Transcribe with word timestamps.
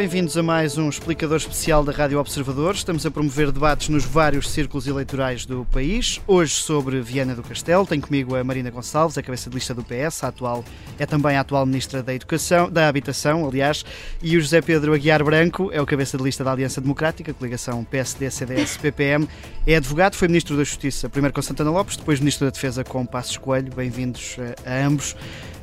Bem-vindos 0.00 0.34
a 0.34 0.42
mais 0.42 0.78
um 0.78 0.88
explicador 0.88 1.36
especial 1.36 1.84
da 1.84 1.92
Rádio 1.92 2.18
Observador. 2.18 2.74
Estamos 2.74 3.04
a 3.04 3.10
promover 3.10 3.52
debates 3.52 3.90
nos 3.90 4.02
vários 4.02 4.48
círculos 4.48 4.86
eleitorais 4.86 5.44
do 5.44 5.66
país. 5.66 6.18
Hoje 6.26 6.54
sobre 6.54 7.02
Viana 7.02 7.34
do 7.34 7.42
Castelo. 7.42 7.86
Tenho 7.86 8.00
comigo 8.00 8.34
a 8.34 8.42
Marina 8.42 8.70
Gonçalves, 8.70 9.18
a 9.18 9.22
cabeça 9.22 9.50
de 9.50 9.56
lista 9.56 9.74
do 9.74 9.84
PS, 9.84 10.24
a 10.24 10.28
atual, 10.28 10.64
é 10.98 11.04
também 11.04 11.36
a 11.36 11.42
atual 11.42 11.66
Ministra 11.66 12.02
da 12.02 12.14
Educação, 12.14 12.70
da 12.70 12.88
Habitação, 12.88 13.46
aliás, 13.46 13.84
e 14.22 14.38
o 14.38 14.40
José 14.40 14.62
Pedro 14.62 14.94
Aguiar 14.94 15.22
Branco, 15.22 15.68
é 15.70 15.82
o 15.82 15.84
cabeça 15.84 16.16
de 16.16 16.24
lista 16.24 16.42
da 16.42 16.52
Aliança 16.52 16.80
Democrática, 16.80 17.34
coligação 17.34 17.84
PSD-CDS-PPM. 17.84 19.28
É 19.66 19.76
advogado, 19.76 20.14
foi 20.14 20.28
Ministro 20.28 20.56
da 20.56 20.64
Justiça, 20.64 21.10
primeiro 21.10 21.34
com 21.34 21.42
Santana 21.42 21.70
Lopes, 21.70 21.98
depois 21.98 22.20
Ministro 22.20 22.46
da 22.46 22.50
Defesa 22.50 22.82
com 22.82 23.04
Passos 23.04 23.36
Coelho. 23.36 23.70
Bem-vindos 23.76 24.36
eh, 24.38 24.54
a 24.64 24.86
ambos. 24.86 25.14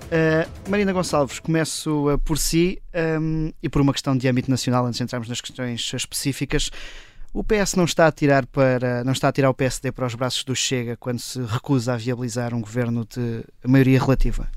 Uh, 0.07 0.69
Marina 0.69 0.93
Gonçalves, 0.93 1.39
começo 1.39 2.13
uh, 2.13 2.17
por 2.19 2.37
si 2.37 2.81
um, 3.19 3.51
e 3.61 3.67
por 3.67 3.81
uma 3.81 3.91
questão 3.91 4.15
de 4.17 4.25
âmbito 4.27 4.49
nacional, 4.49 4.85
antes 4.85 4.97
de 4.97 5.03
entrarmos 5.03 5.27
nas 5.27 5.41
questões 5.41 5.91
específicas. 5.93 6.71
O 7.33 7.43
PS 7.43 7.75
não 7.75 7.83
está 7.83 8.07
a 8.07 8.11
tirar 8.11 8.45
para 8.45 9.03
não 9.03 9.11
está 9.11 9.27
a 9.27 9.31
tirar 9.33 9.49
o 9.49 9.53
PSD 9.53 9.91
para 9.91 10.07
os 10.07 10.15
braços 10.15 10.45
do 10.45 10.55
Chega 10.55 10.95
quando 10.95 11.19
se 11.19 11.41
recusa 11.41 11.93
a 11.93 11.97
viabilizar 11.97 12.53
um 12.53 12.61
governo 12.61 13.05
de 13.05 13.43
maioria 13.65 13.99
relativa? 13.99 14.47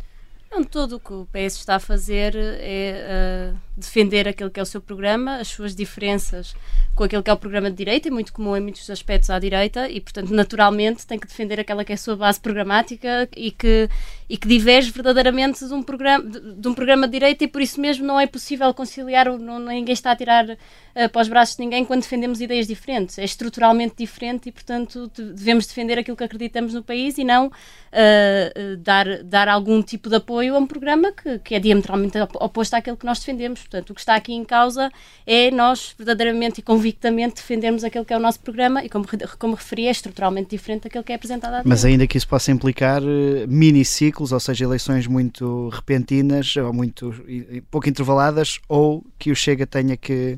Não, 0.50 0.62
todo 0.62 0.96
o 0.96 1.00
que 1.00 1.12
o 1.12 1.26
PS 1.26 1.56
está 1.56 1.76
a 1.76 1.80
fazer 1.80 2.34
é 2.36 3.52
uh, 3.52 3.58
defender 3.80 4.28
aquilo 4.28 4.50
que 4.50 4.60
é 4.60 4.62
o 4.62 4.66
seu 4.66 4.80
programa, 4.80 5.36
as 5.36 5.48
suas 5.48 5.74
diferenças 5.74 6.54
com 6.94 7.04
aquilo 7.04 7.22
que 7.22 7.30
é 7.30 7.32
o 7.32 7.36
programa 7.36 7.70
de 7.70 7.76
direita, 7.76 8.08
é 8.08 8.10
muito 8.10 8.32
comum 8.32 8.56
em 8.56 8.60
muitos 8.60 8.88
aspectos 8.90 9.30
à 9.30 9.38
direita, 9.38 9.88
e, 9.88 10.00
portanto, 10.00 10.34
naturalmente 10.34 11.06
tem 11.06 11.18
que 11.18 11.26
defender 11.26 11.58
aquela 11.58 11.84
que 11.84 11.92
é 11.92 11.94
a 11.94 11.98
sua 11.98 12.14
base 12.14 12.38
programática 12.38 13.28
e 13.34 13.50
que, 13.50 13.88
e 14.28 14.36
que 14.36 14.46
diverge 14.46 14.90
verdadeiramente 14.90 15.66
de 15.66 15.72
um, 15.72 15.82
programa, 15.82 16.24
de, 16.24 16.54
de 16.56 16.68
um 16.68 16.74
programa 16.74 17.06
de 17.06 17.12
direita, 17.12 17.44
e 17.44 17.48
por 17.48 17.62
isso 17.62 17.80
mesmo 17.80 18.06
não 18.06 18.20
é 18.20 18.26
possível 18.26 18.72
conciliar, 18.74 19.26
não, 19.38 19.58
ninguém 19.58 19.94
está 19.94 20.10
a 20.10 20.16
tirar 20.16 20.48
uh, 20.50 21.08
para 21.10 21.22
os 21.22 21.28
braços 21.28 21.56
de 21.56 21.62
ninguém 21.62 21.84
quando 21.84 22.02
defendemos 22.02 22.40
ideias 22.40 22.66
diferentes. 22.66 23.18
É 23.18 23.24
estruturalmente 23.24 23.94
diferente 23.96 24.48
e, 24.48 24.52
portanto, 24.52 25.10
devemos 25.16 25.66
defender 25.66 25.98
aquilo 25.98 26.16
que 26.16 26.24
acreditamos 26.24 26.74
no 26.74 26.82
país 26.82 27.16
e 27.16 27.24
não 27.24 27.46
uh, 27.46 28.76
dar, 28.78 29.22
dar 29.22 29.48
algum 29.48 29.82
tipo 29.82 30.08
de 30.08 30.16
apoio 30.16 30.54
a 30.54 30.58
um 30.58 30.66
programa 30.66 31.12
que, 31.12 31.38
que 31.38 31.54
é 31.54 31.60
diametralmente 31.60 32.18
oposto 32.34 32.74
àquele 32.74 32.96
que 32.96 33.06
nós 33.06 33.18
defendemos. 33.20 33.60
Portanto, 33.70 33.90
o 33.90 33.94
que 33.94 34.00
está 34.00 34.16
aqui 34.16 34.32
em 34.32 34.44
causa 34.44 34.90
é 35.24 35.50
nós 35.50 35.94
verdadeiramente 35.96 36.58
e 36.58 36.62
convictamente 36.62 37.36
defendermos 37.36 37.84
aquele 37.84 38.04
que 38.04 38.12
é 38.12 38.16
o 38.16 38.20
nosso 38.20 38.40
programa 38.40 38.84
e, 38.84 38.88
como, 38.88 39.06
como 39.38 39.54
referi, 39.54 39.86
é 39.86 39.90
estruturalmente 39.92 40.50
diferente 40.50 40.84
daquele 40.84 41.04
que 41.04 41.12
é 41.12 41.14
apresentado 41.14 41.54
à 41.54 41.62
Mas 41.64 41.84
ainda 41.84 42.04
que 42.06 42.18
isso 42.18 42.26
possa 42.26 42.50
implicar 42.50 43.00
uh, 43.00 43.06
miniciclos, 43.46 44.32
ou 44.32 44.40
seja, 44.40 44.64
eleições 44.64 45.06
muito 45.06 45.68
repentinas 45.68 46.56
ou 46.56 46.72
muito 46.72 47.14
pouco 47.70 47.88
intervaladas, 47.88 48.58
ou 48.68 49.04
que 49.16 49.30
o 49.30 49.36
Chega 49.36 49.66
tenha 49.66 49.96
que 49.96 50.36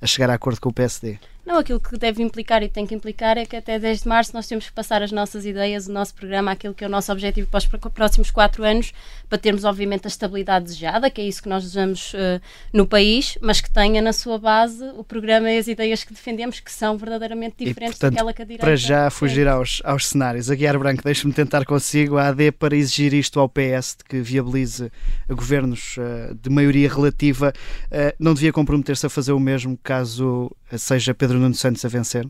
a 0.00 0.06
chegar 0.06 0.28
a 0.30 0.34
acordo 0.34 0.60
com 0.60 0.70
o 0.70 0.72
PSD. 0.72 1.18
Não, 1.44 1.58
aquilo 1.58 1.80
que 1.80 1.98
deve 1.98 2.22
implicar 2.22 2.62
e 2.62 2.68
tem 2.68 2.86
que 2.86 2.94
implicar 2.94 3.36
é 3.36 3.44
que 3.44 3.56
até 3.56 3.76
10 3.76 4.02
de 4.02 4.08
março 4.08 4.32
nós 4.32 4.46
temos 4.46 4.66
que 4.66 4.72
passar 4.72 5.02
as 5.02 5.10
nossas 5.10 5.44
ideias, 5.44 5.88
o 5.88 5.92
nosso 5.92 6.14
programa, 6.14 6.52
aquilo 6.52 6.72
que 6.72 6.84
é 6.84 6.86
o 6.86 6.90
nosso 6.90 7.10
objetivo 7.10 7.48
para 7.48 7.58
os 7.58 7.66
próximos 7.92 8.30
quatro 8.30 8.62
anos, 8.62 8.92
para 9.28 9.38
termos, 9.38 9.64
obviamente, 9.64 10.06
a 10.06 10.08
estabilidade 10.08 10.66
desejada, 10.66 11.10
que 11.10 11.20
é 11.20 11.24
isso 11.24 11.42
que 11.42 11.48
nós 11.48 11.64
desejamos 11.64 12.14
uh, 12.14 12.40
no 12.72 12.86
país, 12.86 13.36
mas 13.40 13.60
que 13.60 13.68
tenha 13.68 14.00
na 14.00 14.12
sua 14.12 14.38
base 14.38 14.84
o 14.96 15.02
programa 15.02 15.50
e 15.50 15.58
as 15.58 15.66
ideias 15.66 16.04
que 16.04 16.12
defendemos, 16.12 16.60
que 16.60 16.70
são 16.70 16.96
verdadeiramente 16.96 17.56
diferentes 17.64 17.96
e, 17.96 18.00
portanto, 18.00 18.12
daquela 18.12 18.32
que 18.32 18.42
a 18.42 18.44
direita. 18.44 18.64
Para 18.64 18.76
já 18.76 19.10
fugir 19.10 19.48
aos, 19.48 19.82
aos 19.84 20.06
cenários, 20.06 20.48
a 20.48 20.54
Guiar 20.54 20.78
Branco, 20.78 21.02
deixe-me 21.02 21.32
tentar 21.32 21.64
consigo 21.64 22.18
a 22.18 22.28
AD 22.28 22.52
para 22.52 22.76
exigir 22.76 23.12
isto 23.14 23.40
ao 23.40 23.48
PS, 23.48 23.96
de 23.98 24.04
que 24.08 24.20
viabilize 24.20 24.92
governos 25.28 25.96
uh, 25.96 26.34
de 26.40 26.48
maioria 26.48 26.88
relativa, 26.88 27.52
uh, 27.86 28.14
não 28.16 28.32
devia 28.32 28.52
comprometer-se 28.52 29.06
a 29.06 29.10
fazer 29.10 29.32
o 29.32 29.40
mesmo 29.40 29.76
caso 29.82 30.52
seja 30.78 31.14
Pedro 31.14 31.31
Nuno 31.38 31.54
Santos 31.54 31.84
a 31.84 31.88
vencer? 31.88 32.26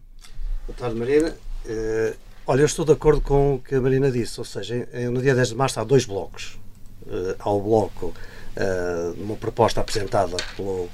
Boa 0.66 0.76
tarde, 0.76 0.96
Marina. 0.96 1.34
Uh, 1.64 2.16
olha, 2.46 2.60
eu 2.60 2.66
estou 2.66 2.84
de 2.84 2.92
acordo 2.92 3.20
com 3.20 3.54
o 3.54 3.58
que 3.58 3.74
a 3.74 3.80
Marina 3.80 4.10
disse, 4.10 4.38
ou 4.38 4.44
seja, 4.44 4.88
no 5.10 5.20
dia 5.20 5.34
10 5.34 5.48
de 5.48 5.54
março 5.54 5.80
há 5.80 5.84
dois 5.84 6.04
blocos. 6.04 6.58
Uh, 7.06 7.34
há 7.38 7.50
o 7.50 7.60
bloco, 7.60 8.06
uh, 8.06 9.22
uma 9.22 9.36
proposta 9.36 9.80
apresentada 9.80 10.36
pelo 10.56 10.88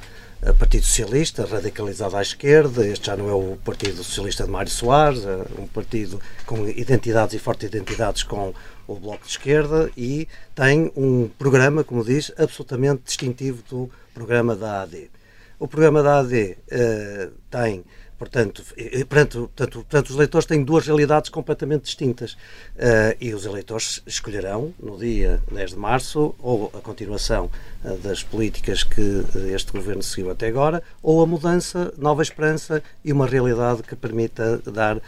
Partido 0.56 0.84
Socialista, 0.84 1.44
radicalizado 1.44 2.16
à 2.16 2.22
esquerda, 2.22 2.86
este 2.86 3.06
já 3.08 3.16
não 3.16 3.28
é 3.28 3.34
o 3.34 3.58
Partido 3.64 4.04
Socialista 4.04 4.44
de 4.44 4.50
Mário 4.50 4.70
Soares, 4.70 5.24
é 5.24 5.60
um 5.60 5.66
partido 5.66 6.20
com 6.46 6.66
identidades 6.68 7.34
e 7.34 7.40
fortes 7.40 7.68
identidades 7.68 8.22
com 8.22 8.54
o 8.86 8.94
Bloco 8.94 9.24
de 9.24 9.30
Esquerda 9.30 9.90
e 9.96 10.28
tem 10.54 10.92
um 10.96 11.28
programa, 11.36 11.82
como 11.82 12.04
diz, 12.04 12.32
absolutamente 12.38 13.02
distintivo 13.04 13.62
do 13.68 13.90
programa 14.14 14.54
da 14.54 14.82
AD. 14.82 15.10
O 15.58 15.66
programa 15.66 16.04
da 16.04 16.20
AD 16.20 16.56
uh, 16.56 17.32
tem, 17.50 17.84
portanto, 18.18 18.64
portanto, 19.08 19.50
portanto, 19.54 20.08
os 20.10 20.14
eleitores 20.16 20.46
têm 20.46 20.64
duas 20.64 20.86
realidades 20.86 21.30
completamente 21.30 21.84
distintas. 21.84 22.32
Uh, 22.32 23.16
e 23.20 23.32
os 23.32 23.46
eleitores 23.46 24.02
escolherão, 24.06 24.74
no 24.78 24.98
dia 24.98 25.40
10 25.50 25.70
de 25.70 25.76
março, 25.76 26.34
ou 26.38 26.70
a 26.74 26.80
continuação 26.80 27.50
uh, 27.84 27.96
das 27.98 28.22
políticas 28.22 28.82
que 28.82 29.24
este 29.54 29.72
governo 29.72 30.02
seguiu 30.02 30.30
até 30.30 30.48
agora, 30.48 30.82
ou 31.02 31.22
a 31.22 31.26
mudança, 31.26 31.92
nova 31.96 32.22
esperança 32.22 32.82
e 33.04 33.12
uma 33.12 33.26
realidade 33.26 33.82
que 33.82 33.94
permita 33.94 34.58
dar 34.58 35.00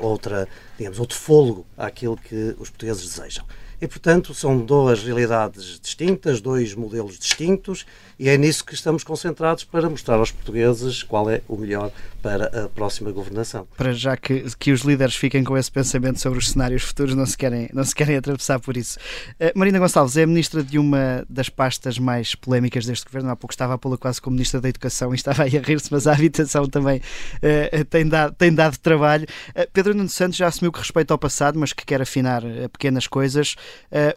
outra, 0.00 0.48
digamos, 0.76 0.98
outro 0.98 1.16
fôlego 1.16 1.64
àquilo 1.76 2.16
que 2.16 2.54
os 2.58 2.70
portugueses 2.70 3.14
desejam. 3.14 3.44
E, 3.80 3.86
portanto, 3.86 4.34
são 4.34 4.58
duas 4.58 5.04
realidades 5.04 5.78
distintas, 5.80 6.40
dois 6.40 6.74
modelos 6.74 7.16
distintos, 7.16 7.86
e 8.18 8.28
é 8.28 8.36
nisso 8.36 8.64
que 8.64 8.74
estamos 8.74 9.04
concentrados 9.04 9.64
para 9.64 9.88
mostrar 9.88 10.16
aos 10.16 10.30
portugueses 10.30 11.02
qual 11.02 11.30
é 11.30 11.40
o 11.46 11.56
melhor 11.56 11.90
para 12.20 12.64
a 12.64 12.68
próxima 12.68 13.12
governação. 13.12 13.66
Para 13.76 13.92
já 13.92 14.16
que, 14.16 14.44
que 14.58 14.72
os 14.72 14.80
líderes 14.80 15.14
fiquem 15.14 15.44
com 15.44 15.56
esse 15.56 15.70
pensamento 15.70 16.20
sobre 16.20 16.38
os 16.38 16.50
cenários 16.50 16.82
futuros, 16.82 17.14
não 17.14 17.24
se 17.24 17.36
querem, 17.36 17.70
não 17.72 17.84
se 17.84 17.94
querem 17.94 18.16
atravessar 18.16 18.58
por 18.58 18.76
isso. 18.76 18.98
Uh, 19.40 19.56
Marina 19.56 19.78
Gonçalves 19.78 20.16
é 20.16 20.26
ministra 20.26 20.62
de 20.62 20.78
uma 20.78 21.24
das 21.28 21.48
pastas 21.48 21.98
mais 21.98 22.34
polémicas 22.34 22.86
deste 22.86 23.06
governo. 23.06 23.30
Há 23.30 23.36
pouco 23.36 23.52
estava 23.52 23.74
a 23.74 23.78
pô-la 23.78 23.96
quase 23.96 24.20
como 24.20 24.34
ministra 24.34 24.60
da 24.60 24.68
Educação 24.68 25.12
e 25.12 25.16
estava 25.16 25.44
aí 25.44 25.56
a 25.56 25.60
rir-se, 25.60 25.92
mas 25.92 26.06
a 26.06 26.12
habitação 26.12 26.66
também 26.66 26.98
uh, 26.98 27.84
tem, 27.84 28.06
dado, 28.06 28.34
tem 28.34 28.52
dado 28.52 28.76
trabalho. 28.78 29.26
Uh, 29.50 29.70
Pedro 29.72 29.94
Nuno 29.94 30.08
Santos 30.08 30.36
já 30.36 30.48
assumiu 30.48 30.72
que 30.72 30.80
respeita 30.80 31.14
ao 31.14 31.18
passado, 31.18 31.58
mas 31.58 31.72
que 31.72 31.86
quer 31.86 32.02
afinar 32.02 32.42
pequenas 32.72 33.06
coisas. 33.06 33.54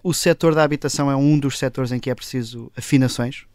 o 0.03 0.13
setor 0.13 0.55
da 0.55 0.63
habitação 0.63 1.09
é 1.11 1.15
um 1.15 1.37
dos 1.37 1.57
setores 1.57 1.91
em 1.91 1.99
que 1.99 2.09
é 2.09 2.15
preciso 2.15 2.71
afinações? 2.75 3.45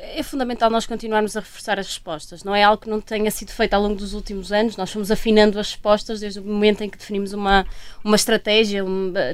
É 0.00 0.22
fundamental 0.22 0.70
nós 0.70 0.86
continuarmos 0.86 1.36
a 1.36 1.40
reforçar 1.40 1.78
as 1.78 1.86
respostas. 1.86 2.44
Não 2.44 2.54
é 2.54 2.62
algo 2.62 2.82
que 2.82 2.88
não 2.88 3.00
tenha 3.00 3.30
sido 3.30 3.50
feito 3.50 3.74
ao 3.74 3.82
longo 3.82 3.96
dos 3.96 4.14
últimos 4.14 4.52
anos. 4.52 4.76
Nós 4.76 4.90
fomos 4.92 5.10
afinando 5.10 5.58
as 5.58 5.72
respostas 5.72 6.20
desde 6.20 6.38
o 6.38 6.44
momento 6.44 6.82
em 6.82 6.88
que 6.88 6.96
definimos 6.96 7.32
uma, 7.32 7.66
uma 8.04 8.16
estratégia 8.16 8.84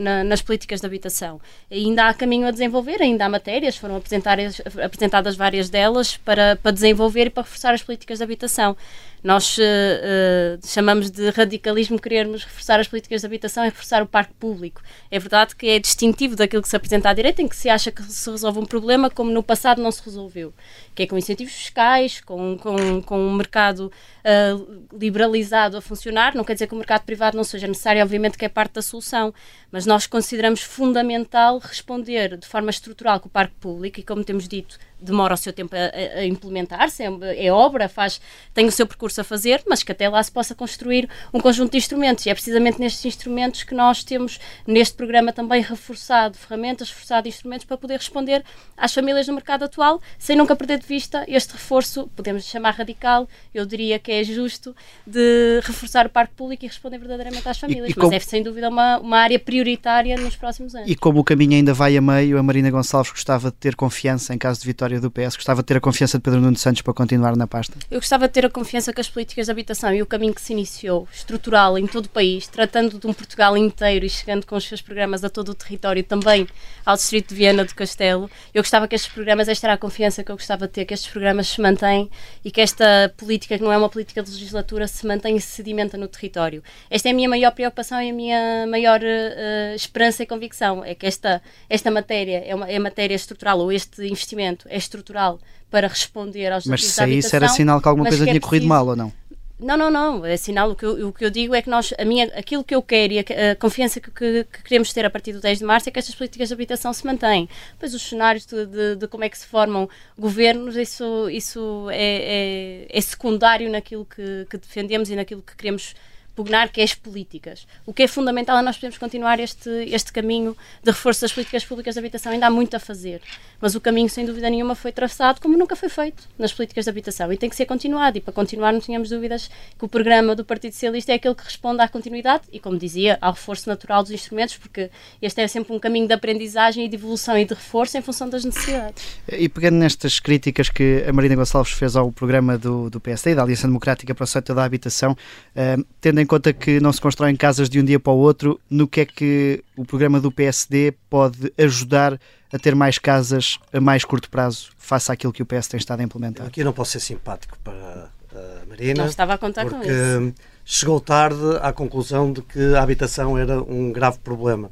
na, 0.00 0.24
nas 0.24 0.40
políticas 0.40 0.80
de 0.80 0.86
habitação. 0.86 1.40
E 1.70 1.84
ainda 1.84 2.08
há 2.08 2.14
caminho 2.14 2.46
a 2.46 2.50
desenvolver, 2.50 3.02
ainda 3.02 3.26
há 3.26 3.28
matérias, 3.28 3.76
foram 3.76 3.96
apresentadas 3.96 5.36
várias 5.36 5.68
delas 5.68 6.16
para, 6.16 6.56
para 6.56 6.70
desenvolver 6.70 7.26
e 7.26 7.30
para 7.30 7.42
reforçar 7.42 7.74
as 7.74 7.82
políticas 7.82 8.18
de 8.18 8.24
habitação. 8.24 8.76
Nós 9.24 9.56
uh, 9.56 9.62
uh, 9.62 10.66
chamamos 10.66 11.10
de 11.10 11.30
radicalismo 11.30 11.98
querermos 11.98 12.44
reforçar 12.44 12.78
as 12.78 12.86
políticas 12.86 13.22
de 13.22 13.26
habitação 13.26 13.64
e 13.64 13.70
reforçar 13.70 14.02
o 14.02 14.06
parque 14.06 14.34
público. 14.34 14.82
É 15.10 15.18
verdade 15.18 15.56
que 15.56 15.66
é 15.66 15.78
distintivo 15.78 16.36
daquilo 16.36 16.60
que 16.60 16.68
se 16.68 16.76
apresenta 16.76 17.08
à 17.08 17.14
direita, 17.14 17.40
em 17.40 17.48
que 17.48 17.56
se 17.56 17.70
acha 17.70 17.90
que 17.90 18.02
se 18.02 18.30
resolve 18.30 18.58
um 18.58 18.66
problema 18.66 19.08
como 19.08 19.30
no 19.30 19.42
passado 19.42 19.80
não 19.80 19.90
se 19.90 20.04
resolveu, 20.04 20.52
que 20.94 21.04
é 21.04 21.06
com 21.06 21.16
incentivos 21.16 21.54
fiscais, 21.54 22.20
com, 22.20 22.58
com, 22.58 23.00
com 23.00 23.18
um 23.18 23.32
mercado 23.32 23.90
uh, 24.26 24.84
liberalizado 24.92 25.78
a 25.78 25.80
funcionar. 25.80 26.34
Não 26.34 26.44
quer 26.44 26.52
dizer 26.52 26.66
que 26.66 26.74
o 26.74 26.76
mercado 26.76 27.04
privado 27.04 27.34
não 27.34 27.44
seja 27.44 27.66
necessário, 27.66 28.02
obviamente 28.02 28.36
que 28.36 28.44
é 28.44 28.48
parte 28.50 28.74
da 28.74 28.82
solução, 28.82 29.32
mas 29.72 29.86
nós 29.86 30.06
consideramos 30.06 30.60
fundamental 30.60 31.58
responder 31.58 32.36
de 32.36 32.46
forma 32.46 32.68
estrutural 32.68 33.18
com 33.20 33.28
o 33.28 33.32
parque 33.32 33.54
público 33.58 33.98
e, 33.98 34.02
como 34.02 34.22
temos 34.22 34.46
dito, 34.46 34.78
demora 35.00 35.34
o 35.34 35.36
seu 35.36 35.52
tempo 35.52 35.74
a, 35.74 36.18
a 36.18 36.24
implementar-se, 36.24 37.02
é, 37.02 37.46
é, 37.46 37.52
obra, 37.52 37.88
faz, 37.88 38.20
tem 38.52 38.66
o 38.66 38.72
seu 38.72 38.86
percurso 38.86 39.20
a 39.20 39.24
fazer, 39.24 39.62
mas 39.68 39.82
que 39.82 39.92
até 39.92 40.08
lá 40.08 40.22
se 40.22 40.32
possa 40.32 40.54
construir 40.54 41.08
um 41.32 41.40
conjunto 41.40 41.72
de 41.72 41.78
instrumentos. 41.78 42.24
E 42.26 42.30
é 42.30 42.34
precisamente 42.34 42.80
nestes 42.80 43.04
instrumentos 43.04 43.62
que 43.62 43.74
nós 43.74 44.02
temos, 44.02 44.40
neste 44.66 44.94
programa 44.94 45.32
também 45.32 45.62
reforçado 45.62 46.36
ferramentas, 46.36 46.88
reforçado 46.90 47.28
instrumentos 47.28 47.66
para 47.66 47.76
poder 47.76 47.96
responder 47.98 48.44
às 48.76 48.92
famílias 48.94 49.28
no 49.28 49.34
mercado 49.34 49.64
atual, 49.64 50.00
sem 50.18 50.36
nunca 50.36 50.56
perder 50.56 50.78
de 50.78 50.86
vista 50.86 51.24
este 51.28 51.52
reforço, 51.52 52.08
podemos 52.16 52.44
chamar 52.44 52.74
radical, 52.74 53.28
eu 53.54 53.66
diria 53.66 53.98
que 53.98 54.10
é 54.10 54.24
justo, 54.24 54.74
de 55.06 55.60
reforçar 55.62 56.06
o 56.06 56.10
parque 56.10 56.34
público 56.34 56.64
e 56.64 56.68
responder 56.68 56.98
verdadeiramente 56.98 57.48
às 57.48 57.58
famílias. 57.58 57.88
E, 57.88 57.92
e 57.92 57.94
mas 57.96 58.02
como... 58.04 58.14
é 58.14 58.20
sem 58.20 58.42
dúvida 58.42 58.68
uma, 58.68 58.98
uma 58.98 59.18
área 59.18 59.38
prioritária 59.38 60.16
nos 60.16 60.36
próximos 60.36 60.74
anos. 60.74 60.90
E 60.90 60.94
como 60.94 61.20
o 61.20 61.24
caminho 61.24 61.54
ainda 61.54 61.74
vai 61.74 61.96
a 61.96 62.00
meio, 62.00 62.38
a 62.38 62.42
Marina 62.42 62.70
Gonçalves 62.70 63.10
gostava 63.10 63.50
de 63.50 63.56
ter 63.56 63.76
confiança 63.76 64.34
em 64.34 64.38
caso 64.38 64.60
de 64.60 64.66
vitória 64.66 64.83
do 65.00 65.10
PS? 65.10 65.36
Gostava 65.36 65.62
de 65.62 65.66
ter 65.66 65.76
a 65.76 65.80
confiança 65.80 66.18
de 66.18 66.22
Pedro 66.22 66.40
Nuno 66.40 66.56
Santos 66.56 66.82
para 66.82 66.92
continuar 66.92 67.36
na 67.36 67.46
pasta? 67.46 67.76
Eu 67.90 68.00
gostava 68.00 68.26
de 68.26 68.34
ter 68.34 68.44
a 68.44 68.50
confiança 68.50 68.92
que 68.92 69.04
das 69.04 69.08
políticas 69.10 69.46
de 69.46 69.52
habitação 69.52 69.94
e 69.94 70.00
o 70.00 70.06
caminho 70.06 70.34
que 70.34 70.40
se 70.40 70.52
iniciou, 70.52 71.06
estrutural 71.12 71.76
em 71.78 71.86
todo 71.86 72.06
o 72.06 72.08
país, 72.08 72.46
tratando 72.46 72.98
de 72.98 73.06
um 73.06 73.12
Portugal 73.12 73.56
inteiro 73.56 74.06
e 74.06 74.08
chegando 74.08 74.46
com 74.46 74.56
os 74.56 74.64
seus 74.64 74.80
programas 74.80 75.22
a 75.22 75.28
todo 75.28 75.50
o 75.50 75.54
território, 75.54 76.02
também 76.02 76.46
ao 76.86 76.96
Distrito 76.96 77.28
de 77.28 77.34
Viana 77.34 77.64
do 77.64 77.74
Castelo, 77.74 78.30
eu 78.54 78.62
gostava 78.62 78.88
que 78.88 78.94
estes 78.94 79.12
programas, 79.12 79.48
esta 79.48 79.66
era 79.66 79.74
a 79.74 79.78
confiança 79.78 80.24
que 80.24 80.32
eu 80.32 80.36
gostava 80.36 80.66
de 80.66 80.72
ter, 80.72 80.84
que 80.86 80.94
estes 80.94 81.10
programas 81.10 81.48
se 81.48 81.60
mantêm 81.60 82.10
e 82.44 82.50
que 82.50 82.60
esta 82.60 83.12
política, 83.16 83.58
que 83.58 83.64
não 83.64 83.72
é 83.72 83.76
uma 83.76 83.88
política 83.88 84.22
de 84.22 84.30
legislatura, 84.30 84.88
se 84.88 85.06
mantém 85.06 85.36
e 85.36 85.40
se 85.40 85.48
sedimenta 85.48 85.98
no 85.98 86.08
território. 86.08 86.62
Esta 86.90 87.08
é 87.08 87.12
a 87.12 87.14
minha 87.14 87.28
maior 87.28 87.50
preocupação 87.50 88.00
e 88.00 88.10
a 88.10 88.12
minha 88.12 88.66
maior 88.66 89.00
uh, 89.00 89.74
esperança 89.74 90.22
e 90.22 90.26
convicção, 90.26 90.84
é 90.84 90.94
que 90.94 91.06
esta, 91.06 91.42
esta 91.68 91.90
matéria 91.90 92.42
é, 92.46 92.54
uma, 92.54 92.68
é 92.70 92.78
matéria 92.78 93.14
estrutural, 93.14 93.58
ou 93.58 93.70
este 93.70 94.02
investimento 94.06 94.66
é 94.74 94.78
estrutural 94.78 95.38
para 95.70 95.86
responder 95.86 96.52
aos 96.52 96.66
Mas 96.66 96.84
se 96.84 97.10
isso 97.16 97.34
era 97.34 97.48
sinal 97.48 97.80
que 97.80 97.88
alguma 97.88 98.08
coisa 98.08 98.24
é 98.24 98.26
tinha 98.28 98.40
corrido 98.40 98.66
mal 98.66 98.86
ou 98.86 98.96
não? 98.96 99.12
Não, 99.58 99.76
não, 99.76 99.90
não. 99.90 100.26
É 100.26 100.36
sinal, 100.36 100.72
o 100.72 100.74
que 100.74 100.84
eu, 100.84 101.08
o 101.08 101.12
que 101.12 101.24
eu 101.24 101.30
digo 101.30 101.54
é 101.54 101.62
que 101.62 101.70
nós, 101.70 101.94
a 101.96 102.04
minha, 102.04 102.26
aquilo 102.36 102.64
que 102.64 102.74
eu 102.74 102.82
quero 102.82 103.12
e 103.12 103.18
a, 103.20 103.52
a 103.52 103.56
confiança 103.56 104.00
que, 104.00 104.10
que, 104.10 104.44
que, 104.44 104.62
queremos 104.64 104.92
ter 104.92 105.04
a 105.04 105.10
partir 105.10 105.32
do 105.32 105.40
10 105.40 105.60
de 105.60 105.64
março 105.64 105.88
é 105.88 105.92
que 105.92 105.98
estas 105.98 106.14
políticas 106.14 106.48
de 106.48 106.54
habitação 106.54 106.92
se 106.92 107.06
mantêm. 107.06 107.48
Pois 107.78 107.94
os 107.94 108.02
cenários 108.02 108.44
de, 108.44 108.66
de, 108.66 108.96
de 108.96 109.08
como 109.08 109.22
é 109.22 109.28
que 109.28 109.38
se 109.38 109.46
formam 109.46 109.88
governos, 110.18 110.76
isso, 110.76 111.30
isso 111.30 111.88
é, 111.90 112.86
é, 112.90 112.98
é 112.98 113.00
secundário 113.00 113.70
naquilo 113.70 114.04
que, 114.04 114.46
que 114.50 114.58
defendemos 114.58 115.08
e 115.08 115.14
naquilo 115.14 115.40
que 115.40 115.56
queremos 115.56 115.94
pugnar, 116.34 116.70
que 116.70 116.80
é 116.80 116.84
as 116.84 116.94
políticas. 116.94 117.66
O 117.86 117.92
que 117.92 118.02
é 118.02 118.08
fundamental 118.08 118.58
é 118.58 118.62
nós 118.62 118.76
podemos 118.76 118.98
continuar 118.98 119.38
este, 119.40 119.70
este 119.88 120.12
caminho 120.12 120.56
de 120.82 120.90
reforço 120.90 121.20
das 121.22 121.32
políticas 121.32 121.64
públicas 121.64 121.94
de 121.94 121.98
habitação. 121.98 122.32
Ainda 122.32 122.46
há 122.46 122.50
muito 122.50 122.74
a 122.74 122.80
fazer, 122.80 123.20
mas 123.60 123.74
o 123.74 123.80
caminho, 123.80 124.08
sem 124.08 124.26
dúvida 124.26 124.50
nenhuma, 124.50 124.74
foi 124.74 124.92
traçado 124.92 125.40
como 125.40 125.56
nunca 125.56 125.76
foi 125.76 125.88
feito 125.88 126.24
nas 126.38 126.52
políticas 126.52 126.84
de 126.84 126.90
habitação 126.90 127.32
e 127.32 127.36
tem 127.36 127.48
que 127.48 127.56
ser 127.56 127.66
continuado. 127.66 128.18
E 128.18 128.20
para 128.20 128.32
continuar, 128.32 128.72
não 128.72 128.80
tínhamos 128.80 129.08
dúvidas 129.10 129.50
que 129.78 129.84
o 129.84 129.88
programa 129.88 130.34
do 130.34 130.44
Partido 130.44 130.72
Socialista 130.72 131.12
é 131.12 131.14
aquele 131.16 131.34
que 131.34 131.44
responde 131.44 131.80
à 131.80 131.88
continuidade 131.88 132.44
e, 132.52 132.58
como 132.58 132.78
dizia, 132.78 133.18
ao 133.20 133.32
reforço 133.32 133.68
natural 133.68 134.02
dos 134.02 134.12
instrumentos, 134.12 134.56
porque 134.56 134.90
este 135.22 135.40
é 135.40 135.48
sempre 135.48 135.72
um 135.72 135.78
caminho 135.78 136.06
de 136.06 136.14
aprendizagem 136.14 136.84
e 136.84 136.88
de 136.88 136.96
evolução 136.96 137.38
e 137.38 137.44
de 137.44 137.54
reforço 137.54 137.96
em 137.96 138.02
função 138.02 138.28
das 138.28 138.44
necessidades. 138.44 139.18
E 139.28 139.48
pegando 139.48 139.76
nestas 139.76 140.18
críticas 140.20 140.68
que 140.68 141.04
a 141.06 141.12
Marina 141.12 141.36
Gonçalves 141.36 141.72
fez 141.72 141.96
ao 141.96 142.10
programa 142.12 142.58
do, 142.58 142.90
do 142.90 143.00
PSD, 143.00 143.34
da 143.34 143.42
Aliança 143.42 143.66
Democrática 143.66 144.14
para 144.14 144.24
o 144.24 144.26
Setor 144.26 144.56
da 144.56 144.64
Habitação, 144.64 145.12
uh, 145.12 145.84
tendo 146.00 146.20
em 146.20 146.23
conta 146.26 146.52
que 146.52 146.80
não 146.80 146.92
se 146.92 147.00
constroem 147.00 147.34
casas 147.36 147.68
de 147.68 147.80
um 147.80 147.84
dia 147.84 147.98
para 147.98 148.12
o 148.12 148.16
outro, 148.16 148.60
no 148.70 148.86
que 148.86 149.00
é 149.00 149.06
que 149.06 149.62
o 149.76 149.84
programa 149.84 150.20
do 150.20 150.30
PSD 150.30 150.94
pode 151.08 151.52
ajudar 151.58 152.18
a 152.52 152.58
ter 152.58 152.74
mais 152.74 152.98
casas 152.98 153.58
a 153.72 153.80
mais 153.80 154.04
curto 154.04 154.30
prazo, 154.30 154.70
face 154.78 155.10
àquilo 155.10 155.32
que 155.32 155.42
o 155.42 155.46
PS 155.46 155.66
tem 155.68 155.78
estado 155.78 156.00
a 156.00 156.02
implementar? 156.04 156.46
Aqui 156.46 156.62
não 156.62 156.72
posso 156.72 156.92
ser 156.92 157.00
simpático 157.00 157.58
para 157.64 158.10
a 158.34 158.66
Marina. 158.68 159.02
Não 159.02 159.08
estava 159.08 159.34
a 159.34 159.38
contar 159.38 159.66
porque 159.66 159.86
com 159.86 160.28
isso. 160.28 160.34
chegou 160.64 161.00
tarde 161.00 161.58
à 161.60 161.72
conclusão 161.72 162.32
de 162.32 162.42
que 162.42 162.74
a 162.74 162.82
habitação 162.82 163.36
era 163.38 163.60
um 163.62 163.92
grave 163.92 164.18
problema. 164.18 164.70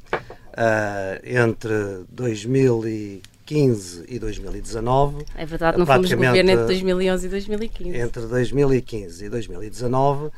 Uh, 0.53 1.19
entre 1.25 2.05
2015 2.11 4.05
e 4.07 4.19
2019. 4.19 5.25
É 5.35 5.47
verdade, 5.47 5.79
não 5.79 5.87
fomos 5.87 6.13
governo 6.13 6.51
entre 6.51 6.67
2011 6.67 7.27
e 7.27 7.31
2015. 7.31 7.97
Entre 7.97 8.27
2015 8.27 9.25
e 9.25 9.29
2019 9.31 10.27
eh, 10.27 10.31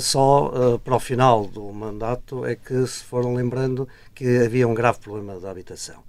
só 0.00 0.48
uh, 0.48 0.78
para 0.78 0.96
o 0.96 1.00
final 1.00 1.46
do 1.46 1.72
mandato 1.72 2.44
é 2.44 2.54
que 2.54 2.86
se 2.86 3.02
foram 3.04 3.34
lembrando 3.34 3.88
que 4.14 4.44
havia 4.44 4.68
um 4.68 4.74
grave 4.74 4.98
problema 4.98 5.38
da 5.38 5.50
habitação. 5.50 6.02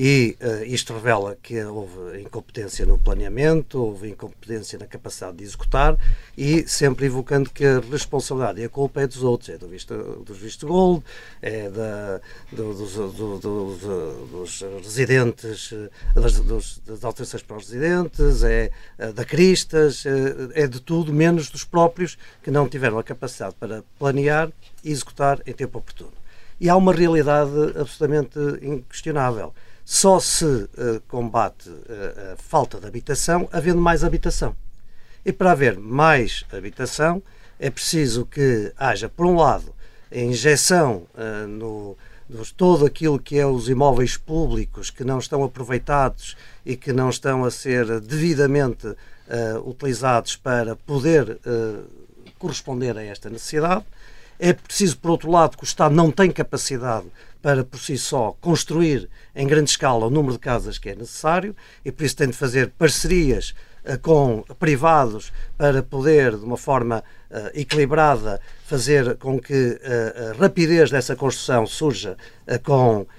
E 0.00 0.36
uh, 0.40 0.64
isto 0.64 0.94
revela 0.94 1.36
que 1.42 1.60
houve 1.64 2.20
incompetência 2.20 2.86
no 2.86 2.96
planeamento, 2.96 3.82
houve 3.82 4.08
incompetência 4.08 4.78
na 4.78 4.86
capacidade 4.86 5.38
de 5.38 5.42
executar 5.42 5.98
e 6.36 6.68
sempre 6.68 7.06
evocando 7.06 7.50
que 7.50 7.66
a 7.66 7.80
responsabilidade 7.80 8.60
e 8.60 8.64
a 8.64 8.68
culpa 8.68 9.00
é 9.00 9.08
dos 9.08 9.24
outros, 9.24 9.48
é 9.48 9.58
do 9.58 9.66
visto, 9.66 10.22
dos 10.24 10.38
visto 10.38 10.68
gold, 10.68 11.02
é 11.42 11.68
da, 11.68 12.20
do, 12.52 12.74
dos, 12.74 12.94
do, 12.94 13.38
do, 13.40 14.26
dos, 14.30 14.60
residentes, 14.84 15.74
das, 16.14 16.38
dos, 16.38 16.80
das 16.86 17.02
alterações 17.02 17.42
para 17.42 17.56
os 17.56 17.68
residentes, 17.68 18.44
é 18.44 18.70
da 19.16 19.24
Cristas, 19.24 20.06
é, 20.06 20.62
é 20.62 20.66
de 20.68 20.80
tudo 20.80 21.12
menos 21.12 21.50
dos 21.50 21.64
próprios 21.64 22.16
que 22.40 22.52
não 22.52 22.68
tiveram 22.68 23.00
a 23.00 23.02
capacidade 23.02 23.56
para 23.58 23.82
planear 23.98 24.48
e 24.84 24.92
executar 24.92 25.40
em 25.44 25.52
tempo 25.52 25.76
oportuno. 25.78 26.12
E 26.60 26.68
há 26.68 26.76
uma 26.76 26.92
realidade 26.92 27.50
absolutamente 27.76 28.38
inquestionável 28.62 29.52
só 29.90 30.20
se 30.20 30.44
uh, 30.44 30.68
combate 31.08 31.70
uh, 31.70 32.34
a 32.34 32.36
falta 32.36 32.78
de 32.78 32.86
habitação 32.86 33.48
havendo 33.50 33.80
mais 33.80 34.04
habitação. 34.04 34.54
E 35.24 35.32
para 35.32 35.52
haver 35.52 35.78
mais 35.78 36.44
habitação 36.52 37.22
é 37.58 37.70
preciso 37.70 38.26
que 38.26 38.70
haja, 38.76 39.08
por 39.08 39.24
um 39.24 39.36
lado, 39.36 39.74
a 40.12 40.18
injeção 40.18 41.06
uh, 41.14 41.48
no, 41.48 41.96
de 42.28 42.52
todo 42.52 42.84
aquilo 42.84 43.18
que 43.18 43.38
é 43.38 43.46
os 43.46 43.70
imóveis 43.70 44.14
públicos 44.18 44.90
que 44.90 45.04
não 45.04 45.18
estão 45.18 45.42
aproveitados 45.42 46.36
e 46.66 46.76
que 46.76 46.92
não 46.92 47.08
estão 47.08 47.46
a 47.46 47.50
ser 47.50 47.98
devidamente 48.00 48.94
utilizados 49.64 50.36
para 50.36 50.74
poder 50.74 51.38
corresponder 52.38 52.96
a 52.96 53.02
esta 53.02 53.28
necessidade. 53.28 53.84
É 54.38 54.52
preciso, 54.52 54.98
por 54.98 55.10
outro 55.10 55.30
lado, 55.30 55.56
que 55.56 55.64
o 55.64 55.66
Estado 55.66 55.94
não 55.94 56.10
tem 56.10 56.30
capacidade 56.30 57.06
para 57.42 57.64
por 57.64 57.78
si 57.78 57.96
só 57.96 58.36
construir 58.40 59.08
em 59.34 59.46
grande 59.46 59.70
escala 59.70 60.06
o 60.06 60.10
número 60.10 60.34
de 60.34 60.38
casas 60.38 60.78
que 60.78 60.90
é 60.90 60.94
necessário 60.94 61.54
e 61.84 61.92
por 61.92 62.04
isso 62.04 62.16
tem 62.16 62.28
de 62.28 62.36
fazer 62.36 62.70
parcerias 62.76 63.54
uh, 63.84 63.98
com 64.00 64.44
privados 64.58 65.32
para 65.56 65.82
poder, 65.82 66.36
de 66.36 66.44
uma 66.44 66.56
forma 66.56 67.02
uh, 67.30 67.50
equilibrada, 67.54 68.40
fazer 68.64 69.16
com 69.16 69.40
que 69.40 69.52
uh, 69.54 70.30
a 70.30 70.40
rapidez 70.40 70.90
dessa 70.90 71.14
construção 71.14 71.66
surja 71.66 72.16
com 72.64 73.00
Uh, 73.02 73.17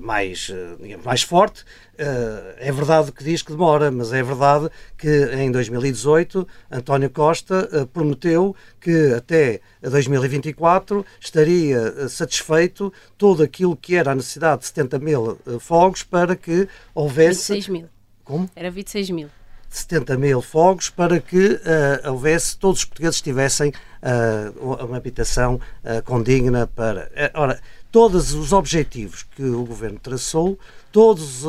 mais, 0.00 0.48
uh, 0.48 0.76
digamos, 0.80 1.04
mais 1.04 1.22
forte. 1.22 1.62
Uh, 1.94 2.54
é 2.58 2.72
verdade 2.72 3.12
que 3.12 3.22
diz 3.24 3.42
que 3.42 3.52
demora, 3.52 3.90
mas 3.90 4.12
é 4.12 4.22
verdade 4.22 4.68
que 4.96 5.08
em 5.34 5.50
2018 5.50 6.46
António 6.70 7.10
Costa 7.10 7.88
prometeu 7.92 8.54
que 8.80 9.12
até 9.14 9.60
2024 9.82 11.04
estaria 11.20 12.08
satisfeito 12.08 12.92
todo 13.16 13.42
aquilo 13.42 13.76
que 13.76 13.96
era 13.96 14.12
a 14.12 14.14
necessidade 14.14 14.62
de 14.62 14.66
70 14.68 14.98
mil 14.98 15.38
fogos 15.60 16.02
para 16.02 16.34
que 16.36 16.68
houvesse. 16.94 17.52
26 17.52 17.68
mil. 17.68 17.88
Como? 18.24 18.50
Era 18.56 18.70
26 18.70 19.10
mil. 19.10 19.28
70 19.74 20.16
mil 20.16 20.40
fogos 20.40 20.88
para 20.88 21.20
que 21.20 21.54
uh, 21.54 22.10
houvesse, 22.10 22.56
todos 22.56 22.80
os 22.80 22.84
portugueses 22.84 23.20
tivessem 23.20 23.70
uh, 23.70 24.84
uma 24.84 24.96
habitação 24.96 25.56
uh, 25.56 26.02
condigna 26.04 26.66
para. 26.68 27.10
ora, 27.34 27.60
todos 27.94 28.34
os 28.34 28.52
objetivos 28.52 29.22
que 29.22 29.44
o 29.44 29.64
governo 29.64 30.00
traçou, 30.00 30.58
todas 30.90 31.44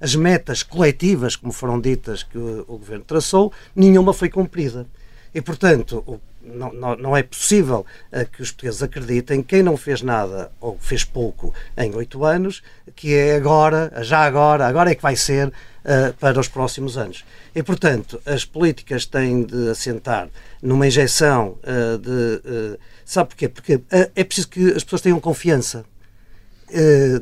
as 0.00 0.16
metas 0.16 0.64
coletivas, 0.64 1.36
como 1.36 1.52
foram 1.52 1.80
ditas, 1.80 2.24
que 2.24 2.36
o, 2.36 2.64
o 2.66 2.76
governo 2.76 3.04
traçou, 3.04 3.52
nenhuma 3.72 4.12
foi 4.12 4.28
cumprida. 4.28 4.84
E, 5.32 5.40
portanto, 5.40 6.02
o 6.08 6.18
não, 6.42 6.72
não, 6.72 6.96
não, 6.96 7.16
é 7.16 7.22
possível 7.22 7.86
uh, 8.12 8.28
que 8.30 8.42
os 8.42 8.50
portugueses 8.50 8.82
acreditem 8.82 9.42
quem 9.42 9.62
não 9.62 9.76
fez 9.76 10.02
nada 10.02 10.50
ou 10.60 10.76
fez 10.78 11.04
pouco 11.04 11.54
em 11.76 11.94
oito 11.94 12.24
anos, 12.24 12.60
que 12.94 13.14
é 13.14 13.36
agora, 13.36 13.92
já 14.02 14.24
agora, 14.24 14.66
agora 14.66 14.90
é 14.90 14.94
que 14.94 15.02
vai 15.02 15.16
ser 15.16 15.52
uh, 15.84 16.12
para 16.14 16.40
os 16.40 16.48
próximos 16.48 16.96
anos. 16.96 17.24
E, 17.54 17.62
portanto, 17.62 18.20
as 18.26 18.44
políticas 18.44 19.06
têm 19.06 19.44
de 19.44 19.70
assentar 19.70 20.28
numa 20.62 20.86
injeção 20.86 21.58
uh, 21.62 21.98
de. 21.98 22.78
sabe 23.04 23.30
porquê? 23.30 23.48
Porque 23.48 23.80
é 23.90 24.24
preciso 24.24 24.48
que 24.48 24.72
as 24.72 24.82
pessoas 24.82 25.02
tenham 25.02 25.20
confiança. 25.20 25.84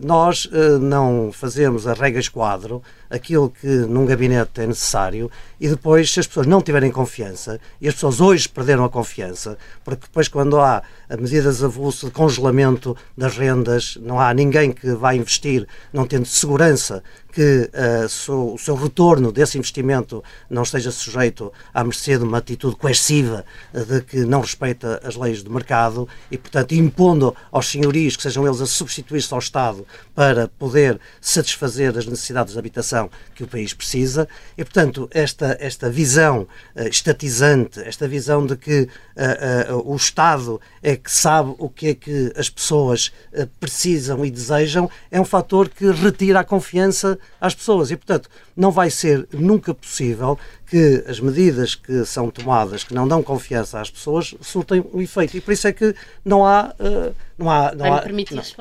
nós 0.03 0.49
não 0.81 1.31
fazemos 1.33 1.87
a 1.87 1.93
regra 1.93 2.21
esquadro 2.21 2.83
aquilo 3.11 3.51
que 3.51 3.67
num 3.67 4.07
gabinete 4.07 4.63
é 4.63 4.67
necessário 4.67 5.31
e 5.61 5.69
depois, 5.69 6.11
se 6.11 6.19
as 6.19 6.27
pessoas 6.27 6.47
não 6.47 6.61
tiverem 6.61 6.91
confiança, 6.91 7.61
e 7.81 7.87
as 7.87 7.95
pessoas 7.95 8.21
hoje 8.21 8.49
perderam 8.49 8.85
a 8.85 8.91
confiança, 8.91 9.57
porque 9.85 10.07
depois, 10.07 10.27
quando 10.27 10.59
há 10.59 10.83
medidas 11.21 11.63
avulso 11.63 12.07
de 12.07 12.13
congelamento 12.13 12.97
das 13.17 13.37
rendas, 13.37 13.97
não 14.01 14.19
há 14.19 14.35
ninguém 14.35 14.73
que 14.73 14.93
vá 14.95 15.15
investir 15.15 15.69
não 15.93 16.05
tendo 16.05 16.27
segurança 16.27 17.01
que 17.33 17.71
uh, 17.73 18.53
o 18.53 18.59
seu 18.59 18.75
retorno 18.75 19.33
desse 19.33 19.57
investimento 19.57 20.23
não 20.51 20.63
esteja 20.63 20.91
sujeito 20.91 21.51
à 21.73 21.83
mercê 21.83 22.19
de 22.19 22.25
uma 22.25 22.39
atitude 22.39 22.77
coerciva 22.77 23.45
uh, 23.73 23.85
de 23.85 24.03
que 24.03 24.19
não 24.19 24.43
respeita 24.43 25.01
as 25.03 25.17
leis 25.17 25.43
do 25.43 25.51
mercado 25.51 26.07
e, 26.31 26.37
portanto, 26.37 26.73
impondo 26.73 27.35
aos 27.51 27.67
senhorios 27.71 28.17
que 28.17 28.23
sejam 28.23 28.47
eles 28.47 28.61
a 28.61 28.67
substituir-se 28.67 29.33
ao 29.33 29.41
Estado 29.41 29.87
para 30.15 30.49
poder 30.59 31.01
satisfazer 31.21 31.97
as 31.97 32.05
necessidades 32.05 32.53
de 32.53 32.59
habitação 32.59 33.11
que 33.35 33.43
o 33.43 33.49
país 33.49 33.73
precisa. 33.73 34.29
E, 34.57 34.63
portanto, 34.63 35.09
esta, 35.11 35.57
esta 35.59 35.89
visão 35.89 36.47
uh, 36.77 36.83
estatizante, 36.83 37.81
esta 37.81 38.07
visão 38.07 38.45
de 38.45 38.57
que 38.57 38.89
o 39.85 39.95
Estado 39.95 40.61
é 40.83 40.97
que 40.97 41.11
sabe 41.11 41.55
o 41.59 41.69
que 41.69 41.89
é 41.89 41.95
que 41.95 42.33
as 42.37 42.49
pessoas 42.49 43.13
precisam 43.61 44.25
e 44.25 44.31
desejam, 44.31 44.91
é 45.11 45.21
um 45.21 45.25
fator 45.25 45.69
que 45.69 45.91
retira 45.91 46.41
a 46.41 46.45
confiança 46.45 47.19
às 47.41 47.55
pessoas 47.55 47.91
e, 47.91 47.97
portanto, 47.97 48.29
não 48.57 48.71
vai 48.71 48.91
ser 48.91 49.27
nunca 49.33 49.75
possível 49.75 50.39
que 50.67 51.05
as 51.07 51.21
medidas 51.21 51.75
que 51.75 52.05
são 52.05 52.31
tomadas, 52.31 52.85
que 52.85 52.95
não 52.95 53.07
dão 53.07 53.23
confiança 53.23 53.81
às 53.81 53.91
pessoas, 53.91 54.35
surtem 54.41 54.85
um 54.93 55.01
efeito. 55.01 55.37
E 55.37 55.41
por 55.41 55.53
isso 55.53 55.69
é 55.69 55.73
que 55.73 55.95
não 56.25 56.47
há. 56.47 56.75
Uh, 56.81 57.15
não 57.37 57.51
há, 57.51 57.75
não 57.75 57.93
há 57.93 58.05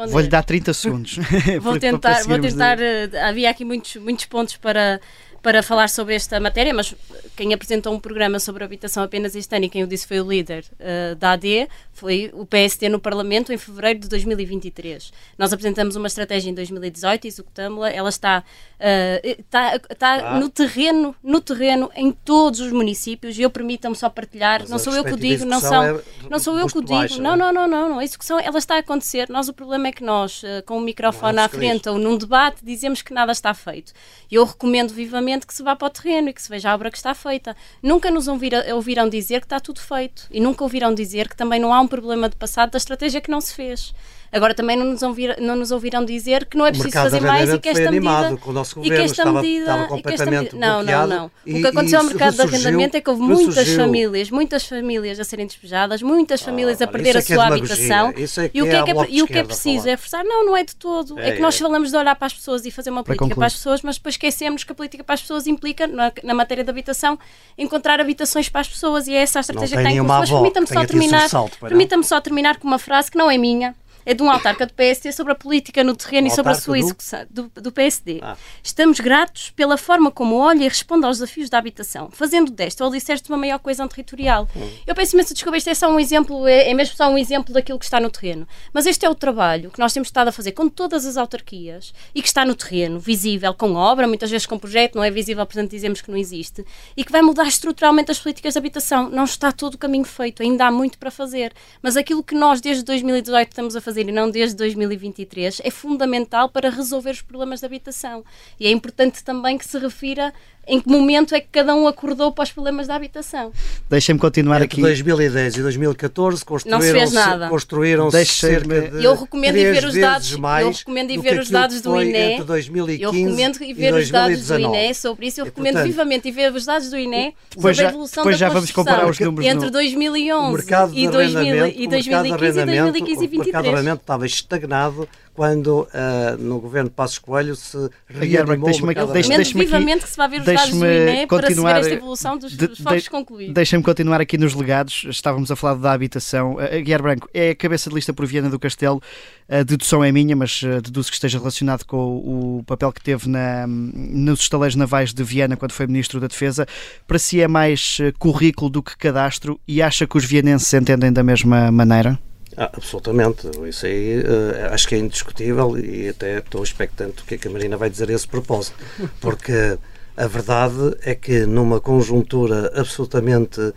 Vou-lhe 0.10 0.28
dar 0.28 0.44
30 0.44 0.74
segundos. 0.74 1.20
vou 1.62 1.80
tentar. 1.80 2.24
Vou 2.24 2.40
tentar 2.40 2.78
de... 2.78 3.18
havia 3.18 3.50
aqui 3.50 3.64
muitos, 3.64 3.96
muitos 3.96 4.26
pontos 4.26 4.58
para 4.58 5.00
para 5.42 5.64
falar 5.64 5.90
sobre 5.90 6.14
esta 6.14 6.40
matéria, 6.40 6.74
mas 6.74 6.94
quem 7.36 7.54
apresentou 7.54 7.94
um 7.94 8.00
programa 8.00 8.40
sobre 8.40 8.64
habitação 8.64 9.04
apenas 9.04 9.36
este 9.36 9.56
ano 9.56 9.66
e 9.66 9.70
quem 9.70 9.84
o 9.84 9.88
disse 9.88 10.08
foi 10.08 10.22
o 10.22 10.30
líder 10.30 10.64
uh, 10.74 11.16
da 11.16 11.32
AD, 11.32 11.68
foi 11.92 12.30
o 12.34 12.46
PSD 12.46 12.90
no 12.90 13.00
Parlamento 13.00 13.52
em 13.52 13.58
fevereiro 13.58 14.00
de 14.00 14.08
2023. 14.08 15.12
Nós 15.38 15.52
apresentamos 15.52 15.96
uma 15.96 16.08
estratégia 16.08 16.52
em 16.52 16.54
2018, 16.54 17.26
executamos-la, 17.26 17.90
ela 17.90 18.10
está, 18.10 18.44
uh, 18.80 19.28
está, 19.40 19.76
está 19.90 20.14
ah. 20.14 20.40
no 20.40 20.48
terreno, 20.48 21.16
no 21.24 21.42
terreno 21.42 21.90
em 21.96 22.12
todos 22.12 22.60
os 22.60 22.72
municípios 22.72 23.38
e 23.40 23.42
eu 23.42 23.50
permitam-me 23.50 23.96
só 23.96 24.10
partilhar, 24.10 24.62
mas 24.62 24.70
não 24.70 24.78
sou 24.78 24.94
eu 24.94 25.04
que 25.04 25.14
o 25.14 25.18
digo, 25.18 25.44
não 25.44 25.60
são, 25.60 25.84
é 25.84 26.02
não 26.30 26.38
sou 26.38 26.60
eu 26.60 26.68
que 26.68 26.78
o 26.78 26.82
digo, 26.82 27.20
não, 27.20 27.36
não, 27.36 27.52
não, 27.52 27.68
não, 27.68 27.90
não, 27.90 28.00
a 28.00 28.04
execução 28.04 28.40
ela 28.40 28.60
está 28.60 28.76
a 28.76 28.80
acontecer. 28.80 29.28
Nós 29.30 29.50
o 29.50 29.54
problema 29.54 29.88
é 29.88 29.92
que 29.92 30.04
nós, 30.04 30.44
uh, 30.44 30.64
com 30.68 30.78
o 30.78 30.82
microfone 30.82 31.40
à 31.40 31.50
frente 31.50 31.90
ou 31.90 31.98
num 31.98 32.16
debate, 32.16 32.64
dizemos 32.64 33.02
que 33.02 33.12
nada 33.12 33.32
está 33.32 33.56
feito. 33.56 33.92
Eu 34.32 34.46
recomendo 34.46 34.94
vivamente 34.94 35.31
que 35.40 35.54
se 35.54 35.64
vá 35.64 35.76
para 35.76 35.88
o 35.88 35.90
terreno 35.90 36.30
e 36.30 36.34
que 36.34 36.42
se 36.42 36.50
veja 36.50 36.70
a 36.72 36.76
obra 36.76 36.92
que 36.92 36.98
está 36.98 37.14
feita. 37.14 37.56
Nunca 37.82 38.12
nos 38.12 38.28
ouvirão 38.28 39.10
dizer 39.10 39.40
que 39.40 39.46
está 39.46 39.60
tudo 39.60 39.80
feito 39.80 40.28
e 40.30 40.40
nunca 40.40 40.64
ouvirão 40.64 40.94
dizer 40.94 41.30
que 41.30 41.36
também 41.36 41.60
não 41.60 41.74
há 41.74 41.80
um 41.80 41.88
problema 41.88 42.30
de 42.30 42.36
passado 42.36 42.72
da 42.72 42.78
estratégia 42.78 43.22
que 43.22 43.32
não 43.32 43.42
se 43.42 43.54
fez. 43.54 43.94
Agora 44.32 44.54
também 44.54 44.78
não 44.78 44.86
nos, 44.86 45.04
ouvir, 45.04 45.36
não 45.42 45.58
nos 45.58 45.72
ouvirão 45.72 46.06
dizer 46.06 46.46
que 46.46 46.58
não 46.58 46.66
é 46.66 46.72
preciso 46.72 46.94
fazer 46.94 47.20
mais 47.20 47.54
e 47.54 47.60
que 47.60 47.68
esta 47.68 47.92
medida 47.92 48.38
com 48.38 48.52
o 48.52 48.54
nosso 48.54 48.76
governo, 48.76 48.96
e 48.96 48.98
que 48.98 49.04
esta 49.04 49.22
estava, 49.24 49.42
medida, 49.42 49.60
estava 49.66 49.88
completamente 49.88 50.56
não, 50.56 50.82
não, 50.82 51.08
não. 51.08 51.32
E, 51.46 51.56
o 51.56 51.62
que 51.62 51.68
aconteceu 51.68 52.00
ao 52.00 52.06
mercado 52.06 52.36
de 52.36 52.42
arrendamento 52.42 52.96
é 52.96 53.02
que 53.02 53.10
houve 53.10 53.22
muitas 53.22 53.56
surgiu. 53.56 53.76
famílias, 53.76 54.32
muitas 54.32 54.66
famílias 54.66 55.20
a 55.20 55.26
serem 55.26 55.46
despejadas, 55.46 56.02
muitas 56.02 56.42
ah, 56.42 56.46
famílias 56.46 56.82
a 56.82 56.88
perder 56.88 57.18
a 57.18 57.20
é 57.20 57.22
sua 57.22 57.46
habitação. 57.48 58.10
É 58.10 58.52
e 58.54 58.62
o 58.62 58.66
que 58.66 58.72
é, 58.72 58.84
que 58.84 58.92
é, 58.92 59.08
e 59.10 59.22
o 59.22 59.28
que 59.28 59.38
é 59.38 59.44
preciso 59.44 59.90
é 59.90 59.98
forçar? 59.98 60.24
Não, 60.24 60.46
não 60.46 60.56
é 60.56 60.64
de 60.64 60.78
todo. 60.78 61.20
É, 61.20 61.30
é 61.30 61.32
que 61.34 61.42
nós 61.42 61.58
falamos 61.58 61.92
de 61.92 61.98
olhar 61.98 62.16
para 62.16 62.28
as 62.28 62.34
pessoas 62.34 62.66
e 62.66 62.72
fazer 62.72 62.90
uma 62.90 63.04
política 63.04 63.36
para 63.36 63.48
as 63.48 63.54
pessoas, 63.54 63.82
mas 63.82 63.98
depois 63.98 64.16
esquecemos 64.16 64.64
que 64.64 64.72
a 64.72 64.76
política 64.76 65.04
para 65.04 65.16
as 65.16 65.22
pessoas 65.22 65.46
implica, 65.46 65.88
na, 65.88 66.10
na 66.24 66.34
matéria 66.34 66.64
da 66.64 66.72
habitação, 66.72 67.20
encontrar 67.58 68.00
habitações 68.00 68.48
para 68.48 68.62
as 68.62 68.70
pessoas 68.70 69.08
e 69.08 69.14
é 69.14 69.22
essa 69.22 69.40
a 69.40 69.42
estratégia 69.42 69.78
que 69.78 69.84
tem. 69.84 70.02
Mas 70.02 70.30
permita-me 70.30 70.68
só 70.68 70.86
terminar, 70.86 71.30
permita-me 71.60 72.04
só 72.06 72.22
terminar 72.22 72.58
com 72.58 72.68
uma 72.68 72.80
frase 72.80 73.12
que 73.12 73.18
não 73.18 73.30
é 73.30 73.38
minha, 73.38 73.76
é 74.06 74.14
de 74.14 74.24
um 74.24 74.30
autarca 74.30 74.66
do 74.66 74.74
PSD 74.74 75.12
sobre 75.12 75.34
a 75.34 75.36
política 75.36 75.84
no 75.84 75.96
terreno 75.96 76.28
um 76.28 76.32
e 76.32 76.36
sobre 76.36 76.52
a 76.52 76.56
sua 76.56 76.80
execução 76.80 77.26
do, 77.30 77.52
do 77.56 77.72
PSD. 77.72 78.20
Ah. 78.22 78.36
Estamos 78.64 79.00
gratos 79.00 79.52
pela 79.52 79.78
forma 79.78 80.12
como 80.12 80.36
olha 80.38 80.64
e 80.64 80.68
responde 80.68 81.06
aos 81.06 81.18
desafios 81.18 81.50
da 81.50 81.58
habitação, 81.58 82.10
fazendo 82.12 82.52
desta 82.52 82.84
o 82.84 82.88
alicerce 82.88 83.24
de 83.24 83.30
uma 83.30 83.38
maior 83.38 83.60
coesão 83.60 83.88
territorial. 83.88 84.48
Hum. 84.56 84.70
Eu 84.86 84.96
peço 84.96 85.16
imensa 85.16 85.34
desculpa, 85.34 85.58
isto 85.58 85.70
é 85.70 85.76
só 85.76 85.92
um 85.92 86.00
exemplo, 86.00 86.48
é, 86.48 86.70
é 86.70 86.74
mesmo 86.74 86.96
só 86.96 87.10
um 87.10 87.18
exemplo 87.18 87.54
daquilo 87.54 87.80
que 87.80 87.86
está 87.86 88.00
no 88.00 88.10
terreno. 88.10 88.48
Mas 88.74 88.86
este 88.86 89.06
é 89.06 89.10
o 89.10 89.16
trabalho 89.16 89.72
que 89.72 89.80
nós 89.80 89.94
temos 89.94 90.08
estado 90.08 90.30
a 90.30 90.32
fazer 90.32 90.52
com 90.52 90.68
todas 90.70 91.06
as 91.06 91.18
autarquias 91.18 91.94
e 92.14 92.22
que 92.22 92.28
está 92.28 92.46
no 92.46 92.56
terreno, 92.56 93.00
visível, 93.00 93.54
com 93.54 93.74
obra, 93.76 94.08
muitas 94.08 94.30
vezes 94.30 94.46
com 94.46 94.58
projeto, 94.58 94.96
não 94.96 95.04
é 95.04 95.12
visível, 95.12 95.46
portanto 95.46 95.72
dizemos 95.72 96.02
que 96.02 96.10
não 96.10 96.18
existe, 96.18 96.66
e 96.96 97.04
que 97.04 97.12
vai 97.12 97.22
mudar 97.22 97.48
estruturalmente 97.48 98.12
as 98.12 98.20
políticas 98.20 98.54
de 98.54 98.60
habitação. 98.60 99.10
Não 99.10 99.24
está 99.24 99.52
todo 99.52 99.76
o 99.76 99.78
caminho 99.78 100.06
feito, 100.06 100.42
ainda 100.42 100.66
há 100.66 100.72
muito 100.72 100.98
para 100.98 101.12
fazer. 101.12 101.54
Mas 101.82 101.98
aquilo 101.98 102.24
que 102.24 102.36
nós 102.36 102.62
desde 102.62 102.84
2018 102.84 103.50
estamos 103.50 103.76
a 103.76 103.82
fazer 103.82 103.91
fazer 103.92 104.08
e 104.08 104.12
não 104.12 104.32
desde 104.32 104.56
2023 104.56 105.62
é 105.64 105.70
fundamental 105.70 106.48
para 106.50 106.70
resolver 106.70 107.12
os 107.12 107.22
problemas 107.22 107.60
de 107.60 107.66
habitação. 107.66 108.24
E 108.58 108.66
é 108.66 108.72
importante 108.72 109.22
também 109.22 109.58
que 109.58 109.66
se 109.66 109.78
refira 109.78 110.34
em 110.68 110.80
que 110.80 110.88
momento 110.88 111.34
é 111.34 111.40
que 111.40 111.48
cada 111.52 111.74
um 111.76 111.88
acordou 111.88 112.32
para 112.32 112.44
os 112.44 112.52
problemas 112.52 112.88
da 112.88 112.96
habitação. 112.96 113.52
Deixem-me 113.90 114.20
continuar 114.20 114.62
Entre 114.62 114.66
aqui. 114.66 114.82
2010 114.82 115.58
e 115.58 115.62
2014 115.62 116.46
construíram-se 116.46 117.50
construíram 117.50 118.12
cerca 118.12 118.90
de 118.90 119.04
Eu 119.04 119.16
recomendo 119.16 119.58
ir 119.58 119.74
ver 119.74 119.86
os 119.86 119.96
dados, 119.96 120.36
mais 120.38 120.66
eu 120.66 120.72
recomendo 120.72 121.12
ir 121.12 121.20
ver 121.20 121.40
os 121.40 121.50
dados 121.50 121.82
do 121.82 122.02
INE. 122.02 122.18
Entre 122.18 122.44
2015 122.46 123.04
eu 123.04 123.12
recomendo 123.12 123.64
ir 123.64 123.74
ver 123.74 123.94
os 123.94 124.10
dados 124.10 124.48
do 124.48 124.60
INE 124.60 124.94
sobre 124.94 125.28
isso. 125.28 125.42
Eu 125.42 125.46
recomendo 125.46 125.74
portanto, 125.74 125.92
vivamente 125.92 126.28
ir 126.28 126.32
ver 126.32 126.54
os 126.54 126.66
dados 126.66 126.90
do 126.90 126.98
INE 126.98 127.36
sobre 127.54 127.74
já, 127.74 127.88
a 127.88 127.90
evolução 127.90 128.24
da 128.24 128.32
já 128.32 128.50
vamos 128.50 128.72
comparar 128.72 129.10
os 129.10 129.20
números 129.20 129.46
entre 129.46 129.70
2011 129.70 130.66
e, 130.94 131.08
2000, 131.08 131.68
e 131.68 131.88
2015 131.88 131.88
e 131.88 131.88
2015 131.88 132.60
e 132.60 132.92
2023. 132.92 133.32
O 133.32 133.38
mercado 133.38 133.64
de 133.64 133.70
arrendamento 133.70 134.02
estava 134.02 134.26
estagnado 134.26 135.10
quando 135.34 135.82
uh, 135.82 136.38
no 136.40 136.60
governo 136.60 136.90
de 136.90 136.96
Passos 136.96 137.18
Coelho 137.18 137.56
se 137.56 137.90
reanimou 138.08 138.66
deixe-me 138.70 138.94
deixe, 138.94 139.30
deixe 139.30 139.54
vivamente 139.58 140.04
que 140.04 140.10
se 140.10 140.18
vai 140.18 140.30
ver 140.30 140.40
os 140.40 140.46
dados 140.46 140.70
do 140.72 140.86
INE 140.86 141.28
para 141.28 141.48
se 141.48 141.62
ver 141.62 141.76
esta 141.78 141.94
evolução 141.94 142.38
dos 142.38 142.52
de, 142.56 142.66
esforços 142.66 143.04
de, 143.04 143.10
concluídos. 143.10 143.54
Deixem-me 143.54 143.84
continuar 143.84 144.20
aqui 144.20 144.38
nos 144.38 144.54
legados. 144.54 145.06
Estávamos 145.10 145.50
a 145.52 145.56
falar 145.56 145.76
da 145.76 145.92
habitação. 145.94 146.56
Uh, 146.56 146.82
Guilherme 146.82 147.04
Branco, 147.04 147.30
é 147.34 147.52
a 147.52 147.56
cabeça 147.56 147.90
de 147.90 147.96
lista 147.96 148.14
por 148.14 148.26
Viana 148.26 148.50
do 148.50 148.60
Castelo. 148.60 149.02
A 149.50 149.64
dedução 149.64 150.04
é 150.04 150.12
minha, 150.12 150.36
mas 150.36 150.62
deduzo 150.82 151.10
que 151.10 151.16
esteja 151.16 151.38
relacionado 151.38 151.84
com 151.86 151.98
o, 151.98 152.64
papel 152.66 152.92
que 152.94 153.02
teve 153.02 153.28
na, 153.28 153.68
nos 153.68 154.40
estaleiros 154.40 154.76
navais 154.76 155.14
de 155.14 155.24
Viana 155.24 155.58
quando 155.58 155.74
foi 155.74 155.88
Ministro 155.88 156.22
da 156.22 156.28
Defesa. 156.28 156.66
Para 157.06 157.20
si 157.20 157.42
é 157.42 157.48
mais 157.48 157.98
currículo 158.18 158.70
do 158.70 158.82
que 158.82 158.96
cadastro 158.98 159.60
e 159.68 159.82
acha 159.82 160.08
que 160.08 160.18
os 160.18 160.24
vianenses 160.24 160.74
entendem 160.74 161.12
da 161.12 161.24
mesma 161.24 161.70
maneira? 161.70 162.18
Ah, 162.58 162.70
absolutamente, 162.74 163.48
isso 163.68 163.86
aí 163.86 164.20
uh, 164.20 164.74
acho 164.74 164.88
que 164.88 164.96
é 164.96 164.98
indiscutível 164.98 165.78
e 165.78 166.10
até 166.10 166.40
estou 166.40 166.62
expectante 166.62 167.22
o 167.22 167.26
que 167.26 167.36
é 167.36 167.38
que 167.38 167.48
a 167.48 167.52
Marina 167.52 167.78
vai 167.78 167.90
dizer 167.90 168.10
a 168.10 168.14
esse 168.14 168.28
propósito, 168.28 168.76
porque 169.22 169.78
a 170.18 170.28
verdade 170.28 170.98
é 171.04 171.16
que 171.16 171.46
numa 171.46 171.80
conjuntura 171.80 172.72
absolutamente 172.76 173.62
uh, 173.62 173.74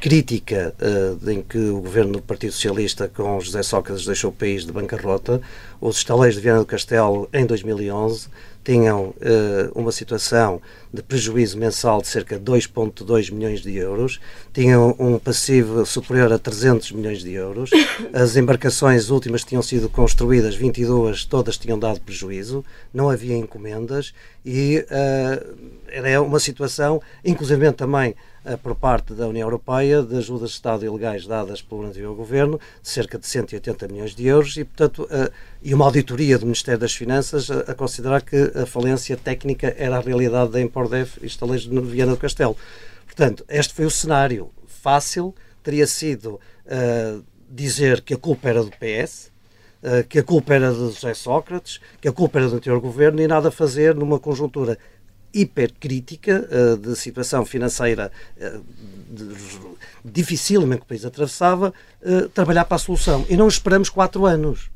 crítica 0.00 0.74
uh, 0.80 1.30
em 1.30 1.40
que 1.40 1.58
o 1.58 1.80
governo 1.80 2.14
do 2.14 2.22
Partido 2.22 2.52
Socialista 2.52 3.06
com 3.08 3.38
José 3.38 3.62
Sócrates 3.62 4.04
deixou 4.04 4.30
o 4.30 4.34
país 4.34 4.66
de 4.66 4.72
bancarrota, 4.72 5.40
os 5.80 5.98
estaleiros 5.98 6.34
de 6.34 6.42
Viana 6.42 6.58
do 6.58 6.66
Castelo 6.66 7.28
em 7.32 7.46
2011 7.46 8.28
tinham 8.70 9.06
uh, 9.06 9.14
uma 9.74 9.90
situação 9.90 10.62
de 10.94 11.02
prejuízo 11.02 11.58
mensal 11.58 12.00
de 12.00 12.06
cerca 12.06 12.38
de 12.38 12.44
2,2 12.44 13.32
milhões 13.32 13.62
de 13.62 13.76
euros, 13.76 14.20
tinham 14.52 14.94
um 14.96 15.18
passivo 15.18 15.84
superior 15.84 16.32
a 16.32 16.38
300 16.38 16.92
milhões 16.92 17.18
de 17.18 17.32
euros, 17.32 17.70
as 18.14 18.36
embarcações 18.36 19.10
últimas 19.10 19.42
tinham 19.42 19.60
sido 19.60 19.88
construídas, 19.88 20.54
22, 20.54 21.24
todas 21.24 21.58
tinham 21.58 21.80
dado 21.80 22.00
prejuízo, 22.00 22.64
não 22.94 23.10
havia 23.10 23.36
encomendas 23.36 24.14
e 24.46 24.86
uh, 24.88 25.54
era 25.88 26.22
uma 26.22 26.38
situação, 26.38 27.02
inclusive 27.24 27.72
também 27.72 28.14
por 28.62 28.74
parte 28.74 29.12
da 29.12 29.28
União 29.28 29.46
Europeia, 29.46 30.02
de 30.02 30.16
ajudas 30.16 30.50
de 30.50 30.54
Estado 30.56 30.84
ilegais 30.84 31.26
dadas 31.26 31.60
pelo 31.60 31.84
anterior 31.84 32.14
governo, 32.14 32.58
de 32.82 32.88
cerca 32.88 33.18
de 33.18 33.26
180 33.26 33.88
milhões 33.88 34.14
de 34.14 34.26
euros 34.26 34.56
e, 34.56 34.64
portanto, 34.64 35.02
uh, 35.04 35.30
e 35.62 35.74
uma 35.74 35.84
auditoria 35.84 36.38
do 36.38 36.46
Ministério 36.46 36.80
das 36.80 36.94
Finanças 36.94 37.50
a, 37.50 37.74
considerar 37.74 38.22
que 38.22 38.52
a 38.54 38.64
falência 38.64 39.16
técnica 39.16 39.74
era 39.78 39.98
a 39.98 40.00
realidade 40.00 40.52
da 40.52 40.60
Empordef 40.60 41.18
e 41.22 41.26
estaleiros 41.26 41.68
de 41.68 41.80
Viana 41.80 42.12
do 42.12 42.18
Castelo. 42.18 42.56
Portanto, 43.04 43.44
este 43.48 43.74
foi 43.74 43.84
o 43.84 43.90
cenário. 43.90 44.50
Fácil 44.66 45.34
teria 45.62 45.86
sido 45.86 46.40
uh, 46.66 47.22
dizer 47.48 48.00
que 48.00 48.14
a 48.14 48.16
culpa 48.16 48.48
era 48.48 48.62
do 48.62 48.70
PS, 48.70 49.30
uh, 49.82 50.06
que 50.08 50.18
a 50.18 50.22
culpa 50.22 50.54
era 50.54 50.72
de 50.72 50.78
José 50.78 51.12
Sócrates, 51.12 51.80
que 52.00 52.08
a 52.08 52.12
culpa 52.12 52.38
era 52.38 52.48
do 52.48 52.56
anterior 52.56 52.80
governo 52.80 53.20
e 53.20 53.26
nada 53.26 53.50
fazer 53.50 53.94
numa 53.94 54.18
conjuntura 54.18 54.78
hipercrítica 55.32 56.48
uh, 56.50 56.76
de 56.76 56.96
situação 56.96 57.44
financeira 57.44 58.10
uh, 58.36 59.76
dificílima 60.04 60.76
que 60.76 60.82
o 60.82 60.86
país 60.86 61.04
atravessava, 61.04 61.72
uh, 62.02 62.28
trabalhar 62.30 62.64
para 62.64 62.76
a 62.76 62.78
solução. 62.78 63.24
E 63.28 63.36
não 63.36 63.48
esperamos 63.48 63.88
quatro 63.88 64.26
anos. 64.26 64.70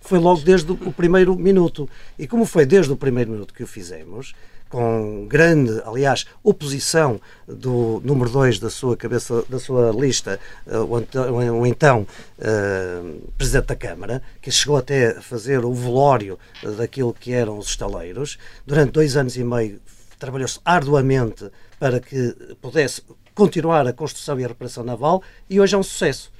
Foi 0.00 0.18
logo 0.18 0.40
desde 0.40 0.72
o 0.72 0.92
primeiro 0.92 1.36
minuto. 1.36 1.88
E 2.18 2.26
como 2.26 2.44
foi 2.44 2.64
desde 2.64 2.92
o 2.92 2.96
primeiro 2.96 3.30
minuto 3.30 3.52
que 3.52 3.62
o 3.62 3.66
fizemos, 3.66 4.34
com 4.70 5.26
grande, 5.28 5.82
aliás, 5.84 6.24
oposição 6.44 7.20
do 7.46 8.00
número 8.04 8.30
2 8.30 8.60
da 8.60 8.70
sua 8.70 8.96
cabeça, 8.96 9.44
da 9.48 9.58
sua 9.58 9.90
lista, 9.90 10.38
o 10.64 11.66
então 11.66 12.06
uh, 12.38 13.32
Presidente 13.36 13.66
da 13.66 13.76
Câmara, 13.76 14.22
que 14.40 14.50
chegou 14.50 14.76
até 14.76 15.18
a 15.18 15.20
fazer 15.20 15.64
o 15.64 15.74
velório 15.74 16.38
daquilo 16.78 17.12
que 17.12 17.32
eram 17.32 17.58
os 17.58 17.66
estaleiros. 17.66 18.38
Durante 18.64 18.92
dois 18.92 19.16
anos 19.16 19.36
e 19.36 19.42
meio 19.42 19.80
trabalhou-se 20.20 20.60
arduamente 20.64 21.50
para 21.78 21.98
que 21.98 22.36
pudesse 22.60 23.02
continuar 23.34 23.86
a 23.86 23.92
construção 23.92 24.38
e 24.38 24.44
a 24.44 24.48
reparação 24.48 24.84
naval 24.84 25.22
e 25.48 25.60
hoje 25.60 25.74
é 25.74 25.78
um 25.78 25.82
sucesso. 25.82 26.30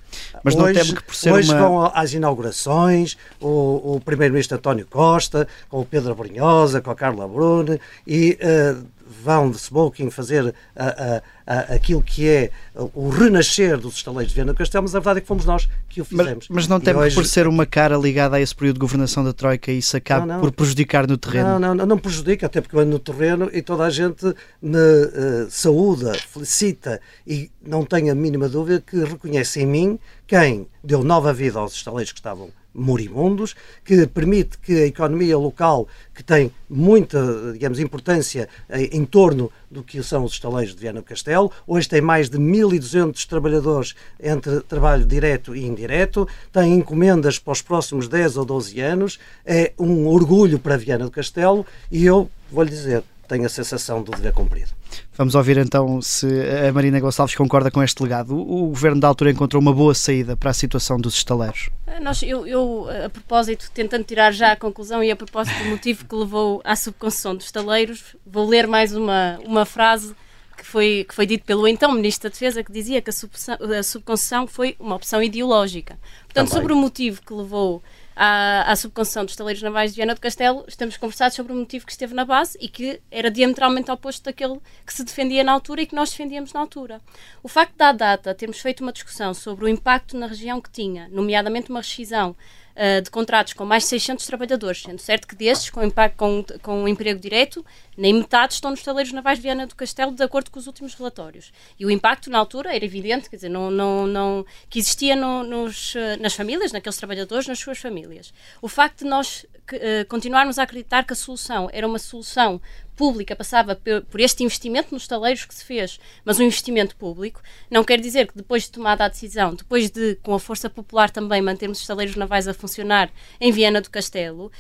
Mas 0.43 0.55
não 0.55 0.65
hoje, 0.65 0.95
que 0.95 1.03
por 1.03 1.15
ser 1.15 1.33
hoje 1.33 1.51
uma... 1.51 1.61
vão 1.61 1.91
às 1.95 2.13
inaugurações 2.13 3.17
o, 3.41 3.97
o 3.97 4.01
Primeiro-Ministro 4.01 4.57
António 4.57 4.87
Costa, 4.87 5.47
com 5.69 5.81
o 5.81 5.85
Pedro 5.85 6.15
Brunhosa, 6.15 6.81
com 6.81 6.91
a 6.91 6.95
Carla 6.95 7.29
Brune 7.29 7.81
e 8.07 8.37
uh, 8.43 8.85
vão 9.11 9.51
de 9.51 9.59
smoking 9.59 10.09
fazer 10.11 10.55
a, 10.77 10.87
a, 10.87 11.23
a, 11.47 11.61
aquilo 11.75 12.03
que 12.03 12.29
é 12.29 12.51
o 12.95 13.09
renascer 13.09 13.77
dos 13.77 13.97
estaleiros 13.97 14.31
de 14.31 14.37
Viana 14.37 14.53
do 14.53 14.57
Castelo, 14.57 14.85
mas 14.85 14.95
a 14.95 15.01
verdade 15.01 15.19
é 15.19 15.21
que 15.23 15.27
fomos 15.27 15.45
nós 15.45 15.69
que 15.89 16.01
o 16.01 16.05
fizemos. 16.05 16.47
Mas, 16.49 16.49
mas 16.49 16.69
não 16.69 16.79
tem 16.79 16.95
hoje... 16.95 17.15
por 17.15 17.27
ser 17.27 17.47
uma 17.49 17.67
cara 17.67 17.97
ligada 17.97 18.37
a 18.37 18.41
esse 18.41 18.55
período 18.55 18.75
de 18.75 18.81
governação 18.81 19.25
da 19.25 19.33
Troika 19.33 19.73
e 19.73 19.79
isso 19.79 19.97
acaba 19.97 20.25
não, 20.25 20.35
não. 20.35 20.41
por 20.41 20.53
prejudicar 20.53 21.07
no 21.07 21.19
terreno? 21.19 21.59
Não, 21.59 21.75
não, 21.75 21.87
não, 21.87 21.99
prejudica, 21.99 22.47
até 22.47 22.61
porque 22.61 22.77
eu 22.77 22.81
ando 22.81 22.93
no 22.93 22.99
terreno 22.99 23.51
e 23.53 23.63
toda 23.63 23.85
a 23.85 23.91
gente 23.91 24.25
me 24.63 24.79
uh, 24.79 25.51
saúda, 25.51 26.15
felicita 26.15 27.01
e 27.27 27.51
não 27.61 27.85
tenho 27.85 28.13
a 28.13 28.15
mínima 28.15 28.49
dúvida 28.49 28.83
que 28.87 29.03
reconhece 29.05 29.61
em 29.61 29.67
mim 29.67 29.99
quem 30.27 30.69
deu 30.85 31.03
nova 31.03 31.33
vida 31.33 31.59
aos 31.59 31.75
estaleiros 31.75 32.13
que 32.13 32.19
estavam 32.21 32.51
moribundos, 32.75 33.55
que 33.85 34.07
permite 34.07 34.59
que 34.59 34.73
a 34.73 34.87
economia 34.87 35.37
local, 35.37 35.89
que 36.15 36.23
tem 36.23 36.53
muita, 36.69 37.53
digamos, 37.53 37.79
importância 37.79 38.49
em 38.71 39.05
torno 39.05 39.51
do 39.71 39.83
que 39.83 40.03
são 40.03 40.25
os 40.25 40.33
estaleiros 40.33 40.75
de 40.75 40.81
Viana 40.81 41.01
do 41.01 41.05
Castelo, 41.05 41.51
hoje 41.67 41.89
tem 41.89 42.01
mais 42.01 42.29
de 42.29 42.39
1.200 42.39 43.27
trabalhadores 43.27 43.95
entre 44.21 44.61
trabalho 44.61 45.07
direto 45.07 45.55
e 45.55 45.65
indireto, 45.65 46.29
tem 46.53 46.75
encomendas 46.75 47.39
para 47.39 47.53
os 47.53 47.63
próximos 47.63 48.09
10 48.09 48.37
ou 48.37 48.45
12 48.45 48.81
anos, 48.81 49.19
é 49.45 49.73
um 49.79 50.07
orgulho 50.07 50.59
para 50.59 50.77
Viana 50.77 51.05
do 51.05 51.11
Castelo 51.11 51.67
e 51.91 52.05
eu 52.05 52.31
vou-lhe 52.51 52.71
dizer, 52.71 53.03
tenho 53.31 53.47
a 53.47 53.49
sensação 53.49 54.03
do 54.03 54.11
dever 54.11 54.33
cumprido. 54.33 54.71
Vamos 55.15 55.37
ouvir 55.37 55.57
então 55.57 56.03
se 56.03 56.27
a 56.67 56.73
Marina 56.73 56.99
Gonçalves 56.99 57.37
concorda 57.37 57.71
com 57.71 57.81
este 57.81 58.03
legado. 58.03 58.37
O, 58.37 58.67
governo 58.67 59.01
da 59.01 59.07
altura 59.07 59.31
encontrou 59.31 59.63
uma 59.63 59.73
boa 59.73 59.95
saída 59.95 60.37
para 60.37 60.51
a 60.51 60.55
situação 60.55 60.99
dos 60.99 61.15
estaleiros. 61.15 61.71
Eh, 61.87 62.01
nós, 62.01 62.23
eu, 62.25 62.45
eu, 62.45 62.89
a 63.05 63.09
propósito, 63.09 63.71
tentando 63.73 64.03
tirar 64.03 64.33
já 64.33 64.51
a 64.51 64.57
conclusão 64.57 65.03
e 65.05 65.13
a 65.13 65.17
propósito 65.17 65.63
do 65.63 65.71
motivo 65.71 66.05
que 66.05 66.15
levou 66.15 66.61
à 66.65 66.75
subconcessão 66.75 67.37
dos 67.37 67.47
estaleiros, 67.47 68.17
vou 68.27 68.49
ler 68.49 68.67
mais 68.67 68.97
uma, 68.97 69.39
uma 69.45 69.65
frase 69.65 70.13
que 70.57 70.67
foi, 70.67 71.07
que 71.09 71.15
foi 71.15 71.25
dito 71.25 71.45
pelo 71.45 71.69
então 71.69 71.93
Ministro 71.93 72.29
da 72.29 72.33
Defesa, 72.33 72.65
que 72.65 72.73
dizia 72.73 73.01
que 73.01 73.11
a, 73.11 73.79
a 73.79 73.83
subconcessão 73.85 74.49
foi 74.49 74.75
uma 74.81 74.97
opção 74.97 75.23
ideológica. 75.23 75.97
Portanto, 76.25 76.49
Também. 76.49 76.53
sobre 76.53 76.73
o 76.73 76.77
motivo 76.77 77.23
que 77.23 77.33
levou 77.33 77.81
à, 78.23 78.71
à 78.71 78.75
dos 78.75 79.33
estaleiros 79.33 79.63
navais 79.63 79.93
de 79.93 79.97
Viana 79.97 80.15
do 80.15 80.21
Castelo, 80.21 80.63
estamos 80.69 80.99
conversados 80.99 81.35
sobre 81.35 81.55
o 81.55 81.57
motivo 81.57 81.87
que 81.87 81.93
esteve 81.93 82.13
na 82.13 82.27
base 82.27 82.59
e 82.61 82.69
que 82.69 83.01
era 83.11 83.31
diametralmente 83.31 83.91
oposto 83.91 84.25
daquele 84.25 84.61
que 84.85 84.93
se 84.93 85.03
defendia 85.03 85.43
na 85.43 85.53
altura 85.53 85.81
e 85.81 85.87
que 85.87 85.95
nós 85.95 86.11
defendíamos 86.11 86.53
na 86.53 86.61
altura. 86.61 87.01
O 87.43 87.49
facto 87.49 87.75
da 87.77 87.93
data 87.93 88.35
termos 88.35 88.61
feito 88.61 88.83
uma 88.83 88.93
discussão 88.93 89.33
sobre 89.33 89.65
o 89.65 89.69
impacto 89.69 90.19
na 90.19 90.27
região 90.27 90.61
que 90.61 90.71
tinha, 90.71 91.09
nomeadamente 91.09 91.71
uma 91.71 91.81
rescisão 91.81 92.37
uh, 92.77 93.03
de 93.03 93.11
contratos 93.11 93.53
com 93.53 93.65
mais 93.65 93.85
de 93.85 93.91
600 93.91 94.27
trabalhadores, 94.27 94.83
sendo 94.83 94.99
certo 94.99 95.27
que 95.27 95.35
destes, 95.35 95.71
com, 95.71 95.83
impacto, 95.83 96.17
com, 96.17 96.45
com 96.63 96.83
um 96.83 96.89
emprego 96.89 97.21
direto, 97.21 97.65
nem 97.97 98.15
metade 98.15 98.55
estão 98.55 98.71
nos 98.71 98.83
taleiros 98.83 99.13
navais 99.13 99.39
de 99.39 99.43
Viana 99.43 99.67
do 99.67 99.75
Castelo, 99.75 100.13
de 100.13 100.23
acordo 100.23 100.51
com 100.51 100.59
os 100.59 100.67
últimos 100.67 100.95
relatórios. 100.95 101.53
E 101.79 101.85
o 101.85 101.91
impacto 101.91 102.31
na 102.31 102.39
altura 102.39 102.75
era 102.75 102.85
evidente, 102.85 103.29
quer 103.29 103.37
dizer, 103.37 103.49
não, 103.49 103.71
não, 103.71 104.07
não, 104.07 104.47
que 104.69 104.79
existia 104.79 105.15
no, 105.15 105.43
nos, 105.43 105.95
eh, 105.95 106.17
nas 106.17 106.35
famílias, 106.35 106.73
naqueles 106.73 106.97
trabalhadores, 106.97 107.47
nas 107.47 107.59
suas 107.59 107.79
famílias. 107.79 108.33
O 108.63 108.69
facto 108.69 109.01
de 109.01 109.05
nós 109.05 109.45
uh, 109.73 110.07
continuarmos 110.09 110.59
a 110.59 110.63
acreditar 110.63 111.05
que 111.05 111.13
a 111.13 111.17
solução 111.17 111.69
era 111.73 111.87
uma 111.87 111.99
solução 111.99 112.61
pública 113.01 113.35
passava 113.35 113.81
por 114.11 114.21
este 114.21 114.45
investimento 114.45 114.93
nos 114.93 115.07
taleiros 115.07 115.47
que 115.47 115.55
se 115.55 115.65
fez, 115.65 115.99
mas 116.23 116.39
um 116.39 116.43
investimento 116.43 116.95
público, 116.97 117.41
não 117.71 117.83
quer 117.83 117.99
dizer 117.99 118.27
que 118.27 118.37
depois 118.37 118.65
de 118.65 118.73
tomada 118.73 119.07
a 119.07 119.09
decisão, 119.09 119.55
depois 119.55 119.91
de, 119.91 120.17
com 120.17 120.35
a 120.35 120.39
força 120.39 120.69
popular 120.69 121.09
também, 121.09 121.41
mantermos 121.41 121.81
os 121.81 121.87
taleiros 121.87 122.15
navais 122.15 122.47
a 122.47 122.53
funcionar 122.53 123.11
em 123.41 123.51
Viana 123.51 123.81
do 123.81 123.89
Castelo, 123.89 124.53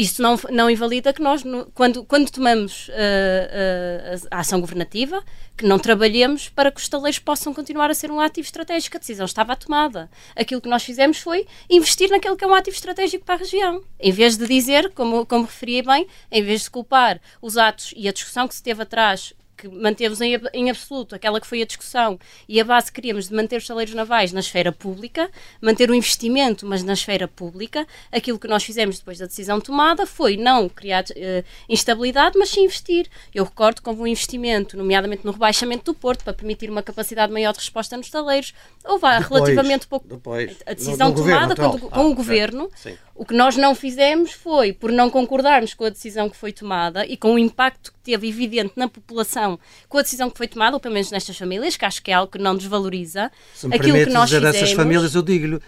isso 0.00 0.22
não, 0.22 0.40
não 0.48 0.70
invalida 0.70 1.12
que 1.12 1.20
nós, 1.20 1.42
quando, 1.74 2.02
quando 2.04 2.30
tomamos 2.30 2.88
uh, 2.88 2.92
uh, 2.92 4.28
a 4.30 4.40
ação 4.40 4.58
governativa, 4.58 5.22
que 5.54 5.66
não 5.66 5.78
trabalhemos 5.78 6.48
para 6.48 6.70
que 6.70 6.80
os 6.80 6.88
taleiros 6.88 7.18
possam 7.18 7.52
continuar 7.52 7.90
a 7.90 7.94
ser 7.94 8.10
um 8.10 8.18
ativo 8.18 8.46
estratégico. 8.46 8.96
A 8.96 9.00
decisão 9.00 9.26
estava 9.26 9.54
tomada. 9.54 10.10
Aquilo 10.34 10.58
que 10.58 10.70
nós 10.70 10.82
fizemos 10.82 11.18
foi 11.18 11.46
investir 11.68 12.08
naquele 12.08 12.34
que 12.34 12.42
é 12.42 12.46
um 12.46 12.54
ativo 12.54 12.74
estratégico 12.74 13.26
para 13.26 13.34
a 13.34 13.38
região. 13.38 13.82
Em 13.98 14.10
vez 14.10 14.38
de 14.38 14.46
dizer, 14.46 14.90
como, 14.94 15.26
como 15.26 15.44
referia 15.44 15.82
bem, 15.82 16.06
em 16.32 16.42
vez 16.42 16.62
de 16.62 16.70
culpar 16.70 17.20
os 17.42 17.58
atos 17.58 17.92
e 17.94 18.08
a 18.08 18.12
discussão 18.12 18.48
que 18.48 18.54
se 18.54 18.62
teve 18.62 18.82
atrás 18.82 19.34
que 19.60 19.68
manteve 19.68 20.24
em, 20.24 20.40
em, 20.54 20.70
absoluto 20.70 21.14
aquela 21.14 21.38
que 21.38 21.46
foi 21.46 21.60
a 21.60 21.66
discussão 21.66 22.18
e 22.48 22.58
a 22.58 22.64
base 22.64 22.86
que 22.86 22.94
queríamos 22.94 23.28
de 23.28 23.34
manter 23.34 23.58
os 23.58 23.66
saleiros 23.66 23.94
navais 23.94 24.32
na 24.32 24.40
esfera 24.40 24.72
pública, 24.72 25.30
manter 25.60 25.90
o 25.90 25.94
investimento, 25.94 26.64
mas 26.66 26.82
na 26.82 26.94
esfera 26.94 27.28
pública, 27.28 27.86
aquilo 28.10 28.38
que 28.38 28.48
nós 28.48 28.64
fizemos 28.64 28.98
depois 28.98 29.18
da 29.18 29.26
decisão 29.26 29.60
tomada 29.60 30.06
foi 30.06 30.38
não 30.38 30.68
criar 30.68 31.04
uh, 31.04 31.44
instabilidade, 31.68 32.38
mas 32.38 32.48
sim 32.48 32.64
investir. 32.64 33.06
Eu 33.34 33.44
recordo 33.44 33.82
como 33.82 34.02
um 34.02 34.06
investimento, 34.06 34.78
nomeadamente 34.78 35.26
no 35.26 35.32
rebaixamento 35.32 35.92
do 35.92 35.94
Porto, 35.94 36.24
para 36.24 36.32
permitir 36.32 36.70
uma 36.70 36.82
capacidade 36.82 37.30
maior 37.30 37.52
de 37.52 37.58
resposta 37.58 37.96
nos 37.96 38.08
taleiros, 38.08 38.54
houve 38.84 39.06
depois, 39.06 39.28
relativamente 39.28 39.86
pouco. 39.86 40.08
Depois, 40.08 40.56
a 40.64 40.72
decisão 40.72 41.10
no, 41.10 41.16
no 41.16 41.22
tomada 41.22 41.54
governo, 41.54 41.80
com, 41.80 41.90
com 41.90 42.00
ah, 42.00 42.06
o 42.06 42.14
governo. 42.14 42.70
Sim. 42.74 42.96
O 43.20 43.24
que 43.26 43.34
nós 43.34 43.54
não 43.54 43.74
fizemos 43.74 44.32
foi, 44.32 44.72
por 44.72 44.90
não 44.90 45.10
concordarmos 45.10 45.74
com 45.74 45.84
a 45.84 45.90
decisão 45.90 46.30
que 46.30 46.36
foi 46.38 46.54
tomada 46.54 47.04
e 47.04 47.18
com 47.18 47.34
o 47.34 47.38
impacto 47.38 47.92
que 47.92 47.98
teve 47.98 48.26
evidente 48.26 48.72
na 48.76 48.88
população 48.88 49.58
com 49.90 49.98
a 49.98 50.02
decisão 50.02 50.30
que 50.30 50.38
foi 50.38 50.48
tomada, 50.48 50.74
ou 50.74 50.80
pelo 50.80 50.94
menos 50.94 51.10
nestas 51.10 51.36
famílias, 51.36 51.76
que 51.76 51.84
acho 51.84 52.02
que 52.02 52.10
é 52.10 52.14
algo 52.14 52.32
que 52.32 52.38
não 52.38 52.56
desvaloriza. 52.56 53.30
Se 53.54 53.68
me 53.68 53.76
aquilo 53.76 53.98
que 53.98 54.06
nós 54.06 54.30
dizer 54.30 54.38
fizemos, 54.38 54.58
dessas 54.58 54.72
famílias, 54.72 55.14
eu 55.14 55.20
digo-lhe, 55.20 55.60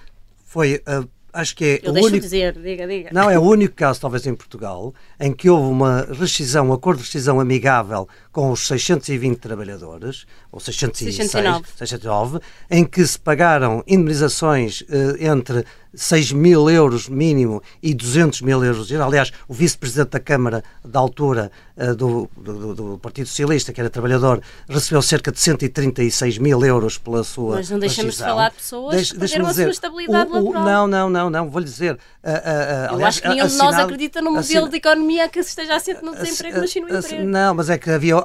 foi 0.47 0.77
uh, 0.77 1.07
acho 1.31 1.55
que 1.55 1.65
é 1.65 1.81
eu 1.83 1.93
o 1.93 1.97
único 1.97 2.21
dizer, 2.21 2.55
diga, 2.55 2.87
diga. 2.87 3.11
Não, 3.13 3.29
é 3.29 3.39
o 3.39 3.43
único 3.43 3.75
caso, 3.75 4.01
talvez 4.01 4.27
em 4.27 4.35
Portugal, 4.35 4.95
em 5.21 5.31
que 5.31 5.51
houve 5.51 5.69
uma 5.69 6.07
rescisão, 6.11 6.71
um 6.71 6.73
acordo 6.73 7.01
de 7.01 7.05
rescisão 7.05 7.39
amigável 7.39 8.09
com 8.33 8.51
os 8.51 8.67
620 8.67 9.39
trabalhadores, 9.39 10.27
ou 10.51 10.59
606, 10.59 11.17
609, 11.17 11.65
609 11.77 12.41
em 12.71 12.85
que 12.85 13.07
se 13.07 13.19
pagaram 13.19 13.85
indemnizações 13.87 14.83
eh, 14.89 15.27
entre 15.27 15.65
6 15.95 16.33
mil 16.33 16.71
euros 16.71 17.09
mínimo 17.09 17.63
e 17.83 17.95
200 17.95 18.41
mil 18.43 18.65
euros. 18.65 18.91
Aliás, 18.93 19.33
o 19.47 19.55
vice-presidente 19.55 20.11
da 20.11 20.21
Câmara 20.21 20.65
da 20.85 20.99
altura 20.99 21.51
uh, 21.77 21.95
do, 21.95 22.31
do, 22.37 22.75
do, 22.75 22.99
Partido 22.99 23.27
Socialista, 23.27 23.73
que 23.73 23.81
era 23.81 23.91
trabalhador, 23.91 24.41
recebeu 24.69 25.03
cerca 25.03 25.31
de 25.31 25.39
136 25.39 26.39
mil 26.39 26.65
euros 26.65 26.97
pela 26.97 27.23
sua 27.23 27.57
Mas 27.57 27.71
não 27.71 27.79
deixamos 27.79 28.17
de 28.17 28.23
falar 28.23 28.51
de 28.51 28.57
pessoas 28.57 28.95
Deixe, 28.95 29.13
que 29.13 29.21
perderam 29.21 29.47
a 29.47 29.55
sua 29.55 29.71
estabilidade 29.71 30.31
o, 30.31 30.33
o, 30.33 30.37
laboral. 30.37 30.65
Não, 30.65 30.87
não, 30.87 31.11
não, 31.11 31.31
não, 31.31 31.51
vou-lhe 31.51 31.67
dizer. 31.67 31.95
Uh, 31.95 32.95
uh, 32.95 33.01
Eu 33.01 33.07
acho 33.07 33.21
que 33.21 33.29
nenhum 33.29 33.47
de 33.47 33.57
nós 33.57 33.75
acredita 33.75 34.23
no 34.23 34.33
modelo 34.33 34.69
de 34.69 34.77
economia 34.77 35.29
que 35.29 35.43
se 35.43 35.51
esteja 35.51 35.77
assente 35.77 36.03
no 36.03 36.15
desemprego, 36.15 36.59
mas 36.61 36.71
sim 36.71 36.81
no 36.81 36.89
emprego. 36.89 37.25
Não, 37.25 37.55
mas 37.55 37.69
é 37.69 37.77
que 37.77 37.91
havia 37.91 38.17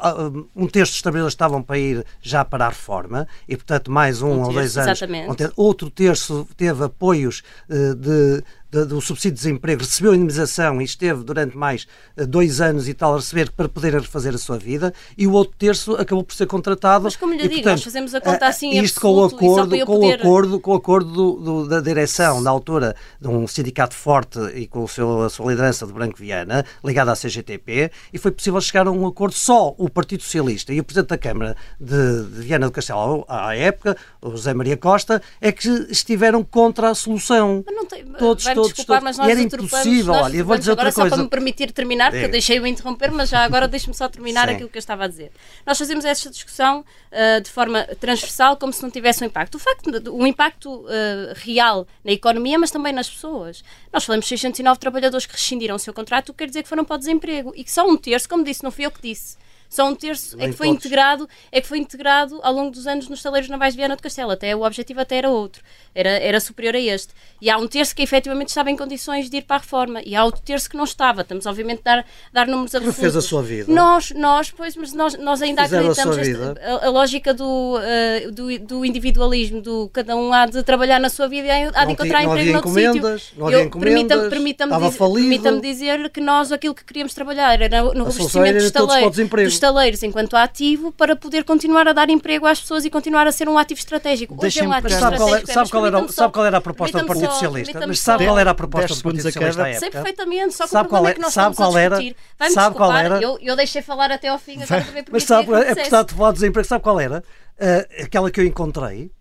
um 0.55 0.67
terço 0.67 0.93
dos 0.93 1.01
trabalhadores 1.01 1.33
estavam 1.33 1.61
para 1.61 1.77
ir 1.77 2.05
já 2.21 2.43
para 2.43 2.65
a 2.65 2.69
reforma 2.69 3.27
e, 3.47 3.55
portanto, 3.55 3.91
mais 3.91 4.21
um, 4.21 4.29
um 4.29 4.43
ou 4.43 4.53
dois 4.53 4.77
anos. 4.77 4.91
Exatamente. 4.91 5.51
Outro 5.55 5.89
terço 5.89 6.47
teve 6.55 6.83
apoios 6.83 7.43
eh, 7.69 7.93
de 7.93 8.43
do 8.71 8.99
subsídio 8.99 9.31
de 9.31 9.43
desemprego, 9.43 9.81
recebeu 9.81 10.13
indemnização 10.13 10.81
e 10.81 10.85
esteve 10.85 11.23
durante 11.23 11.55
mais 11.55 11.87
eh, 12.15 12.25
dois 12.25 12.59
anos 12.59 12.87
e 12.87 12.93
tal 12.93 13.13
a 13.13 13.17
receber 13.17 13.49
para 13.51 13.69
poder 13.69 13.93
refazer 13.93 14.33
a 14.35 14.37
sua 14.37 14.57
vida, 14.57 14.93
e 15.17 15.25
o 15.25 15.31
outro 15.31 15.55
terço 15.57 15.95
acabou 15.95 16.23
por 16.23 16.35
ser 16.35 16.47
contratado. 16.47 17.05
Mas 17.05 17.15
como 17.15 17.33
lhe 17.33 17.39
e, 17.39 17.43
digo, 17.43 17.53
portanto, 17.55 17.71
nós 17.71 17.83
fazemos 17.83 18.13
a 18.13 18.21
conta 18.21 18.47
assim 18.47 18.77
isto 18.79 18.99
com 18.99 19.13
o 19.13 19.23
acordo, 19.23 19.79
com 19.79 19.85
poder... 19.85 20.19
o 20.19 20.21
acordo, 20.21 20.59
com 20.59 20.71
o 20.71 20.75
acordo 20.75 21.11
do, 21.11 21.33
do, 21.33 21.67
da 21.67 21.79
direção, 21.79 22.41
na 22.41 22.49
altura, 22.49 22.95
de 23.19 23.27
um 23.27 23.47
sindicato 23.47 23.95
forte 23.95 24.39
e 24.53 24.67
com 24.67 24.83
o 24.83 24.87
seu, 24.87 25.23
a 25.23 25.29
sua 25.29 25.51
liderança 25.51 25.85
de 25.87 25.93
Branco 25.93 26.17
Viana, 26.17 26.65
ligada 26.83 27.11
à 27.11 27.15
CGTP, 27.15 27.91
e 28.11 28.17
foi 28.17 28.31
possível 28.31 28.59
chegar 28.59 28.87
a 28.87 28.91
um 28.91 29.07
acordo 29.07 29.35
só 29.35 29.73
o 29.77 29.89
Partido 29.89 30.23
Socialista 30.23 30.73
e 30.73 30.79
o 30.79 30.83
Presidente 30.83 31.09
da 31.09 31.17
Câmara 31.17 31.55
de, 31.79 32.23
de 32.23 32.41
Viana 32.41 32.65
do 32.65 32.71
Castelo, 32.71 33.25
à 33.27 33.55
época, 33.55 33.95
o 34.21 34.31
José 34.31 34.53
Maria 34.53 34.75
Costa, 34.75 35.21
é 35.39 35.51
que 35.51 35.69
estiveram 35.89 36.43
contra 36.43 36.89
a 36.89 36.95
solução. 36.95 37.63
Tem, 37.89 38.05
todos, 38.17 38.45
todos, 38.57 38.73
desculpar, 38.73 39.03
mas 39.03 39.17
nós 39.17 39.27
era 39.27 39.41
impossível. 39.41 40.13
Nós 40.13 40.23
olha, 40.23 40.43
vou 40.43 40.57
dizer 40.57 40.71
outra 40.71 40.91
coisa. 40.91 41.09
Só 41.09 41.15
para 41.15 41.23
me 41.23 41.29
permitir 41.29 41.71
terminar, 41.71 42.11
porque 42.11 42.25
eu 42.25 42.29
deixei-o 42.29 42.67
interromper, 42.67 43.11
mas 43.11 43.29
já 43.29 43.43
agora 43.43 43.67
deixe-me 43.67 43.93
só 43.93 44.07
terminar 44.07 44.47
Sim. 44.47 44.55
aquilo 44.55 44.69
que 44.69 44.77
eu 44.77 44.79
estava 44.79 45.05
a 45.05 45.07
dizer. 45.07 45.31
Nós 45.65 45.77
fazemos 45.77 46.05
esta 46.05 46.29
discussão 46.29 46.79
uh, 46.81 47.41
de 47.41 47.49
forma 47.49 47.83
transversal, 47.99 48.57
como 48.57 48.73
se 48.73 48.83
não 48.83 48.89
tivesse 48.89 49.23
um 49.23 49.27
impacto. 49.27 49.55
O 49.55 49.59
facto, 49.59 50.11
o 50.11 50.27
impacto 50.27 50.69
uh, 50.69 50.87
real 51.35 51.87
na 52.03 52.11
economia, 52.11 52.57
mas 52.59 52.71
também 52.71 52.93
nas 52.93 53.09
pessoas. 53.09 53.63
Nós 53.91 54.03
falamos 54.03 54.25
de 54.25 54.29
609 54.29 54.79
trabalhadores 54.79 55.25
que 55.25 55.33
rescindiram 55.33 55.75
o 55.75 55.79
seu 55.79 55.93
contrato, 55.93 56.29
o 56.29 56.33
que 56.33 56.39
quer 56.39 56.47
dizer 56.47 56.63
que 56.63 56.69
foram 56.69 56.83
para 56.83 56.95
o 56.95 56.99
desemprego. 56.99 57.53
E 57.55 57.63
que 57.63 57.71
só 57.71 57.87
um 57.87 57.95
terço, 57.95 58.27
como 58.27 58.43
disse, 58.43 58.63
não 58.63 58.71
fui 58.71 58.85
eu 58.85 58.91
que 58.91 59.01
disse 59.01 59.37
só 59.69 59.87
um 59.87 59.95
terço 59.95 60.37
é 60.39 60.47
que 60.47 60.53
foi 60.53 60.67
integrado 60.67 61.27
é 61.51 61.61
que 61.61 61.67
foi 61.67 61.77
integrado 61.77 62.39
ao 62.41 62.53
longo 62.53 62.71
dos 62.71 62.87
anos 62.87 63.09
nos 63.09 63.21
taleiros 63.21 63.49
navais 63.49 63.73
de 63.73 63.77
Viana 63.77 63.95
do 63.95 64.01
Castelo. 64.01 64.31
Até 64.31 64.55
o 64.55 64.63
objetivo 64.63 65.01
até 65.01 65.17
era 65.17 65.29
outro, 65.29 65.61
era, 65.93 66.09
era 66.09 66.39
superior 66.39 66.75
a 66.75 66.79
este. 66.79 67.13
E 67.41 67.49
há 67.49 67.57
um 67.57 67.67
terço 67.67 67.95
que 67.95 68.01
efetivamente 68.01 68.49
estava 68.49 68.71
em 68.71 68.75
condições 68.75 69.29
de 69.29 69.37
ir 69.37 69.43
para 69.43 69.57
a 69.57 69.59
reforma 69.59 70.01
e 70.05 70.15
há 70.15 70.23
outro 70.23 70.41
terço 70.41 70.69
que 70.69 70.77
não 70.77 70.83
estava. 70.83 71.21
Estamos 71.21 71.45
obviamente 71.45 71.81
a 71.85 71.95
dar, 71.95 72.05
dar 72.31 72.47
números 72.47 72.73
absolutos. 72.73 72.99
fez 72.99 73.15
a 73.15 73.21
sua 73.21 73.43
vida. 73.43 73.71
Nós, 73.71 74.11
nós, 74.11 74.51
pois, 74.51 74.75
mas 74.75 74.93
nós, 74.93 75.17
nós 75.17 75.41
ainda 75.41 75.63
Fizeram 75.63 75.91
acreditamos 75.91 76.57
a, 76.57 76.69
a, 76.69 76.85
a, 76.85 76.89
lógica 76.89 77.33
do, 77.33 77.77
uh, 77.77 78.31
do, 78.31 78.59
do, 78.59 78.85
individualismo, 78.85 79.61
do 79.61 79.89
cada 79.93 80.15
um 80.15 80.31
há 80.33 80.45
de 80.45 80.63
trabalhar 80.63 80.99
na 80.99 81.09
sua 81.09 81.27
vida 81.27 81.47
e 81.47 81.51
há 81.51 81.85
de 81.85 81.91
encontrar 81.91 82.23
não 82.23 82.31
emprego 82.31 82.51
noutro 82.53 82.71
sítio. 82.71 83.37
Não 83.37 83.47
havia 83.47 83.63
encomendas, 83.63 84.29
permita-me 84.29 84.29
permita 84.29 84.65
dizer, 84.65 84.97
permita 84.97 85.61
dizer 85.61 86.09
que 86.09 86.21
nós 86.21 86.51
aquilo 86.51 86.73
que 86.73 86.83
queríamos 86.83 87.13
trabalhar 87.13 87.61
era 87.61 87.83
no 87.93 88.05
revestimento 88.05 88.59
dos 88.59 88.71
taleiros 88.71 89.19
estaleiros 89.57 90.03
enquanto 90.03 90.35
ativo 90.35 90.91
para 90.91 91.15
poder 91.15 91.43
continuar 91.43 91.87
a 91.87 91.93
dar 91.93 92.09
emprego 92.09 92.45
às 92.45 92.61
pessoas 92.61 92.85
e 92.85 92.89
continuar 92.89 93.27
a 93.27 93.31
ser 93.31 93.49
um 93.49 93.57
ativo 93.57 93.79
estratégico. 93.79 94.37
Hoje 94.41 94.59
é 94.59 94.67
um 94.67 94.71
ativo 94.71 94.99
sabe 94.99 95.17
qual, 95.17 95.35
é, 95.35 95.45
sabe, 95.45 95.69
qual 95.69 95.85
era, 95.85 96.07
sabe 96.07 96.33
qual 96.33 96.45
era 96.45 96.57
a 96.57 96.61
proposta 96.61 96.99
do 96.99 97.05
Partido 97.05 97.31
Socialista? 97.31 97.87
Mas 97.87 97.99
sabe 97.99 98.25
qual 98.25 98.39
era 98.39 98.51
a 98.51 98.55
proposta 98.55 98.95
do 98.95 99.03
Partido 99.03 99.23
Socialista 99.23 99.63
à 99.63 99.67
época? 99.67 99.79
Sei 99.79 99.89
perfeitamente, 99.89 100.53
só 100.53 100.63
que 100.65 100.69
sabe 100.69 100.87
o 100.87 100.89
problema 100.89 101.09
é, 101.09 101.11
é 101.11 101.15
que 101.15 101.21
nós 101.21 101.33
sabe 101.33 101.51
estamos 101.51 101.73
qual 101.73 101.85
a 101.85 101.89
discutir. 101.89 102.15
Vai-me 102.37 102.53
sabe 102.53 102.75
qual 102.75 102.93
era? 102.93 103.21
Eu, 103.21 103.37
eu 103.41 103.55
deixei 103.55 103.81
falar 103.81 104.11
até 104.11 104.27
ao 104.27 104.39
fim, 104.39 104.61
agora 104.61 104.83
também 104.83 105.05
Mas 105.11 105.23
sabe, 105.23 105.53
é 105.53 105.75
por 105.75 105.81
estar 105.81 106.03
de 106.03 106.13
falar 106.13 106.31
do 106.31 106.35
desemprego, 106.35 106.67
sabe 106.67 106.83
qual 106.83 106.99
era? 106.99 107.23
Uh, 107.59 108.03
aquela 108.03 108.29
que 108.29 108.39
eu 108.39 108.45
encontrei, 108.45 109.11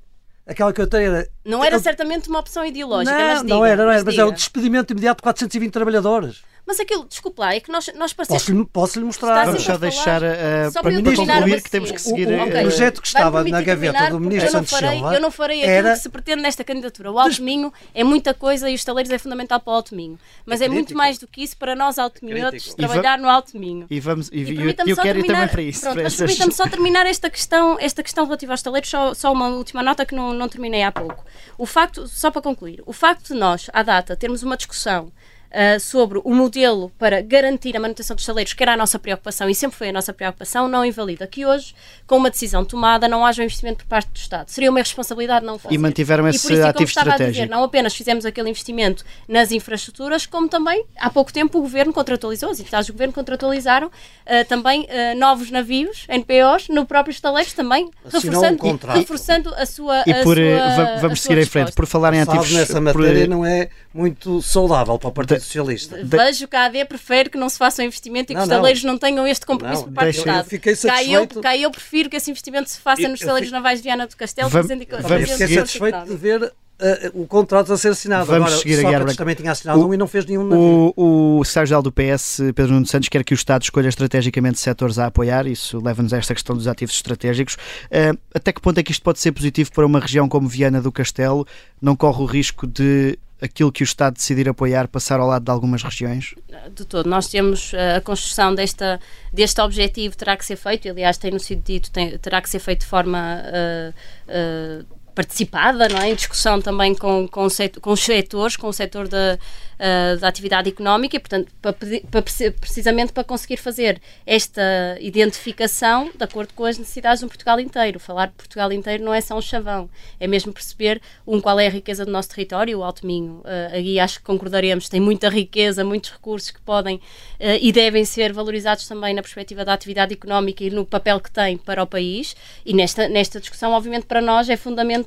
aquela 0.47 0.73
que 0.73 0.81
eu 0.81 0.87
tenho 0.87 1.15
era. 1.15 1.29
Não 1.45 1.65
era 1.65 1.79
certamente 1.79 2.29
uma 2.29 2.39
opção 2.39 2.65
ideológica, 2.65 3.17
não, 3.17 3.27
mas 3.27 3.43
diga, 3.43 3.55
Não 3.55 3.65
era, 3.65 3.85
não 3.85 3.91
era, 3.91 4.05
mas, 4.05 4.05
mas 4.05 4.19
é 4.19 4.25
o 4.25 4.31
despedimento 4.31 4.93
imediato 4.93 5.19
de 5.19 5.23
420 5.23 5.73
trabalhadores. 5.73 6.43
Mas 6.67 6.81
aquilo, 6.81 7.05
desculpe 7.05 7.41
lá, 7.41 7.55
é 7.55 7.61
que 7.61 7.71
nós, 7.71 7.89
nós 7.95 8.13
parecemos... 8.13 8.43
Posso-lhe 8.43 8.65
posso 8.65 9.01
mostrar. 9.01 9.45
Vamos 9.45 9.63
só 9.63 9.79
deixar 9.79 10.21
uh, 10.21 10.73
para, 10.73 10.83
para 10.83 11.17
concluir 11.17 11.63
que 11.63 11.71
temos 11.71 11.93
que 11.93 12.01
seguir... 12.01 12.27
O, 12.27 12.33
o, 12.33 12.43
okay. 12.43 12.61
projeto 12.63 13.01
que 13.01 13.07
estava 13.07 13.45
na 13.45 13.63
gaveta 13.63 14.11
do 14.11 14.19
Ministro 14.19 14.51
Santos 14.51 14.71
farei, 14.71 14.99
Silva... 14.99 15.15
Eu 15.15 15.21
não 15.21 15.31
farei 15.31 15.61
aquilo 15.61 15.73
era... 15.73 15.93
que 15.93 16.01
se 16.01 16.09
pretende 16.09 16.43
nesta 16.43 16.65
candidatura. 16.65 17.13
O 17.13 17.21
Alto 17.21 17.41
Minho 17.41 17.73
é 17.95 18.03
muita 18.03 18.35
coisa 18.35 18.69
e 18.69 18.75
os 18.75 18.83
taleiros 18.83 19.13
é 19.13 19.19
fundamental 19.19 19.61
para 19.61 19.71
o 19.71 19.75
Alto 19.77 19.95
Minho. 19.95 20.19
Mas 20.45 20.61
é, 20.61 20.65
é 20.65 20.69
muito 20.69 20.97
mais 20.97 21.19
do 21.19 21.29
que 21.29 21.45
isso 21.45 21.57
para 21.57 21.77
nós 21.77 22.01
Alto 22.01 22.25
Minhotos 22.25 22.75
trabalhar 22.75 23.17
no 23.17 23.29
Alto 23.29 23.57
Minho. 23.57 23.87
E 23.89 24.01
vamos... 24.01 24.29
E, 24.33 24.43
e 24.43 24.61
eu, 24.61 24.75
eu 24.89 24.97
quero 24.97 25.21
ir 25.21 25.27
também 25.27 25.49
para 25.49 25.63
isso. 25.63 25.83
Pronto, 25.83 26.03
mas 26.03 26.17
permita-me 26.17 26.53
só 26.53 26.67
terminar 26.69 27.07
esta 27.07 27.31
questão, 27.31 27.77
esta 27.79 28.03
questão 28.03 28.25
relativa 28.25 28.53
aos 28.53 28.63
taleiros, 28.63 28.91
só, 28.91 29.15
só 29.15 29.33
uma 29.33 29.47
última 29.51 29.85
nota 29.85 30.05
que 30.05 30.17
não, 30.17 30.35
não 30.35 30.49
terminei 30.49 30.83
há 30.83 30.91
pouco. 30.91 31.25
O 31.57 31.65
facto, 31.65 32.09
só 32.09 32.29
para 32.29 32.43
concluir, 32.43 32.83
o 32.85 32.93
facto 32.93 33.29
de 33.33 33.35
nós, 33.39 33.71
à 33.73 33.85
data, 33.85 34.17
termos 34.17 34.43
uma 34.43 34.57
discussão 34.57 35.13
uh, 35.51 35.81
sobre 35.81 36.21
o 36.25 36.35
modelo 36.35 36.91
para 36.99 37.21
garantir 37.21 37.77
a 37.77 37.81
manutenção 37.81 38.15
dos 38.15 38.25
saleiros, 38.25 38.53
que 38.53 38.63
era 38.63 38.75
a 38.75 38.77
nossa 38.77 38.99
preocupação 38.99 39.49
e 39.49 39.55
sempre 39.55 39.77
foi 39.77 39.89
a 39.89 39.93
nossa 39.93 40.13
preocupação, 40.13 40.69
não 40.69 40.85
invalida 40.85 41.27
que 41.27 41.47
hoje, 41.47 41.75
com 42.07 42.17
uma 42.17 42.31
decisão 42.31 42.65
tomada, 42.65 43.09
não 43.09 43.25
haja 43.25 43.43
um 43.43 43.45
investimento 43.45 43.79
por 43.79 43.87
parte 43.87 44.11
do 44.11 44.17
Estado. 44.17 44.49
Seria 44.51 44.71
uma 44.71 44.81
responsabilidade 44.81 45.45
não 45.45 45.59
fazer. 45.59 45.75
E 45.75 45.79
mantiveram 45.79 46.29
esse 46.29 46.53
e 46.53 46.61
ativo 46.61 46.85
estratégico. 46.85 47.33
Dizer, 47.33 47.49
não 47.49 47.63
apenas 47.63 47.95
fizemos 47.95 48.25
aquele 48.25 48.51
investimento 48.51 49.05
nas 49.29 49.53
infraestruturas, 49.53 50.27
como 50.27 50.49
também, 50.49 50.85
há 50.99 51.11
pouco 51.11 51.33
tempo, 51.33 51.59
o 51.59 51.63
Governo 51.63 51.93
contratualizou, 51.93 52.51
as 52.51 52.61
entidades 52.61 52.87
do 52.87 52.93
Governo 52.93 53.13
contratualizaram 53.13 53.89
uh, 53.89 54.45
também 54.49 54.83
uh, 54.83 55.19
novos 55.19 55.51
navios, 55.51 56.07
NPOs, 56.09 56.69
no 56.69 56.87
próprio 56.87 57.13
estaleiros 57.13 57.53
também, 57.53 57.91
reforçando, 58.05 58.67
um 58.67 58.77
reforçando 58.93 59.55
a 59.55 59.67
sua 59.67 60.03
E 60.07 60.15
por, 60.23 60.37
sua, 60.37 60.99
vamos 61.01 61.21
seguir 61.21 61.39
em 61.39 61.47
frente. 61.47 61.73
Por 61.73 61.87
falar 61.87 62.15
em 62.15 62.21
ativos... 62.21 62.53
nessa 62.53 62.81
matéria 62.81 63.27
por... 63.27 63.31
não 63.31 63.45
é 63.45 63.69
muito 63.93 64.43
saudável 64.43 64.99
para 64.99 65.09
o 65.09 65.13
Partido 65.13 65.36
Socialista. 65.45 65.99
Vejo 66.03 66.49
que 66.49 66.57
a 66.57 66.67
AD 66.67 66.85
prefere 66.87 67.31
que 67.31 67.39
não 67.39 67.49
se 67.49 67.59
faça 67.59 67.83
um 67.83 67.87
investimento 67.87 68.33
e 68.33 68.35
que 68.35 68.41
os 68.41 68.45
estaleiros 68.45 68.83
não. 68.85 68.93
não 68.93 68.99
tenham 68.99 69.27
este 69.27 69.47
compromisso 69.47 69.83
não, 69.83 69.89
por 69.89 69.95
parte 69.95 70.15
do 70.15 70.19
Estado. 70.19 70.39
Eu 70.39 70.45
fiquei 70.45 70.75
satisfeito. 70.75 71.35
Cá 71.35 71.39
eu, 71.39 71.43
cá 71.43 71.57
eu 71.57 71.71
prefiro 71.71 72.11
que 72.11 72.17
esse 72.17 72.31
investimento 72.31 72.71
se 72.71 72.81
faça 72.81 73.09
nos 73.09 73.21
estaleiros 73.21 73.51
navais 73.51 73.81
de 73.81 73.85
Viana 73.85 74.07
do 74.07 74.17
Castelo. 74.17 74.49
Vamos, 74.49 74.69
vamos 74.69 75.31
fiquei 75.31 75.49
satisfeito 75.49 76.05
de 76.05 76.17
ver 76.17 76.53
Uh, 76.79 77.23
o 77.23 77.27
contrato 77.27 77.73
a 77.73 77.79
ser 77.79 77.89
assinado. 77.89 78.27
Vamos 78.27 78.49
Agora, 78.49 78.61
seguir 78.61 78.79
a 78.81 78.83
Sócrates 78.83 79.17
também 79.17 79.35
tinha 79.35 79.51
assinado 79.51 79.81
o, 79.81 79.89
um 79.89 79.95
e 79.95 79.97
não 79.97 80.07
fez 80.07 80.27
nenhum 80.27 80.45
navio. 80.45 80.93
O, 80.95 81.39
o 81.39 81.45
secretário-geral 81.45 81.83
do 81.83 81.91
PS, 81.91 82.37
Pedro 82.55 82.73
Nuno 82.75 82.87
Santos, 82.87 83.09
quer 83.09 83.25
que 83.25 83.33
o 83.33 83.35
Estado 83.35 83.63
escolha 83.63 83.89
estrategicamente 83.89 84.61
setores 84.61 84.99
a 84.99 85.07
apoiar. 85.07 85.47
Isso 85.47 85.83
leva-nos 85.83 86.13
a 86.13 86.19
esta 86.19 86.35
questão 86.35 86.55
dos 86.55 86.69
ativos 86.69 86.95
estratégicos. 86.95 87.55
Uh, 87.55 88.19
até 88.35 88.53
que 88.53 88.61
ponto 88.61 88.77
é 88.77 88.83
que 88.83 88.93
isto 88.93 89.03
pode 89.03 89.19
ser 89.21 89.33
positivo 89.33 89.73
para 89.73 89.87
uma 89.87 89.99
região 89.99 90.29
como 90.29 90.47
Viana 90.47 90.83
do 90.83 90.93
Castelo? 90.93 91.47
Não 91.81 91.97
corre 91.97 92.23
o 92.23 92.27
risco 92.27 92.67
de 92.67 93.19
aquilo 93.41 93.71
que 93.71 93.83
o 93.83 93.85
Estado 93.85 94.15
decidir 94.15 94.49
apoiar 94.49 94.89
passar 94.89 95.21
ao 95.21 95.27
lado 95.27 95.45
de 95.45 95.51
algumas 95.51 95.83
regiões? 95.83 96.35
De 96.75 96.85
todo. 96.85 97.09
Nós 97.09 97.29
temos 97.29 97.73
eh, 97.75 97.97
a 97.97 98.01
construção 98.01 98.55
desta, 98.55 99.01
deste 99.33 99.61
objetivo 99.61 100.17
terá 100.17 100.37
que 100.37 100.45
ser 100.45 100.57
feito, 100.57 100.89
aliás, 100.89 101.19
tem-nos 101.19 101.45
sido 101.45 101.63
dito, 101.63 101.91
tem, 101.91 102.17
terá 102.19 102.41
que 102.41 102.49
ser 102.49 102.59
feito 102.59 102.81
de 102.81 102.87
forma 102.87 103.43
uh, 103.43 104.83
uh, 104.83 104.96
participada, 105.17 105.89
não 105.89 105.99
é? 105.99 106.11
em 106.11 106.15
discussão 106.15 106.61
também 106.61 106.95
com, 106.95 107.27
com, 107.27 107.49
com 107.81 107.91
os 107.91 108.01
setores, 108.01 108.55
com 108.55 108.69
o 108.69 108.73
setor 108.73 109.09
da, 109.09 109.39
uh, 109.77 110.21
da 110.21 110.29
atividade 110.29 110.69
económica 110.69 111.17
e, 111.17 111.19
portanto, 111.19 111.51
para, 111.63 111.73
para, 111.73 112.23
precisamente 112.23 113.15
para 113.15 113.25
conseguir 113.25 113.57
fazer 113.57 114.01
esta 114.27 114.63
identificação 115.01 116.11
de 116.15 116.23
acordo 116.23 116.53
com 116.55 116.67
as 116.67 116.77
necessidades 116.77 117.21
de 117.21 117.25
um 117.25 117.29
Portugal 117.29 117.59
inteiro. 117.59 117.99
Falar 117.99 118.27
de 118.27 118.35
Portugal 118.35 118.71
inteiro 118.71 119.03
não 119.03 119.15
é 119.15 119.21
só 119.23 119.37
um 119.39 119.41
chavão, 119.41 119.89
é 120.21 120.27
mesmo 120.27 120.53
perceber, 120.53 121.01
um, 121.27 121.41
qual 121.41 121.59
é 121.59 121.67
a 121.67 121.71
riqueza 121.71 122.05
do 122.05 122.13
nosso 122.13 122.29
território, 122.29 122.79
o 122.79 122.85
Alto 122.85 123.07
Minho. 123.07 123.41
Uh, 123.41 123.73
aí 123.73 123.99
acho 123.99 124.19
que 124.19 124.25
concordaremos, 124.25 124.91
tem 124.91 125.01
muita 125.01 125.31
riqueza, 125.31 125.83
muitos 125.83 126.11
recursos 126.11 126.51
que 126.51 126.61
podem 126.61 126.97
uh, 126.97 127.59
e 127.59 127.73
devem 127.73 128.05
ser 128.05 128.35
valorizados 128.35 128.87
também 128.87 129.15
na 129.15 129.23
perspectiva 129.23 129.65
da 129.65 129.73
atividade 129.73 130.13
económica 130.13 130.63
e 130.63 130.69
no 130.69 130.85
papel 130.85 131.19
que 131.21 131.31
tem 131.31 131.57
para 131.57 131.83
o 131.83 131.87
país. 131.87 132.37
E 132.67 132.75
nesta, 132.75 133.09
nesta 133.09 133.41
discussão, 133.41 133.73
obviamente, 133.73 134.05
para 134.05 134.21
nós 134.21 134.51
é 134.51 134.59
fundamental 134.59 135.06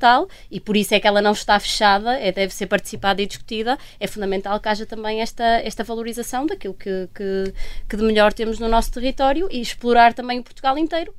e 0.50 0.60
por 0.60 0.78
isso 0.78 0.94
é 0.94 1.00
que 1.00 1.08
ela 1.08 1.22
não 1.22 1.32
está 1.32 1.60
fechada, 1.60 2.18
é, 2.18 2.32
deve 2.32 2.54
ser 2.54 2.68
participada 2.68 3.22
e 3.22 3.26
discutida. 3.26 3.78
É 4.00 4.08
fundamental 4.08 4.60
que 4.60 4.70
haja 4.70 4.86
também 4.86 5.22
esta, 5.22 5.44
esta 5.44 5.84
valorização 5.84 6.46
daquilo 6.46 6.74
que, 6.74 7.10
que, 7.14 7.54
que 7.88 7.98
de 7.98 8.04
melhor 8.04 8.34
temos 8.34 8.60
no 8.60 8.68
nosso 8.68 8.92
território 8.92 9.48
e 9.52 9.62
explorar 9.62 10.14
também 10.14 10.40
o 10.40 10.44
Portugal 10.44 10.78
inteiro, 10.78 11.14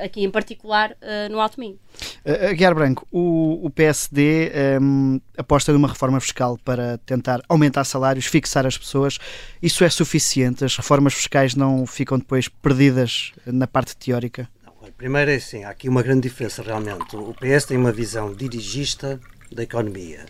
aqui 0.00 0.24
em 0.24 0.30
particular 0.30 0.92
uh, 0.92 1.30
no 1.30 1.40
Alto 1.40 1.60
Minho. 1.60 1.78
Uh, 2.24 2.54
Guiar 2.54 2.74
Branco, 2.74 3.06
o, 3.10 3.66
o 3.66 3.70
PSD 3.70 4.50
um, 4.80 5.14
ehm, 5.14 5.20
aposta 5.36 5.72
numa 5.72 5.88
reforma 5.88 6.20
fiscal 6.20 6.58
para 6.64 6.98
tentar 6.98 7.40
aumentar 7.48 7.84
salários, 7.84 8.26
fixar 8.26 8.66
as 8.66 8.76
pessoas. 8.76 9.18
Isso 9.62 9.84
é 9.84 9.90
suficiente? 9.90 10.64
As 10.64 10.76
reformas 10.76 11.14
fiscais 11.14 11.54
não 11.54 11.86
ficam 11.86 12.18
depois 12.18 12.48
perdidas 12.48 13.32
na 13.46 13.66
parte 13.66 13.96
teórica? 13.96 14.48
Primeiro 14.96 15.30
é 15.30 15.36
assim, 15.36 15.64
há 15.64 15.70
aqui 15.70 15.88
uma 15.88 16.02
grande 16.02 16.22
diferença 16.22 16.62
realmente. 16.62 17.16
O 17.16 17.34
PS 17.34 17.66
tem 17.66 17.76
uma 17.76 17.92
visão 17.92 18.32
dirigista 18.32 19.20
da 19.50 19.62
economia. 19.62 20.26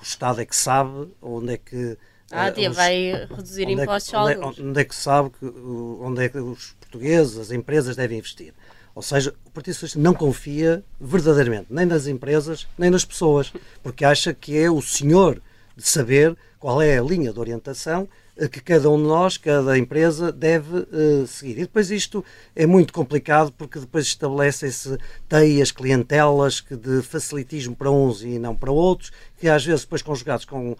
O 0.00 0.02
Estado 0.02 0.40
é 0.40 0.44
que 0.44 0.56
sabe 0.56 1.08
onde 1.20 1.54
é 1.54 1.56
que 1.56 1.96
ah, 2.30 2.52
uh, 2.56 2.70
os, 2.70 2.76
vai 2.76 3.26
reduzir 3.28 3.68
impostos 3.68 4.14
é 4.14 4.18
onde, 4.18 4.60
é, 4.60 4.62
onde 4.62 4.80
é 4.80 4.84
que 4.84 4.94
sabe 4.94 5.30
que, 5.30 5.44
onde 5.44 6.24
é 6.24 6.28
que 6.28 6.38
os 6.38 6.76
portugueses, 6.80 7.38
as 7.38 7.50
empresas 7.50 7.96
devem 7.96 8.18
investir. 8.18 8.54
Ou 8.94 9.02
seja, 9.02 9.34
o 9.44 9.50
Partido 9.50 9.74
Socialista 9.74 9.98
não 9.98 10.14
confia 10.14 10.84
verdadeiramente 11.00 11.66
nem 11.70 11.86
nas 11.86 12.06
empresas 12.06 12.66
nem 12.78 12.90
nas 12.90 13.04
pessoas, 13.04 13.52
porque 13.82 14.04
acha 14.04 14.32
que 14.32 14.58
é 14.58 14.70
o 14.70 14.80
senhor 14.80 15.40
de 15.76 15.86
saber 15.86 16.36
qual 16.58 16.80
é 16.82 16.98
a 16.98 17.02
linha 17.02 17.32
de 17.32 17.40
orientação 17.40 18.08
que 18.48 18.60
cada 18.60 18.88
um 18.88 18.96
de 18.96 19.04
nós, 19.04 19.36
cada 19.36 19.76
empresa 19.78 20.32
deve 20.32 20.78
uh, 20.78 21.26
seguir. 21.26 21.52
E 21.52 21.62
depois 21.62 21.90
isto 21.90 22.24
é 22.54 22.66
muito 22.66 22.92
complicado 22.92 23.52
porque 23.52 23.78
depois 23.78 24.06
estabelecem-se 24.06 24.96
teias, 25.28 25.70
clientelas 25.70 26.60
que 26.60 26.76
de 26.76 27.02
facilitismo 27.02 27.74
para 27.76 27.90
uns 27.90 28.22
e 28.22 28.38
não 28.38 28.54
para 28.54 28.70
outros, 28.70 29.10
que 29.38 29.48
às 29.48 29.64
vezes 29.64 29.82
depois 29.82 30.02
conjugados 30.02 30.44
com 30.44 30.72
uh, 30.72 30.76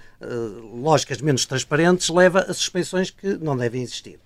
lógicas 0.81 1.21
menos 1.21 1.45
transparentes 1.45 2.09
leva 2.09 2.41
a 2.41 2.55
suspeições 2.55 3.11
que 3.11 3.37
não 3.39 3.57
devem 3.57 3.83
existir 3.83 4.19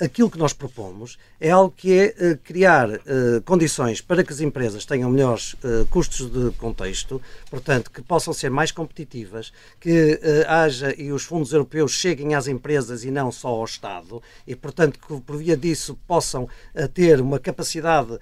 aquilo 0.00 0.30
que 0.30 0.38
nós 0.38 0.52
propomos 0.52 1.18
é 1.40 1.50
algo 1.50 1.72
que 1.76 1.92
é 1.92 2.32
uh, 2.32 2.38
criar 2.38 2.88
uh, 2.90 3.00
condições 3.44 4.00
para 4.00 4.24
que 4.24 4.32
as 4.32 4.40
empresas 4.40 4.84
tenham 4.84 5.10
melhores 5.10 5.54
uh, 5.54 5.86
custos 5.90 6.30
de 6.30 6.50
contexto, 6.56 7.20
portanto, 7.50 7.90
que 7.90 8.02
possam 8.02 8.32
ser 8.32 8.50
mais 8.50 8.72
competitivas, 8.72 9.52
que 9.78 10.20
haja 10.46 10.94
e 10.96 11.12
os 11.12 11.24
fundos 11.24 11.52
europeus 11.52 11.92
cheguem 11.92 12.34
às 12.34 12.46
empresas 12.46 13.04
e 13.04 13.10
não 13.10 13.30
só 13.30 13.48
ao 13.48 13.64
Estado, 13.64 14.22
e, 14.46 14.54
portanto, 14.54 14.98
que 14.98 15.20
por 15.20 15.36
via 15.36 15.56
disso 15.56 15.98
possam 16.06 16.48
ter 16.94 17.20
uma 17.20 17.38
capacidade 17.38 18.18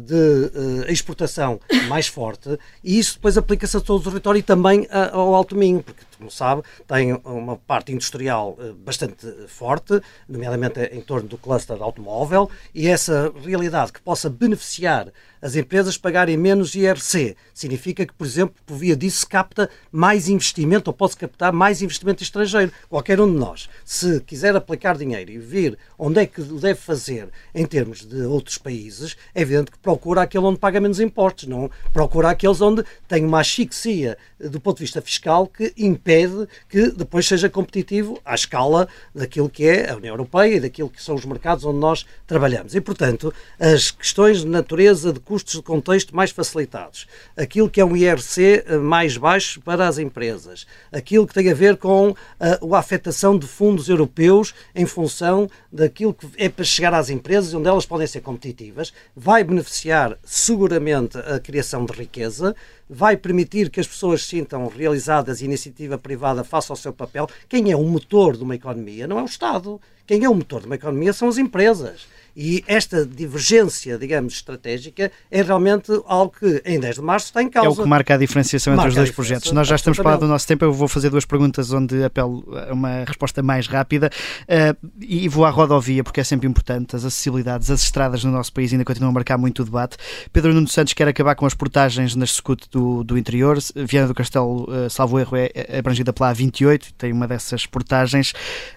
de 0.00 0.90
exportação 0.90 1.60
mais 1.88 2.06
forte, 2.06 2.58
e 2.82 2.98
isso 2.98 3.14
depois 3.14 3.38
aplica-se 3.38 3.76
a 3.76 3.80
todo 3.80 4.00
o 4.00 4.10
território 4.10 4.38
e 4.38 4.42
também 4.42 4.86
ao 5.12 5.34
Alto 5.34 5.56
Minho, 5.56 5.82
porque, 5.82 6.02
como 6.22 6.30
sabe, 6.30 6.62
tem 6.86 7.12
uma 7.24 7.56
parte 7.56 7.92
industrial 7.92 8.56
bastante 8.84 9.26
forte, 9.48 10.00
nomeadamente 10.28 10.80
em 10.92 11.00
torno 11.00 11.28
do 11.28 11.36
cluster 11.36 11.82
automóvel 11.82 12.48
e 12.72 12.86
essa 12.86 13.32
realidade 13.44 13.92
que 13.92 14.00
possa 14.00 14.30
beneficiar 14.30 15.12
as 15.40 15.56
empresas 15.56 15.98
pagarem 15.98 16.36
menos 16.36 16.72
IRC. 16.76 17.36
Significa 17.52 18.06
que, 18.06 18.12
por 18.12 18.24
exemplo, 18.24 18.54
por 18.64 18.76
via 18.76 18.94
disso 18.94 19.26
capta 19.28 19.68
mais 19.90 20.28
investimento 20.28 20.88
ou 20.88 20.94
pode-se 20.94 21.16
captar 21.16 21.52
mais 21.52 21.82
investimento 21.82 22.22
estrangeiro. 22.22 22.70
Qualquer 22.88 23.20
um 23.20 23.26
de 23.26 23.36
nós, 23.36 23.68
se 23.84 24.20
quiser 24.20 24.54
aplicar 24.54 24.96
dinheiro 24.96 25.32
e 25.32 25.38
ver 25.38 25.76
onde 25.98 26.20
é 26.20 26.26
que 26.26 26.40
o 26.40 26.60
deve 26.60 26.78
fazer 26.78 27.28
em 27.52 27.66
termos 27.66 28.06
de 28.06 28.22
outros 28.22 28.56
países, 28.56 29.16
é 29.34 29.42
evidente 29.42 29.72
que 29.72 29.78
procura 29.78 30.22
aquele 30.22 30.44
onde 30.44 30.60
paga 30.60 30.80
menos 30.80 31.00
impostos, 31.00 31.48
não 31.48 31.68
procura 31.92 32.30
aqueles 32.30 32.60
onde 32.60 32.84
tem 33.08 33.24
uma 33.24 33.40
asfixia 33.40 34.16
do 34.38 34.60
ponto 34.60 34.76
de 34.76 34.84
vista 34.84 35.02
fiscal 35.02 35.48
que 35.48 35.72
impede 35.76 36.11
impede 36.12 36.48
que 36.68 36.90
depois 36.90 37.26
seja 37.26 37.48
competitivo 37.48 38.20
à 38.24 38.34
escala 38.34 38.88
daquilo 39.14 39.48
que 39.48 39.64
é 39.64 39.90
a 39.90 39.96
União 39.96 40.12
Europeia 40.12 40.56
e 40.56 40.60
daquilo 40.60 40.88
que 40.88 41.02
são 41.02 41.14
os 41.14 41.24
mercados 41.24 41.64
onde 41.64 41.78
nós 41.78 42.04
trabalhamos. 42.26 42.74
E, 42.74 42.80
portanto, 42.80 43.32
as 43.58 43.90
questões 43.90 44.40
de 44.40 44.46
natureza 44.46 45.12
de 45.12 45.20
custos 45.20 45.54
de 45.54 45.62
contexto 45.62 46.14
mais 46.14 46.30
facilitados, 46.30 47.06
aquilo 47.36 47.70
que 47.70 47.80
é 47.80 47.84
um 47.84 47.96
IRC 47.96 48.64
eh, 48.66 48.76
mais 48.76 49.16
baixo 49.16 49.60
para 49.60 49.88
as 49.88 49.98
empresas, 49.98 50.66
aquilo 50.92 51.26
que 51.26 51.34
tem 51.34 51.50
a 51.50 51.54
ver 51.54 51.76
com 51.76 52.14
a, 52.38 52.76
a 52.76 52.78
afetação 52.78 53.38
de 53.38 53.46
fundos 53.46 53.88
europeus 53.88 54.54
em 54.74 54.86
função 54.86 55.48
daquilo 55.72 56.12
que 56.12 56.26
é 56.36 56.48
para 56.48 56.64
chegar 56.64 56.92
às 56.94 57.08
empresas 57.08 57.54
onde 57.54 57.68
elas 57.68 57.86
podem 57.86 58.06
ser 58.06 58.20
competitivas, 58.20 58.92
vai 59.16 59.42
beneficiar 59.42 60.18
seguramente 60.24 61.18
a 61.18 61.38
criação 61.38 61.84
de 61.84 61.92
riqueza, 61.92 62.54
vai 62.94 63.16
permitir 63.16 63.70
que 63.70 63.80
as 63.80 63.86
pessoas 63.86 64.22
sintam 64.22 64.66
realizadas 64.68 65.40
e 65.40 65.44
a 65.44 65.46
iniciativa 65.46 65.96
privada 65.96 66.44
faça 66.44 66.74
o 66.74 66.76
seu 66.76 66.92
papel. 66.92 67.26
Quem 67.48 67.72
é 67.72 67.76
o 67.76 67.82
motor 67.82 68.36
de 68.36 68.42
uma 68.42 68.54
economia 68.54 69.06
não 69.06 69.18
é 69.18 69.22
o 69.22 69.26
Estado. 69.26 69.80
Quem 70.06 70.24
é 70.24 70.28
o 70.28 70.34
motor 70.34 70.60
de 70.60 70.66
uma 70.66 70.74
economia 70.74 71.14
são 71.14 71.26
as 71.28 71.38
empresas. 71.38 72.06
E 72.36 72.64
esta 72.66 73.04
divergência, 73.04 73.98
digamos, 73.98 74.34
estratégica 74.34 75.10
é 75.30 75.42
realmente 75.42 75.92
algo 76.06 76.34
que 76.38 76.62
em 76.64 76.80
10 76.80 76.96
de 76.96 77.02
março 77.02 77.26
está 77.26 77.42
em 77.42 77.48
causa. 77.48 77.68
É 77.68 77.70
o 77.70 77.82
que 77.82 77.88
marca 77.88 78.14
a 78.14 78.16
diferenciação 78.16 78.74
entre 78.74 78.88
os 78.88 78.94
dois 78.94 79.10
projetos. 79.10 79.52
Nós 79.52 79.68
já 79.68 79.76
estamos 79.76 79.98
para 79.98 80.16
do 80.16 80.26
nosso 80.26 80.46
tempo, 80.46 80.64
eu 80.64 80.72
vou 80.72 80.88
fazer 80.88 81.10
duas 81.10 81.24
perguntas 81.24 81.72
onde 81.72 82.02
apelo 82.02 82.44
a 82.68 82.72
uma 82.72 83.04
resposta 83.04 83.42
mais 83.42 83.66
rápida 83.66 84.10
uh, 84.42 84.88
e 85.00 85.28
vou 85.28 85.44
à 85.44 85.50
rodovia 85.50 86.02
porque 86.02 86.20
é 86.20 86.24
sempre 86.24 86.48
importante. 86.48 86.96
As 86.96 87.04
acessibilidades, 87.04 87.70
as 87.70 87.82
estradas 87.82 88.24
no 88.24 88.30
nosso 88.30 88.52
país 88.52 88.72
ainda 88.72 88.84
continuam 88.84 89.10
a 89.10 89.14
marcar 89.14 89.36
muito 89.36 89.62
o 89.62 89.64
debate. 89.64 89.96
Pedro 90.32 90.54
Nuno 90.54 90.68
Santos 90.68 90.94
quer 90.94 91.08
acabar 91.08 91.34
com 91.34 91.44
as 91.44 91.54
portagens 91.54 92.16
nas 92.16 92.32
SCUT 92.32 92.68
do, 92.70 93.04
do 93.04 93.18
interior. 93.18 93.58
Viana 93.74 94.08
do 94.08 94.14
Castelo, 94.14 94.64
uh, 94.64 94.88
salvo 94.88 95.18
erro, 95.18 95.36
é, 95.36 95.50
é 95.54 95.78
abrangida 95.78 96.12
pela 96.12 96.34
A28, 96.34 96.92
tem 96.96 97.12
uma 97.12 97.28
dessas 97.28 97.66
portagens. 97.66 98.32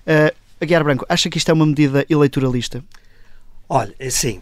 Uh, 0.06 0.36
Aguiar 0.60 0.84
Branco, 0.84 1.06
acha 1.10 1.30
que 1.30 1.38
isto 1.38 1.50
é 1.50 1.54
uma 1.54 1.66
medida 1.66 2.06
eleitoralista? 2.10 2.84
Olha, 3.68 3.96
é 3.98 4.08
assim, 4.08 4.42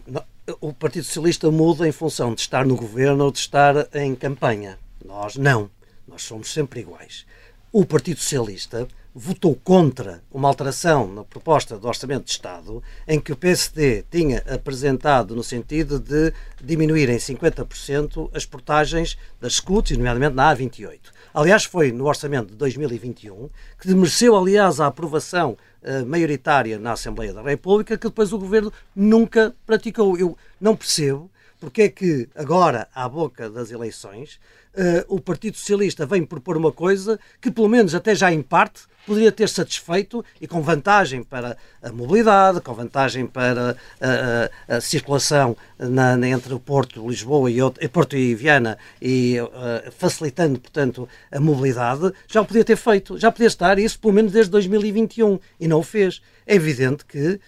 o 0.59 0.73
Partido 0.73 1.05
Socialista 1.05 1.49
muda 1.49 1.87
em 1.87 1.91
função 1.93 2.35
de 2.35 2.41
estar 2.41 2.65
no 2.65 2.75
governo 2.75 3.23
ou 3.23 3.31
de 3.31 3.39
estar 3.39 3.87
em 3.93 4.13
campanha. 4.15 4.77
Nós 5.05 5.37
não. 5.37 5.69
Nós 6.05 6.23
somos 6.23 6.51
sempre 6.51 6.81
iguais. 6.81 7.25
O 7.71 7.85
Partido 7.85 8.19
Socialista 8.19 8.85
votou 9.15 9.55
contra 9.55 10.21
uma 10.31 10.47
alteração 10.49 11.07
na 11.07 11.23
proposta 11.23 11.77
do 11.77 11.87
Orçamento 11.87 12.25
de 12.25 12.31
Estado 12.31 12.83
em 13.07 13.19
que 13.19 13.31
o 13.31 13.37
PSD 13.37 14.03
tinha 14.11 14.39
apresentado 14.39 15.35
no 15.35 15.43
sentido 15.43 15.99
de 15.99 16.33
diminuir 16.61 17.09
em 17.09 17.17
50% 17.17 18.29
as 18.33 18.45
portagens 18.45 19.17
das 19.39 19.53
SCUTs, 19.53 19.95
nomeadamente 19.95 20.35
na 20.35 20.53
A28. 20.53 20.99
Aliás, 21.33 21.65
foi 21.65 21.91
no 21.91 22.05
Orçamento 22.05 22.51
de 22.51 22.57
2021 22.57 23.49
que 23.79 23.93
mereceu, 23.95 24.35
aliás, 24.35 24.79
a 24.79 24.85
aprovação 24.85 25.57
uh, 25.81 26.05
maioritária 26.05 26.77
na 26.77 26.91
Assembleia 26.91 27.33
da 27.33 27.41
República 27.41 27.97
que 27.97 28.07
depois 28.07 28.31
o 28.31 28.37
Governo 28.37 28.71
nunca 28.95 29.55
praticou. 29.65 30.15
Eu 30.15 30.37
não 30.61 30.75
percebo 30.75 31.31
porque 31.59 31.83
é 31.83 31.89
que 31.89 32.29
agora, 32.35 32.87
à 32.93 33.07
boca 33.09 33.49
das 33.49 33.71
eleições, 33.71 34.39
uh, 34.75 35.05
o 35.07 35.19
Partido 35.19 35.57
Socialista 35.57 36.05
vem 36.05 36.23
propor 36.23 36.55
uma 36.55 36.71
coisa 36.71 37.19
que, 37.41 37.49
pelo 37.49 37.69
menos 37.69 37.95
até 37.95 38.13
já 38.13 38.31
em 38.31 38.41
parte, 38.41 38.83
poderia 39.05 39.31
ter 39.31 39.49
satisfeito 39.49 40.23
e 40.39 40.47
com 40.47 40.61
vantagem 40.61 41.23
para 41.23 41.57
a 41.81 41.91
mobilidade, 41.91 42.61
com 42.61 42.73
vantagem 42.73 43.25
para 43.25 43.77
a, 43.99 44.73
a, 44.73 44.77
a 44.77 44.81
circulação 44.81 45.55
na, 45.77 46.15
na, 46.17 46.27
entre 46.27 46.53
o 46.53 46.59
Porto, 46.59 47.07
Lisboa 47.07 47.49
e 47.49 47.61
outro, 47.61 47.87
Porto 47.89 48.15
e 48.15 48.33
Viana 48.33 48.77
e 49.01 49.37
uh, 49.39 49.91
facilitando, 49.91 50.59
portanto, 50.59 51.07
a 51.31 51.39
mobilidade, 51.39 52.11
já 52.27 52.41
o 52.41 52.45
podia 52.45 52.63
ter 52.63 52.77
feito, 52.77 53.17
já 53.17 53.31
podia 53.31 53.47
estar 53.47 53.77
isso 53.79 53.99
pelo 53.99 54.13
menos 54.13 54.31
desde 54.31 54.51
2021 54.51 55.39
e 55.59 55.67
não 55.67 55.79
o 55.79 55.83
fez. 55.83 56.21
É 56.45 56.55
evidente 56.55 57.05
que 57.05 57.39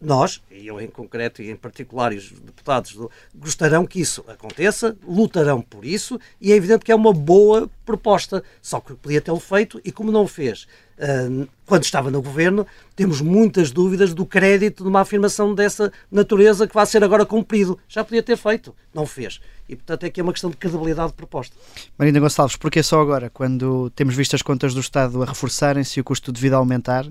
nós, 0.00 0.40
e 0.50 0.66
eu 0.66 0.80
em 0.80 0.88
concreto 0.88 1.42
e 1.42 1.50
em 1.50 1.56
particular 1.56 2.12
os 2.12 2.30
deputados, 2.30 2.94
do, 2.94 3.10
gostarão 3.34 3.86
que 3.86 4.00
isso 4.00 4.24
aconteça, 4.28 4.96
lutarão 5.06 5.60
por 5.60 5.84
isso 5.84 6.20
e 6.40 6.52
é 6.52 6.56
evidente 6.56 6.84
que 6.84 6.92
é 6.92 6.94
uma 6.94 7.12
boa 7.12 7.68
proposta, 7.84 8.42
só 8.62 8.80
que 8.80 8.94
podia 8.94 9.20
tê-lo 9.20 9.40
feito 9.40 9.80
e 9.84 9.90
como 9.90 10.12
não 10.12 10.22
o 10.22 10.28
fez 10.28 10.66
uh, 10.98 11.48
quando 11.64 11.84
estava 11.84 12.10
no 12.10 12.20
governo, 12.20 12.66
temos 12.96 13.20
muitas 13.20 13.70
dúvidas 13.70 14.12
do 14.14 14.26
crédito 14.26 14.82
de 14.82 14.88
uma 14.88 15.00
afirmação 15.00 15.54
dessa 15.54 15.92
natureza 16.10 16.66
que 16.66 16.74
vai 16.74 16.86
ser 16.86 17.04
agora 17.04 17.24
cumprido. 17.24 17.78
Já 17.88 18.02
podia 18.02 18.22
ter 18.22 18.36
feito, 18.36 18.74
não 18.92 19.04
o 19.04 19.06
fez. 19.06 19.40
E, 19.68 19.76
portanto, 19.76 20.04
é 20.04 20.10
que 20.10 20.20
é 20.20 20.22
uma 20.22 20.32
questão 20.32 20.50
de 20.50 20.56
credibilidade 20.56 21.10
de 21.10 21.14
proposta. 21.14 21.54
Marina 21.98 22.18
Gonçalves, 22.20 22.56
porquê 22.56 22.82
só 22.82 23.00
agora, 23.00 23.28
quando 23.28 23.90
temos 23.90 24.14
visto 24.14 24.34
as 24.34 24.42
contas 24.42 24.72
do 24.72 24.80
Estado 24.80 25.22
a 25.22 25.26
reforçarem-se 25.26 25.98
e 25.98 26.00
o 26.00 26.04
custo 26.04 26.32
de 26.32 26.40
vida 26.40 26.56
a 26.56 26.58
aumentar, 26.58 27.06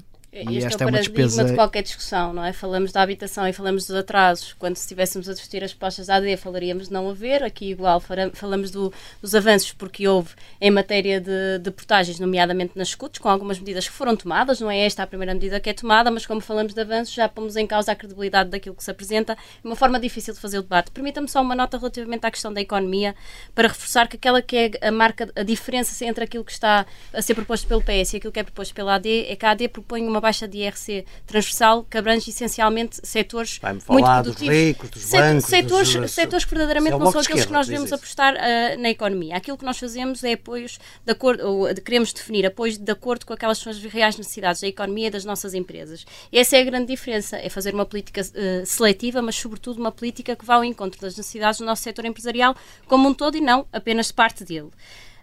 e 0.49 0.57
este 0.57 0.73
é 0.73 0.75
o 0.75 0.79
paradigma 0.79 1.21
é 1.21 1.25
despesa... 1.25 1.45
de 1.45 1.53
qualquer 1.53 1.83
discussão, 1.83 2.33
não 2.33 2.43
é? 2.43 2.53
Falamos 2.53 2.91
da 2.91 3.01
habitação 3.01 3.47
e 3.47 3.53
falamos 3.53 3.87
dos 3.87 3.95
atrasos. 3.95 4.53
Quando 4.53 4.75
se 4.75 4.83
estivéssemos 4.83 5.27
a 5.29 5.33
discutir 5.33 5.63
as 5.63 5.73
propostas 5.73 6.07
da 6.07 6.15
AD, 6.15 6.37
falaríamos 6.37 6.87
de 6.87 6.93
não 6.93 7.09
haver. 7.09 7.43
Aqui, 7.43 7.71
igual, 7.71 8.01
falamos 8.33 8.71
do, 8.71 8.93
dos 9.21 9.33
avanços, 9.33 9.71
porque 9.73 10.07
houve 10.07 10.29
em 10.61 10.69
matéria 10.69 11.19
de, 11.19 11.59
de 11.59 11.71
portagens, 11.71 12.19
nomeadamente 12.19 12.73
nas 12.75 12.89
escutas, 12.89 13.19
com 13.19 13.29
algumas 13.29 13.59
medidas 13.59 13.87
que 13.87 13.93
foram 13.93 14.15
tomadas. 14.15 14.59
Não 14.59 14.69
é 14.69 14.79
esta 14.79 15.03
a 15.03 15.07
primeira 15.07 15.33
medida 15.33 15.59
que 15.59 15.69
é 15.69 15.73
tomada, 15.73 16.11
mas 16.11 16.25
como 16.25 16.41
falamos 16.41 16.73
de 16.73 16.81
avanços, 16.81 17.13
já 17.13 17.27
pomos 17.27 17.55
em 17.55 17.65
causa 17.65 17.91
a 17.91 17.95
credibilidade 17.95 18.49
daquilo 18.49 18.75
que 18.75 18.83
se 18.83 18.91
apresenta. 18.91 19.33
É 19.33 19.67
uma 19.67 19.75
forma 19.75 19.99
difícil 19.99 20.33
de 20.33 20.39
fazer 20.39 20.59
o 20.59 20.61
debate. 20.61 20.91
Permita-me 20.91 21.27
só 21.27 21.41
uma 21.41 21.55
nota 21.55 21.77
relativamente 21.77 22.25
à 22.25 22.31
questão 22.31 22.53
da 22.53 22.61
economia, 22.61 23.15
para 23.55 23.67
reforçar 23.67 24.07
que 24.07 24.17
aquela 24.17 24.41
que 24.41 24.55
é 24.81 24.87
a 24.87 24.91
marca, 24.91 25.29
a 25.35 25.43
diferença 25.43 26.05
entre 26.05 26.23
aquilo 26.23 26.43
que 26.43 26.51
está 26.51 26.85
a 27.13 27.21
ser 27.21 27.33
proposto 27.33 27.67
pelo 27.67 27.81
PS 27.81 28.13
e 28.13 28.17
aquilo 28.17 28.31
que 28.31 28.39
é 28.39 28.43
proposto 28.43 28.73
pela 28.73 28.95
AD, 28.95 29.25
é 29.27 29.35
que 29.35 29.45
a 29.45 29.51
AD 29.51 29.67
propõe 29.69 30.05
uma 30.07 30.21
baixa 30.27 30.47
de 30.47 30.57
IRC 30.59 31.05
transversal 31.25 31.83
que 31.83 31.97
abrange 31.97 32.29
essencialmente 32.29 32.99
setores 33.03 33.59
muito 33.89 34.05
produtivos. 34.05 34.35
Dos 34.35 34.47
ricos, 34.47 34.89
dos 34.89 35.11
bancos, 35.11 35.45
setores, 35.45 35.95
dos... 35.95 36.11
setores 36.11 36.45
que 36.45 36.51
verdadeiramente 36.51 36.95
é 36.95 36.99
não 36.99 37.11
são 37.11 37.21
aqueles 37.21 37.45
que 37.45 37.53
nós 37.53 37.67
devemos 37.67 37.93
apostar 37.93 38.33
uh, 38.35 38.81
na 38.81 38.89
economia. 38.89 39.37
Aquilo 39.37 39.57
que 39.57 39.65
nós 39.65 39.77
fazemos 39.77 40.23
é 40.23 40.33
apoios 40.33 40.79
de 41.05 41.11
acordo, 41.11 41.47
ou 41.47 41.75
queremos 41.75 42.11
definir 42.11 42.45
apoios 42.45 42.77
de 42.77 42.91
acordo 42.91 43.25
com 43.25 43.33
aquelas 43.33 43.57
são 43.57 43.71
as 43.71 43.79
reais 43.83 44.17
necessidades 44.17 44.61
da 44.61 44.67
economia 44.67 45.07
e 45.07 45.11
das 45.11 45.25
nossas 45.25 45.53
empresas. 45.53 46.05
Essa 46.31 46.57
é 46.57 46.61
a 46.61 46.63
grande 46.63 46.87
diferença, 46.87 47.37
é 47.37 47.49
fazer 47.49 47.73
uma 47.73 47.85
política 47.85 48.21
uh, 48.21 48.65
seletiva, 48.65 49.21
mas 49.21 49.35
sobretudo 49.35 49.79
uma 49.79 49.91
política 49.91 50.35
que 50.35 50.45
vá 50.45 50.55
ao 50.55 50.63
encontro 50.63 50.99
das 50.99 51.15
necessidades 51.15 51.59
do 51.59 51.65
nosso 51.65 51.83
setor 51.83 52.05
empresarial 52.05 52.55
como 52.85 53.07
um 53.07 53.13
todo 53.13 53.37
e 53.37 53.41
não 53.41 53.65
apenas 53.71 54.11
parte 54.11 54.43
dele. 54.43 54.69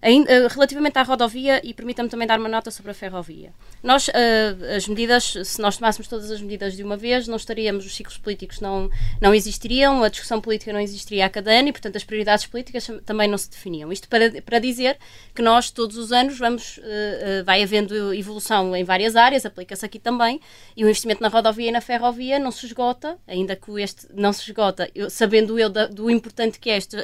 Eh, 0.07 0.49
relativamente 0.51 0.99
à 0.99 1.03
rodovia, 1.03 1.63
e 1.65 1.73
permita-me 1.73 2.11
também 2.11 2.29
dar 2.29 2.39
uma 2.39 2.49
nota 2.49 2.71
sobre 2.71 2.91
a 2.91 2.95
ferrovia. 2.95 3.55
Nós, 3.83 4.09
uh, 4.09 4.77
as 4.77 4.87
medidas, 4.87 5.35
se 5.45 5.59
nós 5.63 5.79
tomássemos 5.79 6.07
todas 6.07 6.31
as 6.31 6.43
medidas 6.43 6.77
de 6.77 6.83
uma 6.83 6.95
vez, 6.95 7.27
não 7.27 7.37
estaríamos, 7.37 7.87
os 7.87 7.95
ciclos 7.95 8.19
políticos 8.19 8.61
não, 8.61 8.91
não 9.19 9.35
existiriam, 9.35 10.05
a 10.05 10.11
discussão 10.11 10.43
política 10.43 10.75
não 10.75 10.81
existiria 10.81 11.25
a 11.25 11.31
cada 11.31 11.51
ano 11.53 11.69
e, 11.69 11.73
portanto, 11.73 11.97
as 11.97 12.05
prioridades 12.05 12.45
políticas 12.45 12.87
também 13.07 13.27
não 13.29 13.39
se 13.39 13.49
definiam. 13.49 13.91
Isto 13.91 14.07
para, 14.07 14.43
para 14.43 14.59
dizer 14.59 14.99
que 15.35 15.41
nós, 15.41 15.71
todos 15.71 15.97
os 15.97 16.13
anos, 16.13 16.39
vamos, 16.39 16.77
uh, 16.77 17.43
vai 17.47 17.63
havendo 17.63 18.13
evolução 18.13 18.77
em 18.77 18.85
várias 18.85 19.17
áreas, 19.17 19.47
aplica-se 19.47 19.87
aqui 19.87 19.99
também, 19.99 20.39
e 20.77 20.85
o 20.85 20.87
investimento 20.87 21.23
na 21.23 21.29
rodovia 21.29 21.71
e 21.71 21.73
na 21.73 21.81
ferrovia 21.81 22.39
não 22.39 22.51
se 22.51 22.67
esgota, 22.67 23.17
ainda 23.27 23.57
que 23.57 23.81
este 23.81 24.07
não 24.13 24.35
se 24.35 24.43
esgota, 24.43 24.91
eu, 24.95 25.09
sabendo 25.09 25.59
eu 25.59 25.71
da, 25.71 25.87
do 25.87 26.11
importante 26.11 26.59
que 26.59 26.69
é 26.69 26.77
este, 26.77 26.95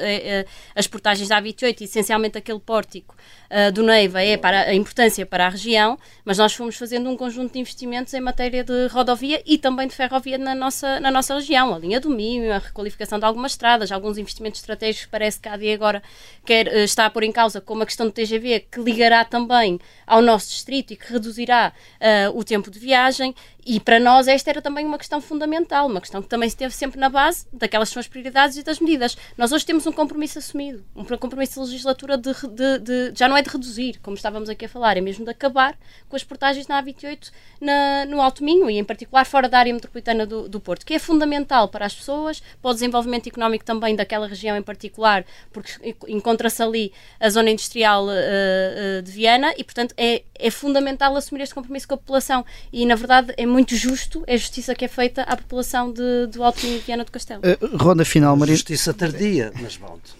as 0.75 0.87
portagens 0.87 1.29
da 1.31 1.41
A28 1.41 1.81
e 1.81 1.85
essencialmente 1.85 2.37
aquele 2.37 2.61
porto 2.61 2.90
uh, 2.99 3.73
do 3.73 3.83
Neiva 3.83 4.23
é 4.23 4.37
para 4.37 4.63
a 4.63 4.75
importância 4.75 5.25
para 5.25 5.47
a 5.47 5.49
região, 5.49 5.99
mas 6.25 6.39
nós 6.39 6.53
fomos 6.53 6.77
fazendo 6.77 7.09
um 7.09 7.17
conjunto 7.17 7.53
de 7.53 7.59
investimentos 7.59 8.13
em 8.15 8.21
matéria 8.21 8.65
de 8.65 8.87
rodovia 8.89 9.43
e 9.47 9.57
também 9.57 9.89
de 9.89 9.95
ferrovia 9.95 10.37
na 10.37 10.55
nossa, 10.55 11.01
na 11.01 11.11
nossa 11.11 11.35
região. 11.35 11.75
A 11.75 11.79
linha 11.79 12.01
do 12.01 12.11
Minho, 12.11 12.53
a 12.53 12.59
requalificação 12.59 13.19
de 13.19 13.25
algumas 13.25 13.53
estradas, 13.53 13.93
alguns 13.93 14.19
investimentos 14.19 14.61
estratégicos 14.61 15.07
parece 15.11 15.41
que 15.41 15.49
a 15.49 15.55
AD 15.55 15.73
agora 15.73 16.03
quer, 16.45 16.67
uh, 16.69 16.79
está 16.79 17.07
a 17.07 17.11
pôr 17.11 17.23
em 17.23 17.33
causa, 17.33 17.61
como 17.61 17.83
a 17.83 17.87
questão 17.87 18.07
do 18.07 18.13
TGV, 18.13 18.67
que 18.71 18.81
ligará 18.81 19.25
também 19.25 19.79
ao 20.07 20.21
nosso 20.21 20.49
distrito 20.49 20.93
e 20.93 20.97
que 20.97 21.13
reduzirá 21.13 21.73
uh, 22.01 22.39
o 22.39 22.43
tempo 22.43 22.71
de 22.71 22.79
viagem. 22.79 23.35
E 23.65 23.79
para 23.79 24.01
nós 24.01 24.27
esta 24.27 24.51
era 24.51 24.63
também 24.63 24.87
uma 24.87 24.99
questão 24.99 25.21
fundamental, 25.21 25.87
uma 25.87 26.01
questão 26.01 26.23
que 26.23 26.29
também 26.29 26.49
esteve 26.49 26.75
sempre 26.75 26.99
na 26.99 27.09
base 27.09 27.47
daquelas 27.53 27.89
são 27.89 28.01
as 28.01 28.09
prioridades 28.09 28.57
e 28.57 28.63
das 28.63 28.81
medidas. 28.81 29.17
Nós 29.37 29.53
hoje 29.53 29.67
temos 29.67 29.87
um 29.87 29.93
compromisso 29.93 30.39
assumido, 30.39 30.85
um 30.97 31.05
compromisso 31.05 31.63
de 31.63 31.71
legislatura 31.71 32.17
de, 32.17 32.33
de, 32.33 32.79
de, 32.81 33.13
já 33.15 33.29
não 33.29 33.37
é 33.37 33.43
de 33.43 33.51
reduzir, 33.51 33.99
como 34.03 34.17
estávamos 34.17 34.49
aqui 34.49 34.65
a 34.65 34.69
falar, 34.69 34.97
é 34.97 35.01
mesmo 35.01 35.25
de 35.25 35.31
acabar 35.31 35.77
com 36.09 36.17
as 36.17 36.25
portagens 36.25 36.67
na 36.67 36.83
A28 36.83 37.31
na, 37.61 38.05
no 38.07 38.21
Alto 38.21 38.43
Minho 38.43 38.71
e 38.71 38.79
em 38.79 38.85
particular 38.85 39.25
fora 39.25 39.49
da 39.49 39.59
área 39.59 39.73
metropolitana 39.73 40.27
do, 40.27 40.49
do 40.49 40.61
Porto, 40.61 40.85
que 40.85 40.95
é 40.95 40.99
fundamental 40.99 41.69
para 41.69 41.87
as 41.87 41.95
pessoas, 41.95 42.43
para 42.61 42.71
o 42.71 42.75
desenvolvimento 42.75 43.29
económico 43.29 43.65
também 43.65 43.95
daquela 43.95 44.27
região 44.27 44.57
em 44.57 44.63
particular, 44.63 45.25
porque 45.53 45.95
encontra-se 46.09 46.63
ali 46.63 46.93
a 47.19 47.29
zona 47.29 47.51
industrial 47.51 48.07
uh, 48.07 48.11
uh, 48.11 49.03
de 49.03 49.11
Viana 49.11 49.53
e, 49.57 49.65
portanto, 49.65 49.95
é, 49.97 50.23
é 50.35 50.51
fundamental 50.51 51.15
assumir 51.17 51.43
este 51.43 51.55
compromisso 51.55 51.87
com 51.87 51.95
a 51.95 51.99
população 51.99 52.45
e, 52.73 52.87
na 52.87 52.95
verdade, 52.95 53.33
é 53.37 53.47
muito 53.47 53.77
justo, 53.77 54.25
é 54.27 54.37
justiça 54.37 54.75
que 54.75 54.85
é 54.85 54.89
feita 54.89 55.23
à 55.23 55.37
população 55.37 55.93
de, 55.93 56.27
do 56.29 56.43
Alto 56.43 56.65
Minho 56.65 56.79
e 56.79 56.81
Viana 56.81 57.05
do 57.05 57.13
Castelo. 57.13 57.43
Uh, 57.45 57.77
ronda 57.77 58.05
final, 58.05 58.37
Maria. 58.37 58.55
Justiça 58.55 58.95
tardia, 58.95 59.53
mas 59.61 59.77
volto. 59.77 60.17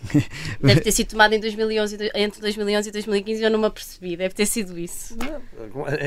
Deve 0.61 0.81
ter 0.81 0.93
sido 0.93 1.09
tomada 1.09 1.35
em 1.35 1.41
2011 1.41 2.11
entre 2.15 2.40
entre 2.41 2.53
2011 2.53 2.89
e 2.89 2.93
2015 2.93 3.43
eu 3.43 3.51
não 3.51 3.59
me 3.59 3.67
apercebi, 3.67 4.17
deve 4.17 4.35
ter 4.35 4.47
sido 4.47 4.79
isso. 4.79 5.17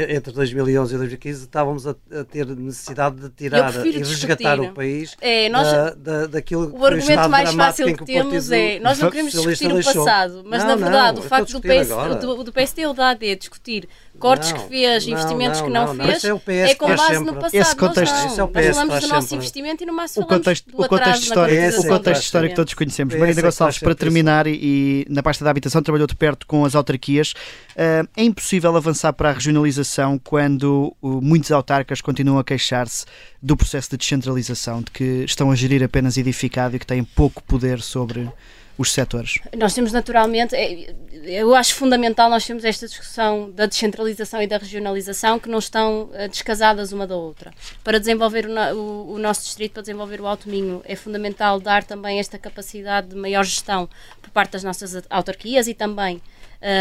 Entre 0.09 0.33
2011 0.33 0.95
e 0.95 0.97
2015 0.97 1.43
estávamos 1.43 1.87
a, 1.87 1.91
a 1.91 2.23
ter 2.23 2.45
necessidade 2.47 3.21
de 3.21 3.29
tirar 3.29 3.85
e 3.85 3.91
resgatar 3.91 4.59
o 4.59 4.73
país 4.73 5.15
é, 5.21 5.47
nós, 5.49 5.71
da, 5.71 5.93
da, 5.93 6.27
daquilo 6.27 6.75
O 6.75 6.85
argumento 6.85 7.29
mais 7.29 7.53
fácil 7.53 7.85
que, 7.87 7.93
que 7.93 8.05
temos 8.05 8.51
é 8.51 8.79
nós 8.79 8.99
não 8.99 9.09
queremos 9.09 9.31
discutir 9.31 9.71
o 9.71 9.83
passado, 9.83 10.43
mas 10.45 10.63
não, 10.63 10.69
na 10.69 10.75
verdade 10.75 11.19
não, 11.19 11.25
o 11.25 11.29
facto 11.29 11.51
do, 11.51 11.61
PS, 11.61 12.19
do, 12.21 12.43
do 12.43 12.51
PSD 12.51 12.85
ou 12.87 12.93
da 12.93 13.09
AD 13.09 13.35
discutir 13.35 13.87
cortes 14.23 14.53
não, 14.53 14.59
que 14.59 14.69
fez, 14.69 15.05
investimentos 15.05 15.61
que 15.61 15.69
não, 15.69 15.95
fez, 15.95 16.23
é, 16.23 16.71
é 16.71 16.75
com 16.75 16.95
base 16.95 17.19
no 17.19 17.33
passado. 17.33 17.55
Esse 17.55 17.75
contexto, 17.75 18.13
nós, 18.13 18.37
não. 18.37 18.51
É 18.53 18.67
nós 18.67 18.77
falamos 18.77 19.01
do 19.01 19.07
nosso 19.09 19.35
investimento 19.35 19.83
e 19.83 19.85
no 19.85 19.93
máximo 19.93 20.25
o 20.25 20.29
contexto, 20.29 20.71
do 20.71 20.81
o 20.81 20.87
contexto 20.87 21.23
histórico, 21.23 21.81
o 21.81 21.87
contexto 21.87 22.21
histórico 22.21 22.49
que 22.51 22.55
todos 22.55 22.73
conhecemos. 22.73 23.15
Marina 23.15 23.41
Gonçalves, 23.41 23.79
para 23.79 23.93
terminar, 23.93 24.47
e, 24.47 24.53
e, 24.53 25.05
na 25.09 25.21
pasta 25.21 25.43
da 25.43 25.51
habitação 25.51 25.83
trabalhou 25.83 26.07
de 26.07 26.15
perto 26.15 26.47
com 26.47 26.63
as 26.63 26.73
autarquias, 26.73 27.31
uh, 27.31 28.07
é 28.15 28.23
impossível 28.23 28.73
avançar 28.77 29.11
para 29.11 29.29
a 29.29 29.33
regionalização 29.33 30.17
quando 30.17 30.95
uh, 31.01 31.21
muitos 31.21 31.51
autarcas 31.51 31.99
continuam 31.99 32.39
a 32.39 32.45
queixar-se 32.45 33.05
do 33.41 33.57
processo 33.57 33.89
de 33.89 33.97
descentralização, 33.97 34.81
de 34.81 34.89
que 34.89 35.25
estão 35.25 35.51
a 35.51 35.55
gerir 35.55 35.83
apenas 35.83 36.15
edificado 36.15 36.77
e 36.77 36.79
que 36.79 36.87
têm 36.87 37.03
pouco 37.03 37.43
poder 37.43 37.81
sobre 37.81 38.29
os 38.77 38.91
setores? 38.91 39.39
Nós 39.55 39.73
temos 39.73 39.91
naturalmente, 39.91 40.55
é, 40.55 40.93
eu 41.23 41.53
acho 41.53 41.75
fundamental 41.75 42.29
nós 42.29 42.45
termos 42.45 42.65
esta 42.65 42.87
discussão 42.87 43.51
da 43.51 43.65
descentralização 43.65 44.41
e 44.41 44.47
da 44.47 44.57
regionalização 44.57 45.39
que 45.39 45.49
não 45.49 45.59
estão 45.59 46.09
eh, 46.13 46.27
descasadas 46.27 46.91
uma 46.91 47.05
da 47.05 47.15
outra. 47.15 47.51
Para 47.83 47.99
desenvolver 47.99 48.47
o, 48.47 49.17
nosso 49.19 49.43
distrito, 49.43 49.73
para 49.73 49.81
desenvolver 49.83 50.19
o 50.21 50.27
Alto 50.27 50.49
Minho, 50.49 50.81
é 50.85 50.95
fundamental 50.95 51.59
dar 51.59 51.83
também 51.83 52.19
esta 52.19 52.37
capacidade 52.37 53.09
de 53.09 53.15
maior 53.15 53.43
gestão 53.43 53.87
por 54.21 54.31
parte 54.31 54.51
das 54.51 54.63
nossas 54.63 55.03
autarquias 55.09 55.67
e 55.67 55.73
também 55.73 56.17
uh, 56.17 56.21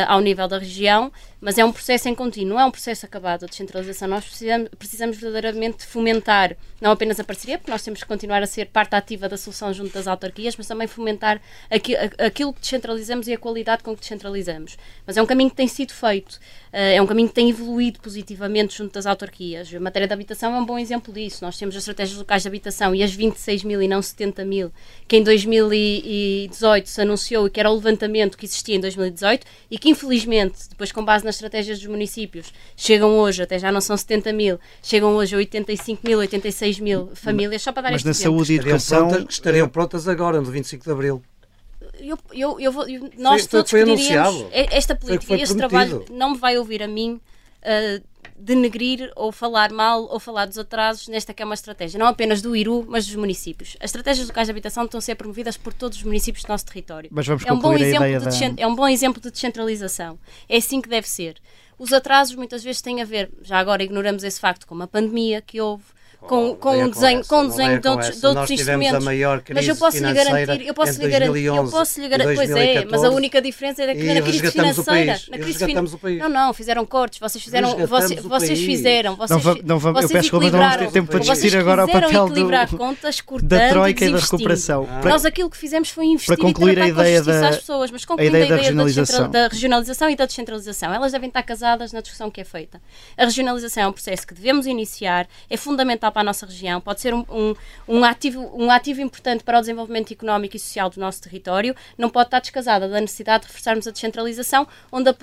ao 0.08 0.20
nível 0.20 0.48
da 0.48 0.58
região, 0.58 1.12
mas 1.42 1.58
é 1.58 1.64
um 1.64 1.72
processo 1.72 2.08
em 2.08 2.14
contínuo, 2.14 2.56
é 2.56 2.64
um 2.64 2.70
processo 2.70 3.04
acabado. 3.04 3.44
A 3.44 3.48
descentralização, 3.48 4.06
nós 4.06 4.24
precisamos, 4.24 4.68
precisamos 4.78 5.16
verdadeiramente 5.16 5.84
fomentar 5.84 6.56
não 6.80 6.92
apenas 6.92 7.18
a 7.18 7.24
parceria, 7.24 7.58
porque 7.58 7.70
nós 7.70 7.82
temos 7.82 8.00
que 8.00 8.06
continuar 8.06 8.42
a 8.42 8.46
ser 8.46 8.66
parte 8.66 8.94
ativa 8.94 9.28
da 9.28 9.36
solução 9.36 9.72
junto 9.72 9.92
das 9.92 10.06
autarquias, 10.06 10.56
mas 10.56 10.68
também 10.68 10.86
fomentar 10.86 11.40
aqui, 11.68 11.96
aquilo 11.96 12.52
que 12.52 12.60
descentralizamos 12.60 13.26
e 13.26 13.32
a 13.32 13.38
qualidade 13.38 13.82
com 13.82 13.94
que 13.94 14.00
descentralizamos. 14.00 14.76
Mas 15.04 15.16
é 15.16 15.22
um 15.22 15.26
caminho 15.26 15.50
que 15.50 15.56
tem 15.56 15.66
sido 15.66 15.92
feito, 15.92 16.34
uh, 16.34 16.94
é 16.94 17.02
um 17.02 17.06
caminho 17.06 17.28
que 17.28 17.34
tem 17.34 17.50
evoluído 17.50 18.00
positivamente 18.00 18.78
junto 18.78 18.94
das 18.94 19.06
autarquias. 19.06 19.72
A 19.74 19.80
matéria 19.80 20.06
da 20.06 20.14
habitação 20.14 20.54
é 20.54 20.58
um 20.58 20.64
bom 20.64 20.78
exemplo 20.78 21.12
disso. 21.12 21.44
Nós 21.44 21.58
temos 21.58 21.74
as 21.74 21.82
estratégias 21.82 22.18
locais 22.18 22.42
de 22.42 22.48
habitação 22.48 22.94
e 22.94 23.02
as 23.02 23.12
26 23.12 23.64
mil 23.64 23.82
e 23.82 23.88
não 23.88 24.00
70 24.00 24.44
mil, 24.44 24.72
que 25.08 25.16
em 25.16 25.22
2018 25.22 26.88
se 26.88 27.00
anunciou 27.00 27.46
e 27.46 27.50
que 27.50 27.58
era 27.58 27.70
o 27.70 27.74
levantamento 27.74 28.38
que 28.38 28.46
existia 28.46 28.76
em 28.76 28.80
2018 28.80 29.44
e 29.70 29.78
que 29.78 29.88
infelizmente, 29.88 30.68
depois 30.68 30.90
com 30.92 31.04
base 31.04 31.24
nas 31.24 31.31
estratégias 31.36 31.78
dos 31.78 31.88
municípios, 31.88 32.52
chegam 32.76 33.18
hoje, 33.18 33.42
até 33.42 33.58
já 33.58 33.70
não 33.72 33.80
são 33.80 33.96
70 33.96 34.32
mil, 34.32 34.58
chegam 34.82 35.14
hoje 35.14 35.34
a 35.34 35.38
85 35.38 36.06
mil, 36.06 36.18
86 36.18 36.80
mil 36.80 37.10
famílias, 37.14 37.62
só 37.62 37.72
para 37.72 37.82
dar 37.82 37.90
Mas 37.92 38.00
este 38.00 38.04
na 38.06 38.10
exemplo. 38.10 38.36
saúde 38.36 38.52
e 38.52 38.56
educação... 38.56 39.08
Prontas, 39.08 39.34
estariam 39.34 39.68
prontas 39.68 40.08
agora, 40.08 40.40
no 40.40 40.50
25 40.50 40.84
de 40.84 40.90
Abril. 40.90 41.22
Eu, 42.00 42.18
eu, 42.32 42.60
eu 42.60 42.72
vou, 42.72 42.84
nós 43.16 43.42
foi, 43.42 43.50
todos 43.50 43.70
foi 43.70 43.80
queríamos 43.80 44.46
esta 44.52 44.94
política 44.94 45.36
e 45.36 45.42
este 45.42 45.56
trabalho 45.56 46.04
não 46.10 46.32
me 46.32 46.38
vai 46.38 46.58
ouvir 46.58 46.82
a 46.82 46.88
mim 46.88 47.20
uh, 47.62 48.02
denegrir 48.42 49.12
ou 49.14 49.30
falar 49.30 49.70
mal 49.70 50.02
ou 50.10 50.18
falar 50.18 50.46
dos 50.46 50.58
atrasos 50.58 51.06
nesta 51.06 51.32
que 51.32 51.42
é 51.42 51.46
uma 51.46 51.54
estratégia, 51.54 51.98
não 51.98 52.06
apenas 52.06 52.42
do 52.42 52.56
Iru, 52.56 52.84
mas 52.88 53.06
dos 53.06 53.14
municípios. 53.14 53.76
As 53.78 53.86
estratégias 53.90 54.26
locais 54.26 54.48
de 54.48 54.50
habitação 54.50 54.84
estão 54.84 54.98
a 54.98 55.00
ser 55.00 55.14
promovidas 55.14 55.56
por 55.56 55.72
todos 55.72 55.98
os 55.98 56.04
municípios 56.04 56.44
do 56.44 56.48
nosso 56.48 56.66
território. 56.66 57.08
Mas 57.12 57.26
vamos 57.26 57.46
é 57.46 57.52
um 57.52 57.58
bom 57.58 57.74
exemplo 57.74 58.06
de, 58.06 58.54
da... 58.54 58.62
é 58.62 58.66
um 58.66 58.74
bom 58.74 58.88
exemplo 58.88 59.22
de 59.22 59.30
descentralização. 59.30 60.18
É 60.48 60.56
assim 60.56 60.80
que 60.80 60.88
deve 60.88 61.08
ser. 61.08 61.36
Os 61.78 61.92
atrasos 61.92 62.34
muitas 62.34 62.64
vezes 62.64 62.82
têm 62.82 63.00
a 63.00 63.04
ver, 63.04 63.30
já 63.42 63.58
agora 63.58 63.82
ignoramos 63.82 64.24
esse 64.24 64.40
facto, 64.40 64.66
com 64.66 64.80
a 64.82 64.86
pandemia 64.86 65.40
que 65.40 65.60
houve, 65.60 65.84
com, 66.26 66.54
com 66.56 66.84
um 66.84 66.88
desenho, 66.88 67.24
com 67.26 67.42
um 67.42 67.48
desenho 67.48 67.80
de 67.80 67.88
outros, 67.88 68.20
de 68.20 68.26
outros 68.26 68.50
instrumentos. 68.50 69.04
mas 69.54 69.68
eu 69.68 69.76
posso 69.76 69.98
lhe 69.98 70.12
garantir, 70.12 70.66
eu 70.66 70.74
posso 70.74 71.00
lhe 71.00 71.08
garantir, 71.08 71.46
eu 71.46 71.70
posso 71.70 72.00
lhe 72.00 72.08
garantir, 72.08 72.34
pois 72.34 72.50
é, 72.50 72.84
mas 72.84 73.04
a 73.04 73.10
única 73.10 73.42
diferença 73.42 73.82
é 73.82 73.94
que 73.94 74.14
na 74.14 74.22
crise 74.22 74.50
financeira, 74.50 75.20
na 75.28 75.38
crise 75.38 75.64
financeira, 75.64 76.28
não, 76.28 76.46
não, 76.46 76.54
fizeram 76.54 76.86
cortes, 76.86 77.18
vocês 77.18 77.42
fizeram, 77.42 77.86
vocês, 77.86 78.22
vocês 78.22 78.60
fizeram, 78.60 79.16
vocês, 79.16 79.44
não, 79.44 79.54
não 79.64 79.78
vamos, 79.78 80.02
eu 80.02 80.08
peço 80.08 80.22
desculpa, 80.22 80.50
não 80.50 80.58
vamos 80.58 80.76
ter 80.76 80.90
tempo 80.90 81.10
para 81.10 81.20
discutir 81.20 81.56
agora 81.56 81.84
o 81.84 81.88
papel 81.88 82.28
do, 82.28 82.76
contas, 82.76 83.22
da 83.42 83.68
troika 83.68 84.04
e 84.04 84.12
da 84.12 84.18
recuperação. 84.18 84.88
Nós 85.04 85.24
aquilo 85.24 85.50
que 85.50 85.56
fizemos 85.56 85.90
foi 85.90 86.06
investir 86.06 86.34
para 86.34 86.42
concluir 86.42 86.80
a 86.80 86.88
ideia 86.88 87.22
da 87.22 87.48
às 87.48 87.56
pessoas, 87.56 87.90
mas 87.90 88.04
concluindo 88.04 88.36
a 88.36 88.40
ideia 88.40 88.56
da 88.56 88.62
regionalização. 88.62 90.10
e 90.10 90.16
da 90.16 90.26
descentralização, 90.26 90.92
elas 90.92 91.12
devem 91.12 91.28
estar 91.28 91.42
casadas 91.42 91.92
na 91.92 92.00
discussão 92.00 92.30
que 92.30 92.40
é 92.40 92.44
feita. 92.44 92.80
A 93.16 93.24
regionalização 93.24 93.82
é 93.84 93.88
um 93.88 93.92
processo 93.92 94.26
que 94.26 94.34
devemos 94.34 94.66
iniciar, 94.66 95.26
é 95.50 95.56
fundamental 95.56 96.11
para 96.12 96.22
a 96.22 96.24
nossa 96.24 96.46
região, 96.46 96.80
pode 96.80 97.00
ser 97.00 97.14
um, 97.14 97.24
um, 97.28 97.54
um, 97.88 98.04
ativo, 98.04 98.50
um 98.54 98.70
ativo 98.70 99.00
importante 99.00 99.42
para 99.42 99.58
o 99.58 99.60
desenvolvimento 99.60 100.12
económico 100.12 100.56
e 100.56 100.58
social 100.58 100.90
do 100.90 101.00
nosso 101.00 101.22
território, 101.22 101.74
não 101.98 102.08
pode 102.08 102.28
estar 102.28 102.40
descasada 102.40 102.88
da 102.88 103.00
necessidade 103.00 103.42
de 103.42 103.48
reforçarmos 103.48 103.86
a 103.86 103.90
descentralização, 103.90 104.66
onde 104.90 105.10
a, 105.10 105.16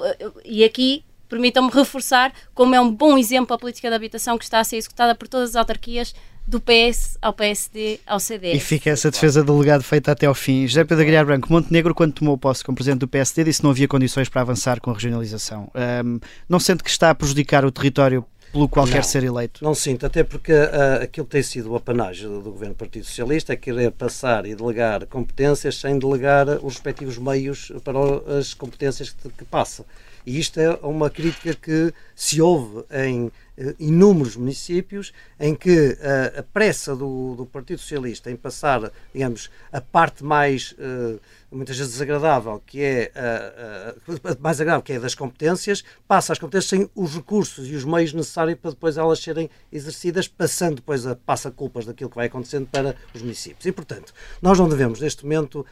e 0.43 0.63
aqui 0.63 1.03
permitam-me 1.29 1.69
reforçar 1.71 2.33
como 2.53 2.73
é 2.73 2.81
um 2.81 2.91
bom 2.91 3.17
exemplo 3.17 3.55
a 3.55 3.59
política 3.59 3.87
de 3.87 3.95
habitação 3.95 4.37
que 4.37 4.43
está 4.43 4.59
a 4.59 4.63
ser 4.63 4.77
executada 4.77 5.13
por 5.13 5.27
todas 5.27 5.51
as 5.51 5.55
autarquias 5.55 6.13
do 6.47 6.59
PS 6.59 7.15
ao 7.21 7.31
PSD 7.31 7.99
ao 8.07 8.19
CDS. 8.19 8.57
E 8.57 8.59
fica 8.59 8.89
essa 8.89 9.11
defesa 9.11 9.43
do 9.43 9.55
legado 9.55 9.83
feita 9.83 10.11
até 10.11 10.25
ao 10.25 10.33
fim. 10.33 10.65
José 10.65 10.83
Pedro 10.83 11.03
Aguiar 11.03 11.23
Branco, 11.23 11.53
Montenegro, 11.53 11.93
quando 11.93 12.13
tomou 12.13 12.35
posse 12.39 12.63
como 12.63 12.75
presidente 12.75 13.01
do 13.01 13.07
PSD, 13.07 13.43
disse 13.43 13.59
que 13.59 13.63
não 13.63 13.69
havia 13.69 13.87
condições 13.87 14.27
para 14.27 14.41
avançar 14.41 14.81
com 14.81 14.89
a 14.89 14.93
regionalização. 14.95 15.69
Um, 16.03 16.19
não 16.49 16.59
sente 16.59 16.83
que 16.83 16.89
está 16.89 17.11
a 17.11 17.15
prejudicar 17.15 17.63
o 17.63 17.71
território 17.71 18.25
pelo 18.51 18.67
qual 18.67 18.85
não, 18.85 18.93
quer 18.93 19.03
ser 19.03 19.23
eleito? 19.23 19.63
Não 19.63 19.75
sinto, 19.75 20.05
até 20.05 20.23
porque 20.23 20.53
uh, 20.53 21.03
aquilo 21.03 21.25
tem 21.25 21.43
sido 21.43 21.71
o 21.71 21.75
apanágio 21.75 22.29
do, 22.29 22.41
do 22.41 22.51
governo 22.51 22.73
do 22.73 22.77
Partido 22.77 23.05
Socialista 23.05 23.53
é 23.53 23.55
querer 23.55 23.91
passar 23.91 24.45
e 24.45 24.55
delegar 24.55 25.05
competências 25.05 25.75
sem 25.75 25.97
delegar 25.99 26.47
os 26.63 26.73
respectivos 26.75 27.17
meios 27.17 27.71
para 27.83 27.99
as 28.37 28.53
competências 28.53 29.11
que, 29.11 29.29
que 29.29 29.45
passa. 29.45 29.85
E 30.25 30.39
isto 30.39 30.59
é 30.59 30.71
uma 30.83 31.09
crítica 31.09 31.53
que 31.53 31.93
se 32.15 32.41
ouve 32.41 32.83
em 32.91 33.31
inúmeros 33.77 34.35
municípios 34.35 35.11
em 35.39 35.53
que 35.53 35.89
uh, 35.89 36.39
a 36.39 36.43
pressa 36.43 36.95
do, 36.95 37.35
do, 37.35 37.45
Partido 37.45 37.79
Socialista 37.79 38.31
em 38.31 38.35
passar, 38.35 38.91
digamos, 39.13 39.49
a 39.71 39.81
parte 39.81 40.23
mais, 40.23 40.73
uh, 40.73 41.19
muitas 41.51 41.77
vezes 41.77 41.93
desagradável, 41.93 42.61
que 42.65 42.81
é 42.81 43.11
uh, 43.15 44.37
mais 44.39 44.61
agradável, 44.61 44.83
que 44.83 44.93
é 44.93 44.99
das 44.99 45.15
competências, 45.15 45.83
passa 46.07 46.31
as 46.31 46.39
competências 46.39 46.69
sem 46.69 46.89
os 46.95 47.15
recursos 47.15 47.67
e 47.67 47.75
os 47.75 47.83
meios 47.83 48.13
necessários 48.13 48.57
para 48.59 48.71
depois 48.71 48.97
elas 48.97 49.19
serem 49.19 49.49
exercidas, 49.71 50.27
passando 50.27 50.75
depois 50.75 51.05
a 51.05 51.15
passa-culpas 51.15 51.85
daquilo 51.85 52.09
que 52.09 52.15
vai 52.15 52.27
acontecendo 52.27 52.67
para 52.67 52.95
os 53.13 53.21
municípios. 53.21 53.65
E, 53.65 53.71
portanto, 53.71 54.13
nós 54.41 54.57
não 54.57 54.69
devemos, 54.69 54.99
neste 55.01 55.23
momento, 55.23 55.65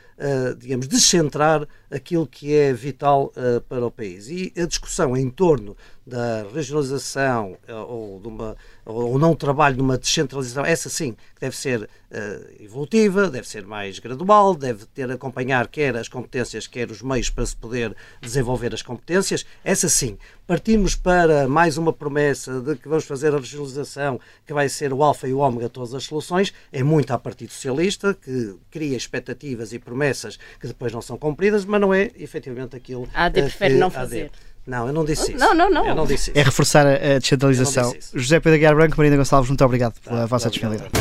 digamos, 0.58 0.88
descentrar 0.88 1.67
aquilo 1.89 2.28
que 2.28 2.54
é 2.54 2.73
vital 2.73 3.32
para 3.69 3.86
o 3.86 3.91
país. 3.91 4.30
E 4.30 4.54
a 4.58 4.65
discussão 4.65 5.15
em 5.15 5.30
torno 5.30 5.76
da 6.08 6.43
regionalização 6.54 7.58
eh, 7.67 7.74
ou, 7.74 8.22
de 8.22 8.30
uma, 8.30 8.56
ou 8.86 9.20
não 9.20 9.36
trabalho 9.36 9.76
numa 9.76 9.98
descentralização, 9.98 10.63
essa 10.63 10.88
sim, 10.88 11.12
que 11.12 11.41
deve 11.41 11.56
ser 11.56 11.82
uh, 11.84 12.63
evolutiva, 12.63 13.30
deve 13.30 13.46
ser 13.46 13.65
mais 13.65 14.00
gradual, 14.00 14.56
deve 14.56 14.86
ter 14.86 15.12
acompanhar 15.12 15.67
quer 15.67 15.98
as 15.98 16.08
competências, 16.08 16.65
quer 16.65 16.89
os 16.89 17.02
meios 17.02 17.30
para 17.30 17.46
se 17.46 17.54
poder 17.54 17.93
desenvolver 18.22 18.74
as 18.74 18.82
competências, 18.82 19.46
essa 19.65 19.89
sim. 19.89 20.17
Partimos 20.48 20.96
para 20.96 21.46
mais 21.46 21.78
uma 21.78 21.91
promessa 21.91 22.62
de 22.62 22.78
que 22.78 22.88
vamos 22.88 23.04
fazer 23.04 23.34
a 23.34 23.38
regionalização, 23.38 24.17
que 24.46 24.54
vai 24.54 24.70
ser 24.70 24.93
o 24.93 25.04
alfa 25.04 25.28
e 25.28 25.34
o 25.34 25.39
ômega 25.39 25.65
de 25.65 25.74
todas 25.74 25.93
as 25.93 26.06
soluções, 26.06 26.54
é 26.72 26.82
muito 26.84 27.12
a 27.12 27.20
Partido 27.20 27.52
Socialista, 27.52 28.13
que 28.13 28.56
cria 28.72 28.96
expectativas 28.96 29.74
e 29.74 29.80
promessas 29.80 30.38
que 30.58 30.67
depois 30.67 30.93
não 30.93 31.02
são 31.02 31.17
cumpridas, 31.17 31.65
mas 31.65 31.82
não 31.82 31.93
é 31.93 32.12
efetivamente 32.15 32.78
aquilo 32.78 33.10
a 33.13 33.26
AD 33.26 33.41
prefere 33.41 33.74
não 33.74 33.91
fazer. 33.91 34.32
Não, 34.68 34.86
eu 34.88 34.94
não 34.94 35.06
disse 35.06 35.32
isso. 35.32 35.40
Não, 35.40 35.54
não, 35.54 35.70
não. 35.70 35.88
Eu 35.88 35.96
não 35.96 36.06
disse 36.06 36.30
isso. 36.30 36.40
É 36.40 36.44
reforçar 36.44 36.86
a, 36.86 37.18
descentralização. 37.20 37.96
José 38.14 38.40
Pedro 38.42 38.56
Aguiar 38.56 38.76
Branco, 38.76 38.96
Marina 38.98 39.16
Gonçalves, 39.16 39.50
muito 39.50 39.64
obrigado 39.64 39.94
pela 40.02 40.20
tá, 40.22 40.26
vossa 40.26 40.50
disponibilidade. 40.50 40.92